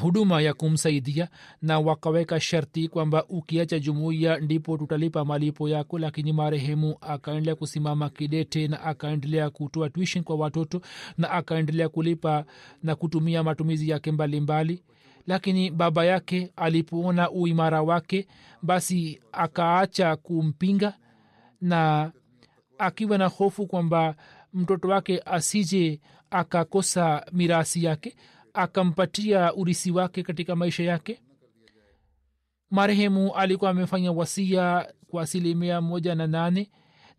huduma 0.00 0.40
ya 0.42 0.54
kumsaidia 0.54 1.28
na 1.62 1.80
wakaweka 1.80 2.40
sharti 2.40 2.88
kwamba 2.88 3.24
ukiacha 3.28 3.78
jumuiya 3.78 4.36
ndipo 4.40 4.78
tutalipa 4.78 5.24
malipo 5.24 5.68
yako 5.68 5.98
lakini 5.98 6.32
marehemu 6.32 6.96
akaendelea 7.00 7.54
kusimama 7.54 8.10
kidete 8.10 8.68
na 8.68 8.80
akaendelea 8.82 9.50
kutoa 9.50 9.90
tuition 9.90 10.24
kwa 10.24 10.36
watoto 10.36 10.80
na 11.18 11.30
akaendelea 11.30 11.88
kulipa 11.88 12.44
na 12.82 12.94
kutumia 12.94 13.42
matumizi 13.42 13.88
yake 13.88 14.12
mbalimbali. 14.12 14.72
Mbali 14.72 14.84
lakini 15.26 15.70
baba 15.70 16.04
yake 16.04 16.52
alipoona 16.56 17.30
uimara 17.30 17.82
wake 17.82 18.26
basi 18.62 19.20
akaacha 19.32 20.16
kumpinga 20.16 20.94
na 21.60 22.12
akiwa 22.78 23.18
na 23.18 23.26
hofu 23.26 23.66
kwamba 23.66 24.14
mtoto 24.54 24.88
wake 24.88 25.22
asije 25.26 26.00
akakosa 26.30 27.26
mirasi 27.32 27.84
yake 27.84 28.16
akampatia 28.54 29.54
urisi 29.54 29.90
wake 29.90 30.22
katika 30.22 30.56
maisha 30.56 30.82
yake? 30.82 31.20
Marehemu 32.70 33.34
alikuwa 33.34 33.70
amefanya 33.70 34.12
wasia 34.12 34.86
kwa 35.06 35.22
asilimia 35.22 35.80
moja 35.80 36.14
na 36.14 36.26
nane 36.26 36.70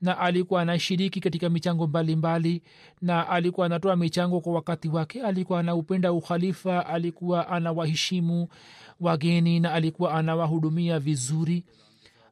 na 0.01 0.17
alikuwa 0.17 0.61
anashiriki 0.61 1.19
katika 1.19 1.49
michango 1.49 1.88
mbalimbali 1.88 2.49
mbali, 2.49 2.63
na 3.01 3.29
alikuwa 3.29 3.65
anatoa 3.65 3.95
michango 3.95 4.41
kwa 4.41 4.53
wakati 4.53 4.88
wake. 4.88 5.21
Alikuwa 5.21 5.59
anaupenda 5.59 6.13
ukhalifa 6.13 6.86
alikuwa 6.86 7.47
anawaheshimu 7.49 8.47
wageni 8.99 9.59
na 9.59 9.73
alikuwa 9.73 10.13
anawahudumia 10.13 10.99
vizuri. 10.99 11.63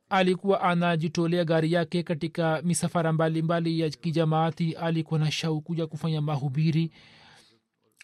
Alikuwa 0.10 0.62
anajitolea 0.62 1.46
gari 1.46 1.72
yake 1.72 2.04
katika 2.04 2.62
misafara 2.62 3.14
mbalimbali 3.14 3.42
mbali 3.72 3.80
ya 3.80 3.90
kijamaati. 3.90 4.74
Alikuwa 4.74 5.20
na 5.20 5.32
shauku 5.32 5.76
ya 5.76 5.88
kufanya 5.88 6.22
mahubiri 6.22 6.92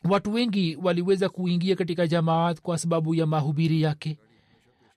watu 0.04 0.34
wengi 0.34 0.78
waliweza 0.84 1.30
kuingia 1.30 1.76
katika 1.76 2.08
jamaat 2.08 2.62
kwa 2.62 2.78
sababu 2.78 3.16
ya 3.16 3.26
mahubiri 3.26 3.82
yake. 3.82 4.18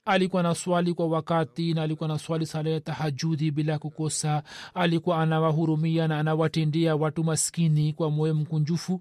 Alikuwa 0.05 0.43
na 0.43 0.55
swali 0.55 0.95
kwa 0.95 1.07
wakati 1.07 1.75
na 1.75 1.83
alikuwa 1.83 2.09
na 2.09 2.19
swali 2.19 2.47
sala 2.47 2.71
ya 2.71 2.81
tahajudi 2.81 3.51
bila 3.51 3.79
kukosa. 3.79 4.43
Alikuwa 4.75 5.23
anawahurumia 5.23 6.09
na 6.09 6.19
anawatendea 6.19 6.97
watu 6.97 7.25
maskini 7.25 7.93
kwa 7.93 8.11
moyo 8.11 8.35
mkunjufu. 8.35 9.01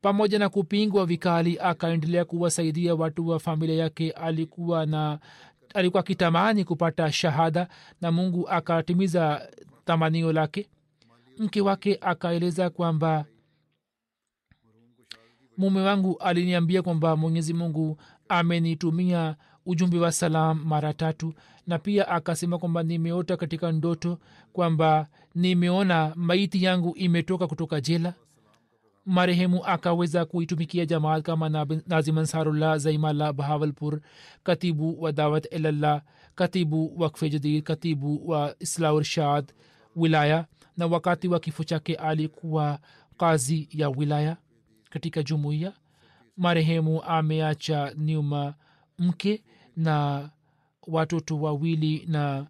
Pamoja 0.00 0.38
na 0.38 0.48
kupingwa 0.48 1.06
vikali 1.06 1.58
akaendelea 1.58 2.24
kuwasaidia 2.24 2.94
watu 2.94 3.28
wa 3.28 3.38
familia 3.40 3.76
yake. 3.76 4.10
Alikuwa 4.10 4.86
na 4.86 5.18
alikuwa 5.74 6.00
akitamani 6.00 6.64
kupata 6.64 7.12
shahada 7.12 7.68
na 8.00 8.12
mungu 8.12 8.48
akatimiza 8.48 9.48
tamanio 9.84 10.32
lake. 10.32 10.68
Mke 11.38 11.60
wake 11.60 11.98
akaeleza 12.00 12.70
kwamba 12.70 13.24
mume 15.62 15.80
wangu 15.80 16.16
aliniambia 16.18 16.82
kwamba 16.82 17.16
mwenyezi 17.16 17.54
mungu 17.54 17.98
amenitumia 18.28 19.36
ujumbe 19.66 19.98
wa 19.98 20.12
salam 20.12 20.62
mara 20.64 20.92
tatu 20.94 21.34
na 21.66 21.78
pia 21.78 22.08
akasema 22.08 22.58
kwamba 22.58 22.82
nimeota 22.82 23.36
katika 23.36 23.72
ndoto 23.72 24.18
kwamba 24.52 25.06
nimeona 25.34 26.12
maiti 26.16 26.64
yangu 26.64 26.94
imetoka 26.96 27.46
kutoka 27.46 27.80
jela. 27.80 28.14
Marehemu 29.06 29.64
akaweza 29.64 30.24
kuitumikia 30.24 30.86
jamaat 30.86 31.22
kama 31.24 31.48
nazim 31.86 32.18
ansarullah 32.18 32.78
zaimala 32.78 33.32
bahawalpur 33.32 34.00
katibu 34.42 35.02
wa 35.02 35.12
dawat 35.12 35.52
ilallah 35.52 36.02
katibu 36.34 36.94
wakfe 37.00 37.30
jadid 37.30 37.62
katibu 37.64 38.28
wa 38.30 38.54
islaurshad 38.60 39.52
wilaya 39.96 40.46
na 40.76 40.86
wakati 40.86 41.28
wa 41.28 41.40
kifo 41.40 41.64
chake 41.64 41.94
alikuwa 41.94 42.78
kazi 43.16 43.68
ya 43.72 43.88
wilaya 43.90 44.36
katika 44.92 45.22
jumuiya. 45.22 45.72
Marehemu 46.36 47.02
ameacha 47.02 47.94
nyuma 47.98 48.54
mke 48.98 49.44
na 49.76 50.30
watoto 50.86 51.40
wawili 51.40 52.06
na 52.06 52.46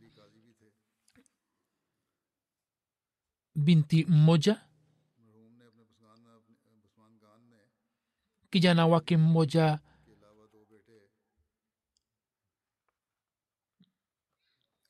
binti 3.55 4.05
mmoja. 4.05 4.61
Kijana 8.51 8.87
wake 8.87 9.17
mmoja 9.17 9.79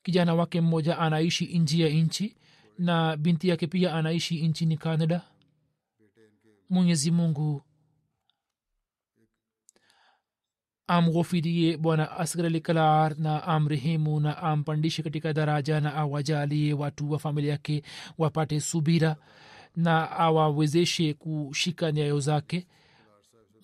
kijana 0.03 0.35
wake 0.35 0.61
mmoja 0.61 0.99
anaishi 0.99 1.59
nji 1.59 1.81
ya 1.81 1.89
nchi 1.89 2.37
na 2.79 3.17
binti 3.17 3.49
yake 3.49 3.67
pia 3.67 3.95
anaishi 3.95 4.49
nchini 4.49 4.77
canada 4.77 5.32
mwenyezi 6.73 7.11
mungu 7.11 7.63
amghofirie 10.87 11.77
bwana 11.77 12.11
asgar 12.11 12.47
ali 12.47 12.63
na 13.19 13.43
amrehemu 13.45 14.21
na 14.21 14.37
ampandishe 14.39 15.03
katika 15.03 15.33
daraja 15.33 15.81
na 15.81 15.95
awajalie 15.95 16.73
watu 16.75 17.11
wa 17.11 17.19
familia 17.19 17.51
yake 17.51 17.83
wapate 18.19 18.61
subira 18.61 19.17
na 19.77 20.11
awawezeshe 20.11 21.15
kushika 21.15 21.93
nyayo 21.93 22.21
zake. 22.21 22.67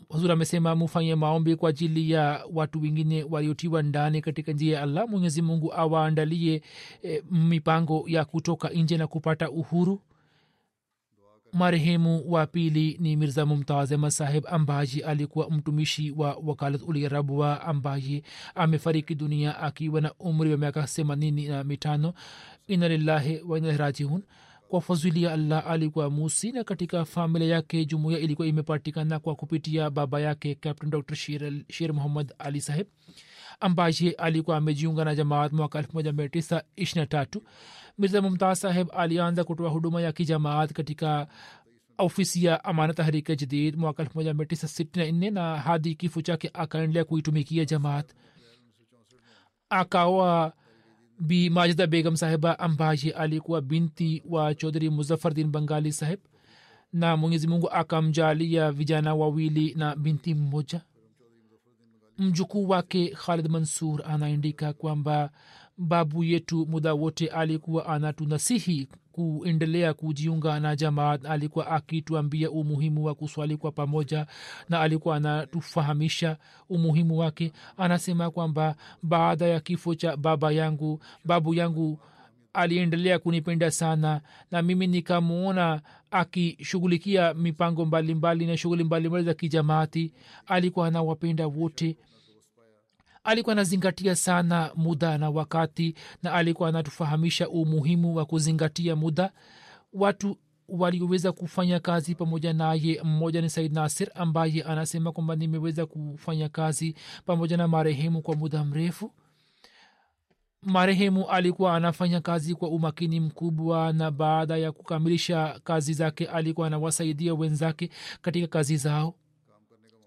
Huzur 0.08 0.32
amesema 0.32 0.74
mufanye 0.76 1.14
maombi 1.14 1.56
kwa 1.56 1.70
ajili 1.70 2.10
ya 2.10 2.44
watu 2.52 2.80
wengine 2.82 3.24
waliotiwa 3.24 3.82
ndani 3.82 4.20
katika 4.20 4.52
njia 4.52 4.76
ya 4.76 4.82
allah. 4.82 5.08
Mwenyezi 5.08 5.42
mungu 5.42 5.74
awaandalie 5.74 6.62
e, 7.02 7.22
mipango 7.30 8.04
ya 8.06 8.24
kutoka 8.24 8.68
nje 8.68 8.96
na 8.96 9.06
kupata 9.06 9.50
uhuru 9.50 10.02
marehemu 11.52 12.22
wa 12.32 12.46
pili 12.46 12.96
ni 13.00 13.16
mirza 13.16 13.46
mumtaz 13.46 13.92
ahmad 13.92 14.10
saheb 14.10 14.44
ambaye 14.46 15.04
alikuwa 15.06 15.50
mtumishi 15.50 16.10
wa 16.10 16.34
wakalat 16.44 16.82
uli 16.86 17.08
rabwa 17.08 17.62
ambaye 17.62 18.22
amefariki 18.54 19.14
dunia 19.14 19.58
akiwa 19.58 20.00
na 20.00 20.14
umri 20.18 20.50
wa 20.50 20.56
miaka 20.58 20.82
themanini 20.82 21.48
na 21.48 21.64
mitano. 21.64 22.14
Ina 22.66 22.88
lillahi 22.88 23.40
wa 23.46 23.58
ina 23.58 23.76
rajiun. 23.76 24.22
Kwa 24.68 24.80
fazili 24.80 25.22
ya 25.22 25.32
allah 25.32 25.66
alikuwa 25.66 26.10
musi 26.10 26.52
na 26.52 26.64
katika 26.64 27.04
familia 27.04 27.48
yake 27.48 27.84
jumuiya 27.84 28.18
ilikuwa 28.20 28.48
imepatikana 28.48 29.18
kwa 29.18 29.34
kupitia 29.34 29.90
baba 29.90 30.20
yake 30.20 30.54
captain 30.54 30.90
dr 30.90 31.14
shir, 31.16 31.52
shir 31.70 31.92
muhammad 31.94 32.32
ali 32.38 32.60
sahib 32.60 32.86
ambaye 33.60 34.14
alikuwa 34.18 34.56
amejiunga 34.56 35.04
na 35.04 35.14
jamaat 35.14 35.52
mwaka 35.52 35.80
1923 35.80 37.40
mirza 37.98 38.22
mumtaz 38.22 38.58
saheb 38.60 38.88
alianza 38.96 39.44
kutoa 39.44 39.70
huduma 39.70 40.00
ya 40.02 40.12
kijamaat 40.12 40.72
katika 40.72 41.26
ofisi 41.98 42.44
ya 42.44 42.64
amana 42.64 42.94
tahrike 42.94 43.36
jadid 43.36 43.76
mwaka 43.76 44.02
1964 44.04 45.32
na 45.32 45.56
hadi 45.56 45.94
kifo 45.94 46.22
chake 46.22 46.50
akaendelea 46.54 47.04
kuitumikia 47.04 47.64
jamaat. 47.64 48.12
Akawa 49.70 50.52
bi 51.20 51.50
majida 51.50 51.86
begam 51.86 52.16
sahiba 52.16 52.58
ambaye 52.58 53.10
alikuwa 53.16 53.60
binti 53.60 54.22
wa 54.28 54.54
chodhri 54.54 54.90
muzaffardin 54.90 55.50
bangali 55.50 55.92
saheb 55.92 56.20
na 56.92 57.16
mwenyezi 57.16 57.48
mungu 57.48 57.70
akamjalia 57.70 58.72
vijana 58.72 59.14
wawili 59.14 59.74
na 59.74 59.96
binti 59.96 60.34
mmoja. 60.34 60.80
Mjukuu 62.18 62.68
wake 62.68 63.08
khalid 63.08 63.48
mansur 63.48 64.02
anaandika 64.06 64.72
kwamba 64.72 65.30
babu 65.78 66.24
yetu 66.24 66.66
muda 66.66 66.94
wote 66.94 67.26
alikuwa 67.28 67.86
anatunasihi 67.86 68.88
kuendelea 69.12 69.94
kujiunga 69.94 70.60
na 70.60 70.76
jamaat. 70.76 71.26
Alikuwa 71.26 71.66
akituambia 71.70 72.50
umuhimu 72.50 73.04
wa 73.04 73.14
kuswali 73.14 73.56
kwa 73.56 73.72
pamoja 73.72 74.26
na 74.68 74.80
alikuwa 74.80 75.16
anatufahamisha 75.16 76.36
umuhimu 76.68 77.18
wake. 77.18 77.52
Anasema 77.76 78.30
kwamba 78.30 78.74
baada 79.02 79.46
ya 79.46 79.60
kifo 79.60 79.94
cha 79.94 80.16
baba 80.16 80.52
yangu 80.52 81.00
babu 81.24 81.54
yangu 81.54 81.98
aliendelea 82.52 83.18
kunipenda 83.18 83.70
sana 83.70 84.20
na 84.50 84.62
mimi 84.62 84.86
nikamwona 84.86 85.80
akishughulikia 86.10 87.34
mipango 87.34 87.84
mbalimbali 87.86 88.14
mbali 88.14 88.46
na 88.46 88.56
shughuli 88.56 88.84
mbalimbali 88.84 89.24
za 89.24 89.34
kijamaati. 89.34 90.12
Alikuwa 90.46 90.86
anawapenda 90.86 91.46
wote 91.46 91.96
alikuwa 93.28 93.52
anazingatia 93.52 94.16
sana 94.16 94.70
muda 94.76 95.18
na 95.18 95.30
wakati 95.30 95.94
na 96.22 96.32
alikuwa 96.32 96.68
anatufahamisha 96.68 97.48
umuhimu 97.48 98.14
wa 98.14 98.24
kuzingatia 98.26 98.96
muda. 98.96 99.32
Watu 99.92 100.36
walioweza 100.68 101.32
kufanya 101.32 101.80
kazi 101.80 102.14
pamoja 102.14 102.52
naye 102.52 103.00
mmoja 103.04 103.40
ni 103.40 103.50
said 103.50 103.72
nasir 103.72 104.10
ambaye 104.14 104.62
anasema 104.62 105.12
kwamba 105.12 105.36
nimeweza 105.36 105.86
kufanya 105.86 106.48
kazi 106.48 106.94
pamoja 107.26 107.56
na 107.56 107.68
marehemu 107.68 108.22
kwa 108.22 108.36
muda 108.36 108.64
mrefu. 108.64 109.12
Marehemu 110.62 111.28
alikuwa 111.30 111.76
anafanya 111.76 112.20
kazi 112.20 112.54
kwa 112.54 112.68
umakini 112.68 113.20
mkubwa 113.20 113.92
na 113.92 114.10
baada 114.10 114.56
ya 114.56 114.72
kukamilisha 114.72 115.60
kazi 115.64 115.92
zake 115.92 116.26
alikuwa 116.26 116.66
anawasaidia 116.66 117.34
wenzake 117.34 117.90
katika 118.22 118.46
kazi 118.46 118.76
zao 118.76 119.14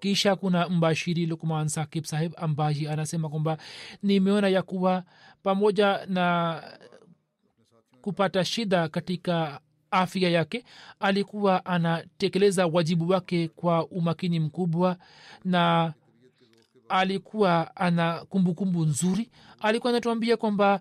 kisha 0.02 0.36
kuna 0.36 0.70
mbashiri 0.70 1.26
lukman 1.26 1.68
sakib 1.68 2.04
sahib 2.04 2.34
ambaye 2.38 2.90
anasema 2.90 3.30
kwamba 3.30 3.58
nimeona 4.04 4.48
ya 4.50 4.62
kuwa 4.62 5.04
pamoja 5.44 6.06
na 6.06 6.64
kupata 8.02 8.46
shida 8.46 8.88
katika 8.90 9.60
afya 9.92 10.30
yake 10.30 10.64
alikuwa 11.00 11.66
anatekeleza 11.66 12.68
wajibu 12.68 13.10
wake 13.10 13.48
kwa 13.48 13.88
umakini 13.88 14.40
mkubwa 14.40 14.98
na 15.46 15.94
alikuwa 16.90 17.76
ana 17.76 18.26
kumbukumbu 18.30 18.54
kumbu 18.80 18.86
nzuri. 18.92 19.30
Alikuwa 19.60 19.94
anatuambia 19.94 20.38
kwamba 20.38 20.80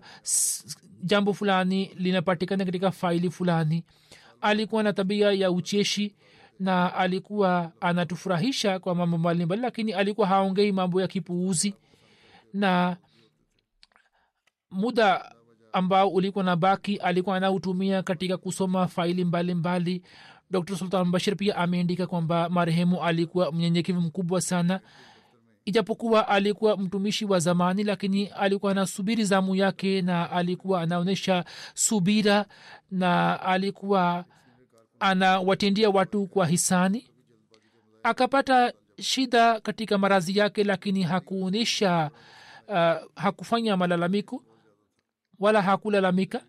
jambo 1.03 1.33
fulani 1.33 1.91
linapatikana 1.95 2.65
katika 2.65 2.91
faili 2.91 3.29
fulani. 3.29 3.83
Alikuwa 4.41 4.83
na 4.83 4.93
tabia 4.93 5.31
ya 5.31 5.51
ucheshi 5.51 6.15
na 6.61 6.95
alikuwa 6.95 7.71
anatufurahisha 7.81 8.79
kwa 8.79 8.95
mambo 8.95 9.17
mbalimbali 9.17 9.61
lakini 9.61 9.93
alikuwa 9.93 10.27
haongei 10.27 10.71
mambo 10.71 11.01
ya 11.01 11.07
kipuuzi 11.07 11.75
na 12.53 12.97
muda 14.71 15.31
ambao 15.73 16.09
ulikuwa 16.09 16.43
na 16.43 16.55
baki 16.55 16.95
alikuwa 16.97 17.37
anautumia 17.37 18.03
katika 18.03 18.37
kusoma 18.37 18.87
faili 18.87 19.25
mbalimbali 19.25 19.93
mbali. 19.95 20.11
dr 20.51 20.77
sultan 20.77 21.11
bashir 21.11 21.35
pia 21.35 21.55
ameandika 21.55 22.07
kwamba 22.07 22.49
marehemu 22.49 23.03
alikuwa 23.03 23.51
mnyenyekevu 23.51 24.01
mkubwa 24.01 24.41
sana 24.41 24.79
ijapokuwa 25.65 26.27
alikuwa 26.27 26.77
mtumishi 26.77 27.25
wa 27.25 27.39
zamani 27.39 27.83
lakini 27.83 28.27
alikuwa 28.27 28.71
anasubiri 28.71 29.25
zamu 29.25 29.55
yake 29.55 30.01
na 30.01 30.31
alikuwa 30.31 30.81
anaonyesha 30.81 31.45
subira 31.73 32.45
na 32.91 33.41
alikuwa 33.41 34.25
anawatendia 35.01 35.89
watu 35.89 36.27
kwa 36.27 36.47
hisani. 36.47 37.09
Akapata 38.03 38.73
shida 38.99 39.59
katika 39.59 39.97
marazi 39.97 40.37
yake 40.39 40.63
lakini 40.63 41.03
hakuonyesha 41.03 42.11
uh, 42.67 42.75
hakufanya 43.15 43.77
malalamiko 43.77 44.43
wala 45.39 45.61
hakulalamika. 45.61 46.41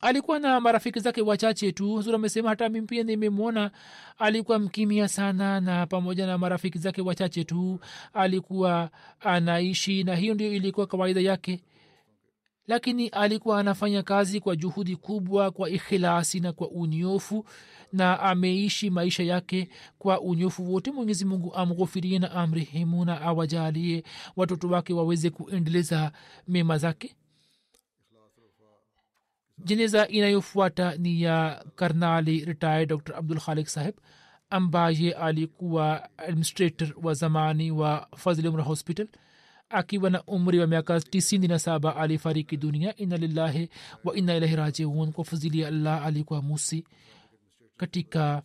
Alikuwa 0.00 0.38
na 0.38 0.60
marafiki 0.60 1.00
zake 1.00 1.22
wachache 1.22 1.72
tu. 1.72 1.90
Huzur 1.90 2.14
amesema 2.14 2.48
hata 2.48 2.68
mimi 2.68 2.86
pia 2.86 3.02
nimemwona. 3.02 3.70
Alikuwa 4.18 4.58
mkimia 4.58 5.08
sana 5.08 5.60
na 5.60 5.86
pamoja 5.86 6.26
na 6.26 6.38
marafiki 6.38 6.78
zake 6.78 7.02
wachache 7.02 7.44
tu. 7.44 7.80
Alikuwa 8.12 8.90
anaishi 9.20 10.04
na 10.04 10.14
hiyo 10.16 10.34
ndio 10.34 10.52
ilikuwa 10.52 10.86
kawaida 10.86 11.20
yake 11.20 11.62
lakini 12.68 13.08
alikuwa 13.08 13.60
anafanya 13.60 14.02
kazi 14.02 14.40
kwa 14.40 14.56
juhudi 14.56 14.96
kubwa 14.96 15.50
kwa 15.50 15.70
ikhilasi 15.70 16.40
na 16.40 16.52
kwa 16.52 16.68
unyofu 16.70 17.44
na 17.92 18.20
ameishi 18.20 18.90
maisha 18.90 19.22
yake 19.22 19.68
kwa 19.98 20.20
unyofu 20.20 20.72
wote. 20.72 20.90
Mwenyezi 20.90 21.24
mungu 21.24 21.54
amghofirie 21.54 22.18
na 22.18 22.30
amrehemu 22.32 23.04
na 23.04 23.20
awajalie 23.20 24.04
watoto 24.36 24.68
wake 24.68 24.92
waweze 24.94 25.30
kuendeleza 25.30 26.12
mema 26.48 26.78
zake. 26.78 27.14
Jeneza 29.58 30.08
inayofuata 30.08 30.96
ni 30.96 31.22
ya 31.22 31.64
karnali 31.74 32.44
retired 32.44 32.88
dr 32.88 33.16
abdul 33.16 33.40
khalik 33.40 33.66
saheb 33.68 33.94
ambaye 34.50 35.12
alikuwa 35.12 36.08
administrator 36.18 36.88
wa 37.02 37.14
zamani 37.14 37.70
wa 37.70 38.08
fazlimra 38.16 38.62
hospital 38.64 39.08
akiwa 39.70 40.10
na 40.10 40.22
umri 40.24 40.58
wa 40.58 40.66
miaka 40.66 41.00
tisini 41.00 41.48
na 41.48 41.58
saba 41.58 41.96
alifariki 41.96 42.56
dunia. 42.56 42.96
Ina 42.96 43.16
lillahi 43.16 43.68
wa 44.04 44.16
inna 44.16 44.36
ilahi 44.36 44.56
rajiun. 44.56 45.12
Kwa 45.12 45.24
fadhili 45.24 45.60
ya 45.60 45.68
allah 45.68 46.06
alikuwa 46.06 46.42
musi 46.42 46.84
katika 47.76 48.42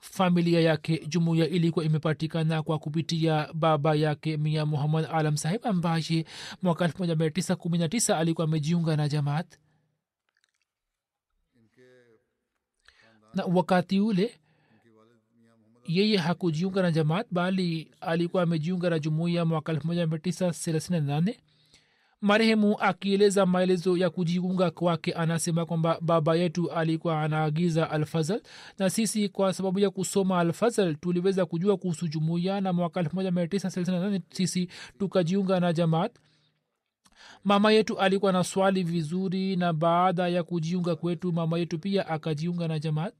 familia 0.00 0.60
yake. 0.60 1.06
Jumuiya 1.06 1.48
ilikuwa 1.48 1.84
imepatikana 1.84 2.62
kwa 2.62 2.78
kupitia 2.78 3.48
baba 3.54 3.94
yake 3.94 4.36
mia 4.36 4.66
muhammad 4.66 5.08
alam 5.12 5.36
sahib 5.36 5.66
ambaye 5.66 6.24
mwaka 6.62 6.86
1919 6.86 8.14
alikuwa 8.16 8.44
amejiunga 8.44 8.96
na 8.96 9.08
jamaat. 9.08 9.58
Na 13.34 13.44
wakati 13.44 14.00
ule 14.00 14.40
yeye 15.88 16.16
hakujiunga 16.16 16.82
na 16.82 16.90
jamaat 16.90 17.26
bali 17.30 17.90
alikuwa 18.00 18.42
amejiunga 18.42 18.90
na 18.90 18.98
jumuiya 18.98 19.44
mwaka 19.44 19.72
1938 19.72 21.34
marehemu 22.20 22.76
akieleza 22.80 23.46
maelezo 23.46 23.96
ya 23.96 24.10
kujiunga 24.10 24.70
kwake 24.70 25.12
anasema 25.12 25.66
kwamba 25.66 25.98
baba 26.00 26.36
yetu 26.36 26.70
alikuwa 26.72 27.22
anaagiza 27.22 27.90
alfazal 27.90 28.42
na 28.78 28.90
sisi 28.90 29.28
kwa 29.28 29.52
sababu 29.52 29.78
ya 29.78 29.90
kusoma 29.90 30.38
alfazal 30.40 30.96
tuliweza 30.96 31.46
kujua 31.46 31.76
kuhusu 31.76 32.08
jumuiya 32.08 32.60
na 32.60 32.72
mwaka 32.72 33.02
1938 33.02 34.20
sisi 34.30 34.68
tukajiunga 34.98 35.60
na 35.60 35.72
jamaat. 35.72 36.12
Mama 37.44 37.72
yetu 37.72 37.98
alikuwa 37.98 38.32
na 38.32 38.44
swali 38.44 38.82
vizuri 38.82 39.56
na 39.56 39.72
baada 39.72 40.28
ya 40.28 40.42
kujiunga 40.42 40.96
kwetu 40.96 41.32
mama 41.32 41.58
yetu 41.58 41.78
pia 41.78 42.08
akajiunga 42.08 42.68
na 42.68 42.78
jamaat 42.78 43.14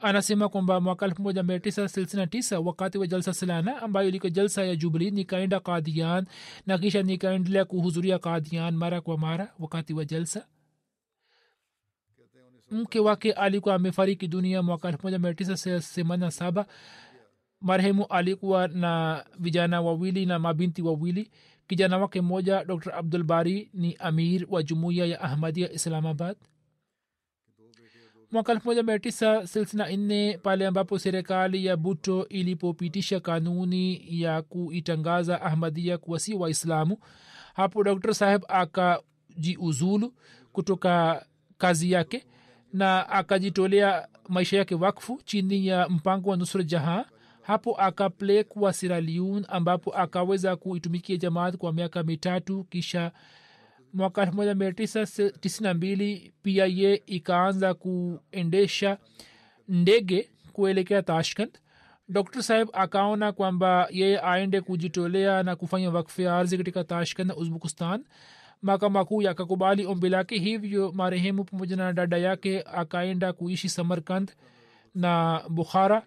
anasema 0.00 0.48
kwamba 0.48 0.80
mwaka 0.80 1.06
1969 1.06 2.56
wakati 2.66 2.98
wa 2.98 3.06
jalsa 3.06 3.34
silana 3.34 3.82
ambayo 3.82 4.08
ilikuwa 4.08 4.30
jalsa 4.30 4.64
ya 4.64 4.76
jubli 4.76 5.10
nikaenda 5.10 5.60
kadian 5.60 6.26
na 6.66 6.78
kisha 6.78 7.02
nikaendelea 7.02 7.64
kuhudhuria 7.64 8.18
kadian 8.18 8.76
mara 8.76 9.00
kwa 9.00 9.18
mara 9.18 9.54
wakati 9.58 9.94
wa 9.94 10.04
jalsa. 10.04 10.46
Mke 12.70 13.00
wake 13.00 13.32
alikuwa 13.32 13.74
amefariki 13.74 14.28
dunia 14.28 14.62
mwaka 14.62 14.90
1987 14.90 16.64
marehemu 17.60 18.04
alikuwa 18.06 18.68
na 18.68 19.24
vijana 19.38 19.80
wawili 19.80 20.26
na 20.26 20.38
mabinti 20.38 20.82
wawili. 20.82 21.30
Kijana 21.66 21.98
wake 21.98 22.20
mmoja 22.20 22.64
dr 22.64 22.94
abdul 22.94 23.22
bari 23.22 23.70
ni 23.74 23.96
amir 23.98 24.46
wa 24.50 24.62
jumuiya 24.62 25.06
ya 25.06 25.20
ahmadia 25.20 25.72
islamabad 25.72 26.36
mwaka 28.32 28.52
elfu 28.52 28.68
moja 28.68 28.82
mia 28.82 28.98
tisa 28.98 29.42
thelathini 29.46 29.82
na 29.82 29.96
nne 29.96 30.38
pale 30.42 30.66
ambapo 30.66 30.98
serikali 30.98 31.64
ya 31.66 31.76
buto 31.76 32.26
ilipopitisha 32.28 33.20
kanuni 33.20 34.04
ya 34.22 34.42
kuitangaza 34.42 35.42
ahmadia 35.42 35.98
kuwa 35.98 36.20
si 36.20 36.34
waislamu 36.34 36.98
hapo 37.54 37.84
dr 37.84 38.14
saheb 38.14 38.42
akajiuzulu 38.48 40.14
kutoka 40.52 41.26
kazi 41.58 41.92
yake 41.92 42.24
na 42.72 43.08
akajitolea 43.08 44.08
maisha 44.28 44.56
yake 44.56 44.74
wakfu 44.74 45.20
chini 45.24 45.66
ya 45.66 45.88
mpango 45.88 46.30
wa 46.30 46.36
nusra 46.36 46.62
jahan. 46.62 47.04
Hapo 47.42 47.74
akapelekwa 47.80 48.72
siraliun 48.72 49.44
ambapo 49.48 49.90
akaweza 49.96 50.56
kuitumikia 50.56 51.16
jamaat 51.16 51.56
kwa 51.56 51.72
miaka 51.72 52.02
mitatu 52.02 52.64
kisha 52.64 53.12
mwaka 53.94 54.24
1992 54.24 56.30
pia 56.42 56.66
ye 56.66 57.02
ikaanza 57.06 57.74
kuendesha 57.74 58.98
ndege 59.68 60.30
kuelekea 60.52 61.02
tashkent. 61.02 61.58
Dr 62.08 62.42
saheb 62.42 62.68
akaona 62.72 63.32
kwamba 63.32 63.88
yeye 63.90 64.20
aende 64.20 64.60
kujitolea 64.60 65.42
na 65.42 65.56
kufanya 65.56 65.90
wakfu 65.90 66.22
ya 66.22 66.36
ardhi 66.36 66.56
katika 66.58 66.84
tashkent 66.84 67.28
na 67.28 67.36
uzbekistan. 67.36 68.04
Mahakama 68.62 69.04
kuu 69.04 69.22
yakakubali 69.22 69.86
ombi 69.86 70.08
lake 70.08 70.38
hivyo 70.38 70.92
marehemu 70.92 71.44
pamoja 71.44 71.76
na 71.76 71.92
dada 71.92 72.16
yake 72.18 72.62
akaenda 72.62 73.32
kuishi 73.32 73.68
samarkand 73.68 74.32
na 74.94 75.42
bukhara 75.48 76.02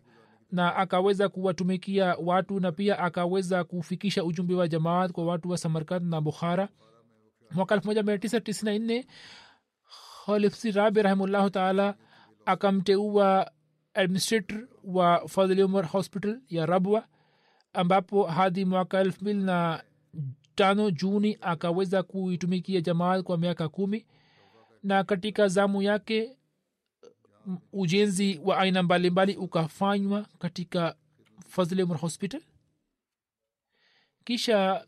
na 0.51 0.75
akaweza 0.75 1.29
kuwatumikia 1.29 2.15
watu 2.23 2.59
na 2.59 2.71
pia 2.71 2.99
akaweza 2.99 3.63
kufikisha 3.63 4.23
ujumbe 4.23 4.53
wa 4.55 4.67
jamaat 4.67 5.11
kwa 5.11 5.25
watu 5.25 5.49
wa 5.49 5.57
samarkand 5.57 6.05
na 6.09 6.21
bukhara 6.21 6.69
mwaka 7.54 7.76
1994 7.76 9.06
khalifsi 10.26 10.72
rabi 10.72 11.02
rahimullahu 11.02 11.49
taala 11.49 11.95
akamteua 12.45 13.52
administrator 13.93 14.68
wa 14.84 15.28
fadhili 15.28 15.64
umar 15.64 15.86
hospital 15.86 16.41
ya 16.49 16.66
rabwa 16.66 17.08
ambapo 17.74 18.24
hadi 18.24 18.66
mwaka 18.66 18.99
elfu 18.99 19.22
mbili 19.22 19.43
na 19.43 19.84
tano 20.56 20.91
juni 20.91 21.38
akaweza 21.41 22.04
kuitumikia 22.04 22.82
jamaat 22.82 23.24
kwa 23.24 23.38
miaka 23.38 23.70
kumi. 23.70 24.06
Na 24.84 25.04
katika 25.04 25.47
zamu 25.47 25.82
yake 25.82 26.38
ujenzi 27.74 28.39
wa 28.43 28.58
aina 28.58 28.84
mbalimbali 28.84 29.36
ukafanywa 29.36 30.26
katika 30.39 30.95
fadhli 31.47 31.84
umar 31.84 31.97
hospital. 31.99 32.41
Kisha 34.24 34.86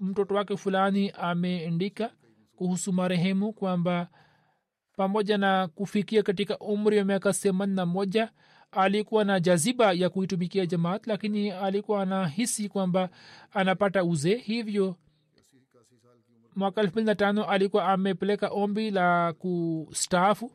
mtoto 0.00 0.34
wake 0.34 0.56
fulani 0.56 1.10
ameandika 1.10 2.10
kuhusu 2.56 2.92
marehemu 2.92 3.52
kwamba 3.52 4.08
pamoja 4.96 5.38
na 5.38 5.68
kufikia 5.68 6.22
katika 6.22 6.58
umri 6.58 6.98
wa 6.98 7.04
miaka 7.04 7.32
themani 7.32 7.74
na 7.74 7.86
moja 7.86 8.32
alikuwa 8.70 9.24
na 9.24 9.40
jaziba 9.40 9.92
ya 9.92 10.10
kuitumikia 10.10 10.66
jamaat 10.66 11.06
lakini 11.06 11.50
alikuwa 11.50 12.02
anahisi 12.02 12.68
kwamba 12.68 13.08
anapata 13.52 14.04
uzee. 14.04 14.36
Hivyo 14.36 14.96
mwaka 16.56 16.80
elfu 16.80 16.92
mbili 16.92 17.06
na 17.06 17.14
tano 17.14 17.44
alikuwa 17.44 17.88
amepeleka 17.88 18.48
ombi 18.48 18.90
la 18.90 19.32
kustaafu 19.32 20.52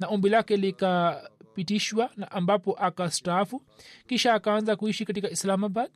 na 0.00 0.06
ombi 0.08 0.28
lake 0.28 0.56
likapitishwa 0.56 2.10
na 2.16 2.30
ambapo 2.30 2.72
akastaafu. 2.72 3.62
Kisha 4.06 4.34
akaanza 4.34 4.76
kuishi 4.76 5.04
katika 5.04 5.30
islamabad 5.30 5.90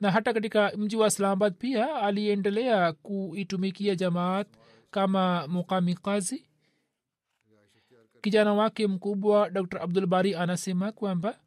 na 0.00 0.10
hata 0.10 0.32
katika 0.32 0.72
mji 0.76 0.96
wa 0.96 1.06
islamabad 1.06 1.54
pia 1.54 1.94
aliendelea 1.94 2.92
kuitumikia 2.92 3.94
jamaat 3.94 4.48
kama 4.90 5.48
mukami 5.48 5.94
kazi. 5.94 6.44
Kijana 8.20 8.54
wake 8.54 8.86
mkubwa 8.86 9.50
dr. 9.50 9.82
Abdul 9.82 10.06
bari 10.06 10.34
anasema 10.34 10.92
kwamba 10.92 11.38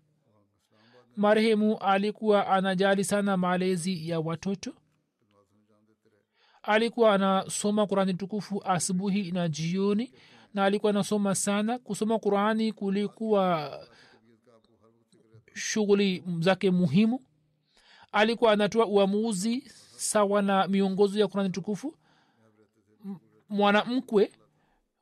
marehemu 1.15 1.77
alikuwa 1.77 2.47
anajali 2.47 3.03
sana 3.03 3.37
malezi 3.37 4.09
ya 4.09 4.19
watoto. 4.19 4.73
Alikuwa 6.63 7.13
anasoma 7.13 7.87
qurani 7.87 8.13
tukufu 8.13 8.63
asubuhi 8.65 9.31
na 9.31 9.49
jioni 9.49 10.13
na 10.53 10.65
alikuwa 10.65 10.89
anasoma 10.89 11.35
sana. 11.35 11.79
Kusoma 11.79 12.19
qurani 12.19 12.73
kulikuwa 12.73 13.71
shughuli 15.53 16.23
zake 16.39 16.71
muhimu 16.71 17.19
alikuwa 18.11 18.51
anatoa 18.51 18.85
uamuzi 18.85 19.63
sawa 19.95 20.41
na 20.41 20.67
miongozo 20.67 21.19
ya 21.19 21.27
kurani 21.27 21.49
tukufu. 21.49 21.95
Mwanamkwe 23.49 24.31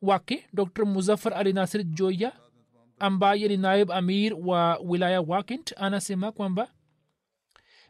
wake 0.02 0.46
dr 0.54 0.86
muzafar 0.86 1.34
ali 1.34 1.54
nasir 1.54 1.84
joya 1.84 2.32
ambaye 3.00 3.48
ni 3.48 3.58
naib 3.58 3.92
amir 3.92 4.34
wa 4.34 4.78
wilaya 4.78 5.22
wakent 5.22 5.74
anasema 5.78 6.32
kwamba 6.32 6.72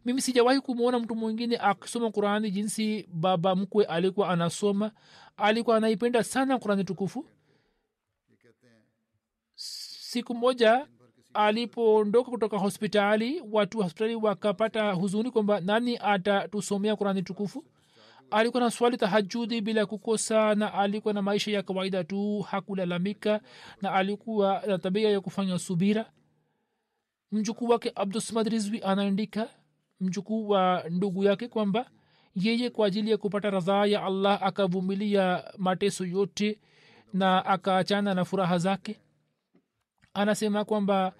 mimi 0.06 0.22
sijawahi 0.22 0.60
kumwona 0.62 1.00
mtu 1.00 1.16
mwingine 1.16 1.58
akisoma 1.58 2.12
qurani 2.12 2.52
jinsi 2.52 3.08
baba 3.14 3.56
mkwe 3.56 3.86
alikuwa 3.86 4.30
anasoma. 4.30 4.92
Alikuwa 5.38 5.78
anaipenda 5.78 6.24
sana 6.24 6.60
qurani 6.60 6.84
tukufu. 6.84 7.26
Siku 9.56 10.36
moja 10.36 10.88
alipoondoka 11.48 12.32
kutoka 12.32 12.58
hospitali 12.58 13.44
watu 13.52 13.78
hospitali 13.84 14.16
wakapata 14.16 14.92
huzuni 14.92 15.32
kwamba 15.32 15.60
nani 15.60 15.98
atatusomea 16.02 16.96
kurani 16.96 17.24
tukufu? 17.24 17.66
Alikuwa 18.32 18.64
na 18.64 18.72
swali 18.72 18.98
tahajudi 18.98 19.62
bila 19.62 19.86
kukosa 19.86 20.56
na 20.56 20.74
alikuwa 20.74 21.14
na 21.14 21.22
maisha 21.22 21.52
ya 21.52 21.64
kawaida 21.64 22.04
tu 22.04 22.40
hakulalamika 22.40 23.42
na 23.82 23.94
alikuwa 23.94 24.64
na 24.68 24.78
tabia 24.78 25.10
ya 25.10 25.22
kufanya 25.22 25.60
subira. 25.60 26.12
Mjukuu 27.32 27.68
wake 27.68 27.92
abdusmad 27.96 28.48
rizwi 28.48 28.82
anaandika 28.84 29.50
mjukuu 30.00 30.50
wa 30.50 30.84
ndugu 30.90 31.24
yake 31.24 31.48
kwamba 31.48 31.90
yeye 32.36 32.70
kwa 32.70 32.88
ajili 32.88 33.12
ya 33.12 33.18
kupata 33.18 33.50
radhaa 33.50 33.86
ya 33.86 34.04
allah 34.04 34.44
akavumilia 34.44 35.44
mateso 35.58 36.06
yote 36.06 36.60
na 37.14 37.46
akaachana 37.46 38.14
na 38.14 38.26
furaha 38.26 38.58
zake. 38.58 39.00
Anasema 40.14 40.66
kwamba 40.66 41.14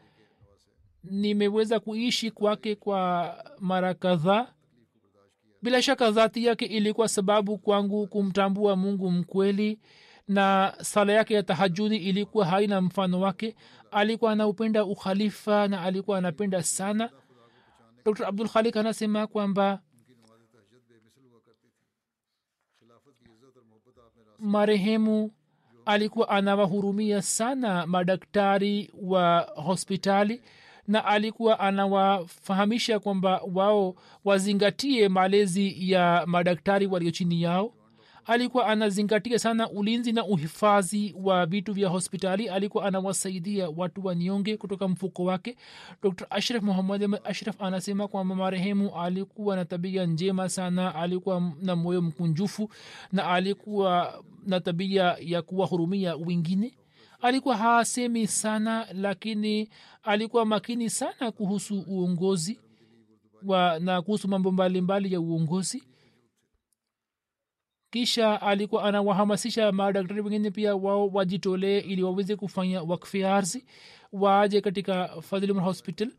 nimeweza 1.04 1.80
kuishi 1.80 2.32
kwake 2.32 2.76
kwa 2.76 3.36
mara 3.60 3.94
kadhaa. 3.94 4.48
Bila 5.62 5.82
shaka 5.82 6.12
dhati 6.12 6.46
yake 6.46 6.66
ilikuwa 6.66 7.08
sababu 7.08 7.58
kwangu 7.58 8.08
kumtambua 8.08 8.76
mungu 8.76 9.12
mkweli 9.12 9.80
na 10.28 10.74
sala 10.82 11.14
yake 11.14 11.34
ya 11.34 11.44
tahajudi 11.44 11.96
ilikuwa 11.98 12.46
haina 12.46 12.82
mfano 12.82 13.20
wake. 13.22 13.56
Alikuwa 13.92 14.32
anaupenda 14.32 14.86
ukhalifa 14.86 15.68
na 15.68 15.82
alikuwa 15.82 16.18
anapenda 16.18 16.64
sana. 16.64 17.10
Dr 18.06 18.26
abdul 18.28 18.50
khalik 18.50 18.78
anasema 18.78 19.28
kwamba 19.28 19.82
marehemu 24.40 25.32
alikuwa 25.86 26.30
anawahurumia 26.30 27.22
sana 27.22 27.88
madaktari 27.88 28.92
wa 29.02 29.40
hospitali 29.56 30.42
na 30.90 31.06
alikuwa 31.06 31.60
anawafahamisha 31.60 33.00
kwamba 33.00 33.42
wao 33.54 33.96
wazingatie 34.26 35.10
malezi 35.10 35.92
ya 35.92 36.24
madaktari 36.28 36.88
walio 36.88 37.12
chini 37.12 37.42
yao. 37.42 37.74
Alikuwa 38.26 38.68
anazingatia 38.68 39.40
sana 39.40 39.70
ulinzi 39.70 40.12
na 40.12 40.26
uhifadhi 40.26 41.16
wa 41.24 41.46
vitu 41.46 41.74
vya 41.74 41.90
hospitali. 41.90 42.50
Alikuwa 42.50 42.86
anawasaidia 42.86 43.70
watu 43.70 44.06
wanyonge 44.06 44.58
kutoka 44.58 44.88
mfuko 44.88 45.24
wake. 45.24 45.56
Dr 46.04 46.28
ashraf 46.30 46.64
muhammad 46.64 47.20
ashraf 47.24 47.62
anasema 47.62 48.08
kwamba 48.08 48.36
marehemu 48.36 48.96
alikuwa 49.02 49.56
na 49.56 49.66
tabia 49.66 50.06
njema 50.06 50.50
sana. 50.50 50.96
Alikuwa 50.96 51.52
na 51.62 51.76
moyo 51.76 52.02
mkunjufu 52.02 52.70
na 53.12 53.28
alikuwa 53.28 54.24
na 54.46 54.60
tabia 54.60 55.18
ya 55.20 55.42
kuwahurumia 55.42 56.16
wengine 56.16 56.74
alikuwa 57.22 57.58
hasemi 57.58 58.28
sana 58.28 58.88
lakini 58.94 59.70
alikuwa 60.04 60.46
makini 60.46 60.90
sana 60.90 61.32
kuhusu 61.32 61.84
uongozi 61.88 62.60
wa, 63.46 63.80
na 63.80 64.02
kuhusu 64.02 64.28
mambo 64.28 64.52
mbalimbali 64.52 65.14
ya 65.14 65.20
uongozi. 65.22 65.84
Kisha 67.92 68.42
alikuwa 68.42 68.84
anawahamasisha 68.84 69.72
madaktari 69.72 70.22
wengine 70.22 70.52
pia 70.52 70.76
wao 70.76 71.08
wajitolee 71.08 71.80
ili 71.80 72.04
waweze 72.04 72.36
kufanya 72.36 72.82
wakfi 72.82 73.24
arzi 73.24 73.66
waje 74.12 74.62
katika 74.62 75.22
fadhilm 75.22 75.60
hospital 75.60 76.12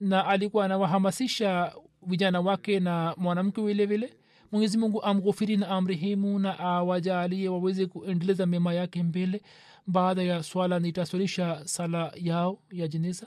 na 0.00 0.26
alikuwa 0.26 0.64
anawahamasisha 0.64 1.72
vijana 2.06 2.40
wake 2.40 2.80
na 2.80 3.14
mwanamke 3.16 3.62
vile 3.62 3.86
vile. 3.86 4.14
Mwenyezi 4.52 4.78
mungu 4.78 5.02
amghufiri 5.02 5.56
na 5.56 5.68
amrehemu 5.68 6.38
na 6.38 6.58
awajalie 6.58 7.48
waweze 7.48 7.86
kuendeleza 7.86 8.46
mema 8.46 8.74
yake 8.74 9.02
mbele 9.02 9.42
baada 9.86 10.22
ya 10.22 10.42
swala 10.42 10.78
nitaswalisha 10.78 11.62
sala 11.68 12.12
yao 12.16 12.58
ya 12.70 12.88
jeneza 12.88 13.26